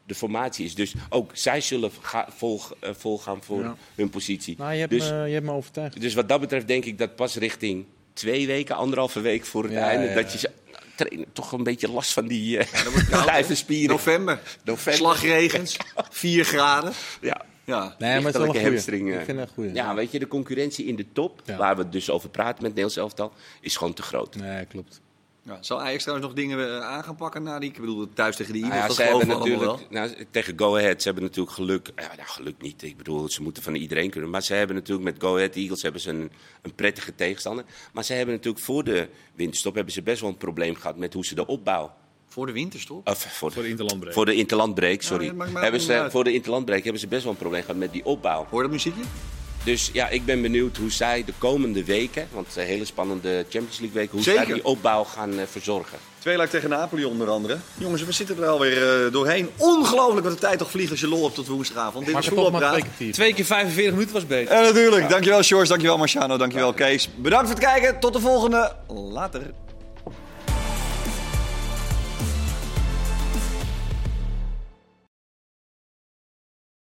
de 0.06 0.16
formatie 0.16 0.66
is. 0.66 0.76
Dus 0.76 0.94
ook 1.10 1.32
zij 1.34 1.62
zullen 1.62 1.92
ga, 2.02 2.28
vol, 2.36 2.62
eh, 2.80 2.90
volgaan 2.98 3.44
voor 3.44 3.62
Ja. 3.64 3.76
hun 3.96 4.10
positie. 4.10 4.56
Nou, 4.58 4.74
je 4.74 4.80
hebt, 4.80 4.92
dus, 4.92 5.10
me, 5.10 5.16
je 5.28 5.34
hebt 5.34 5.46
me 5.46 5.52
overtuigd. 5.52 6.02
dus 6.02 6.14
wat 6.14 6.30
dat 6.30 6.40
betreft 6.40 6.68
denk 6.68 6.86
ik 6.86 6.98
dat 6.98 7.16
pas 7.16 7.36
richting 7.36 7.86
twee 8.14 8.48
weken, 8.48 8.76
anderhalve 8.76 9.20
week 9.20 9.46
voor 9.46 9.64
het 9.64 9.72
Ja, 9.72 9.90
einde, 9.90 10.14
dat 10.14 10.32
je 10.32 10.38
ze- 10.38 10.52
trainen 10.96 11.26
toch 11.34 11.52
een 11.52 11.64
beetje 11.64 11.92
last 11.92 12.14
van 12.14 12.28
die 12.28 12.58
uh, 12.58 12.64
stijve 13.22 13.56
spieren. 13.66 13.90
November. 13.96 14.40
November. 14.64 14.94
Slagregens. 14.94 15.78
4 16.10 16.44
graden. 16.46 16.94
Ja. 17.22 17.42
Ja. 17.70 17.96
Nee, 17.98 18.22
maar 18.22 18.34
het 18.34 18.56
is 18.56 18.62
hamstring. 18.62 19.10
eh. 19.12 19.20
Ik 19.20 19.26
vind 19.26 19.40
het 19.40 19.48
een 19.48 19.54
goeie. 19.54 19.74
Ja, 19.74 19.96
weet 19.96 20.12
je, 20.12 20.20
de 20.20 20.28
concurrentie 20.28 20.86
in 20.86 20.96
de 20.96 21.06
top, 21.14 21.42
Ja. 21.46 21.58
waar 21.58 21.76
we 21.76 21.82
het 21.82 21.92
dus 21.92 22.10
over 22.10 22.30
praten 22.30 22.54
met 22.64 22.76
Nederlands 22.76 22.98
elftal, 22.98 23.32
is 23.62 23.78
gewoon 23.78 23.94
te 23.94 24.02
groot. 24.02 24.36
Nee, 24.36 24.66
klopt. 24.66 25.02
Ja. 25.44 25.58
Zal 25.62 25.82
Ajax 25.82 26.02
trouwens 26.04 26.28
nog 26.28 26.38
dingen 26.38 26.60
eh, 26.76 26.82
aan 26.88 27.04
gaan 27.04 27.16
pakken 27.16 27.44
na 27.44 27.60
die... 27.60 27.70
Ik 27.70 27.80
bedoel, 27.80 28.08
thuis 28.14 28.36
tegen 28.36 28.54
de 28.54 28.60
Eagles, 28.60 28.98
Nou 28.98 29.10
ja, 29.12 29.18
dat 29.26 29.38
natuurlijk, 29.40 29.90
nou, 29.90 30.26
tegen 30.32 30.60
Go 30.60 30.78
Ahead, 30.78 31.02
ze 31.02 31.08
hebben 31.08 31.24
natuurlijk 31.26 31.56
geluk. 31.56 31.92
Ja, 31.96 32.08
nou, 32.16 32.28
geluk 32.28 32.62
niet. 32.62 32.84
Ik 32.84 32.98
bedoel, 32.98 33.30
ze 33.30 33.42
moeten 33.42 33.64
van 33.64 33.76
iedereen 33.76 34.10
kunnen. 34.10 34.30
Maar 34.30 34.44
ze 34.44 34.54
hebben 34.54 34.76
natuurlijk 34.76 35.12
met 35.12 35.22
Go 35.22 35.36
Ahead 35.36 35.56
Eagles 35.56 35.82
hebben 35.82 36.02
ze 36.02 36.10
een, 36.10 36.32
een 36.62 36.76
prettige 36.76 37.16
tegenstander. 37.16 37.66
Maar 37.94 38.04
ze 38.04 38.14
hebben 38.14 38.36
natuurlijk 38.36 38.64
voor 38.64 38.84
de 38.84 39.08
winterstop 39.36 39.76
hebben 39.76 39.94
ze 39.94 40.02
best 40.02 40.22
wel 40.22 40.30
een 40.30 40.38
probleem 40.38 40.76
gehad 40.76 40.98
met 40.98 41.14
hoe 41.14 41.26
ze 41.26 41.36
de 41.36 41.46
opbouw. 41.48 41.94
Voor 42.30 42.46
de 42.46 42.52
winterstop? 42.52 43.08
Of 43.10 43.28
voor, 43.30 43.52
Voor 43.52 43.64
de 43.64 43.70
interlandbreek. 43.70 44.14
voor 44.14 44.26
de 44.26 44.34
interlandbreek, 44.36 45.02
sorry. 45.04 45.26
Ja, 45.54 45.60
hebben 45.62 45.82
ze, 45.82 45.94
uit. 45.94 46.12
voor 46.12 46.24
de 46.24 46.34
interlandbreek 46.34 46.84
hebben 46.84 47.02
ze 47.02 47.08
best 47.08 47.24
wel 47.24 47.32
een 47.32 47.38
probleem 47.38 47.62
gehad 47.62 47.76
met 47.76 47.92
die 47.92 48.06
opbouw. 48.06 48.48
Hoor 48.50 48.62
je 48.62 48.68
dat 48.68 48.72
muziekje? 48.72 49.02
Dus 49.64 49.90
ja, 49.94 50.08
ik 50.10 50.26
ben 50.26 50.42
benieuwd 50.42 50.78
hoe 50.78 50.92
zij 50.92 51.24
de 51.26 51.34
komende 51.38 51.84
weken, 51.84 52.28
want 52.32 52.46
het 52.46 52.54
zijn 52.54 52.68
hele 52.68 52.86
spannende 52.86 53.46
Champions 53.50 53.80
League 53.80 53.98
weken, 53.98 54.12
hoe 54.12 54.22
Zeker. 54.22 54.46
zij 54.46 54.54
die 54.54 54.66
opbouw 54.66 55.04
gaan 55.04 55.40
eh, 55.40 55.46
verzorgen. 55.52 55.98
Twee 56.20 56.38
luik 56.38 56.50
tegen 56.50 56.70
Napoli 56.70 57.06
onder 57.06 57.30
andere. 57.30 57.58
Jongens, 57.78 58.04
we 58.04 58.12
zitten 58.12 58.38
er 58.38 58.48
alweer 58.48 59.06
eh, 59.06 59.12
doorheen. 59.12 59.50
Ongelooflijk 59.58 60.26
wat 60.26 60.34
de 60.34 60.40
tijd 60.40 60.58
toch 60.60 60.72
vliegt 60.72 60.92
als 60.92 61.00
je 61.00 61.08
lol 61.08 61.24
hebt 61.24 61.36
tot 61.36 61.48
woensdagavond. 61.48 62.06
Dit 62.06 62.14
maar 62.14 62.24
voetbalpraat. 62.24 62.84
Twee 63.12 63.34
keer 63.34 63.46
45 63.46 63.92
minuten 63.94 64.14
was 64.14 64.28
beter. 64.28 64.56
En 64.56 64.64
natuurlijk, 64.64 65.10
dankjewel 65.10 65.44
Sjors, 65.44 65.70
dankjewel 65.70 65.98
Marciano, 65.98 66.38
dankjewel 66.38 66.74
Kees. 66.74 67.10
Bedankt 67.16 67.48
voor 67.48 67.56
het 67.56 67.66
kijken, 67.66 68.00
tot 68.00 68.14
de 68.14 68.20
volgende. 68.20 68.76
Later. 68.88 69.42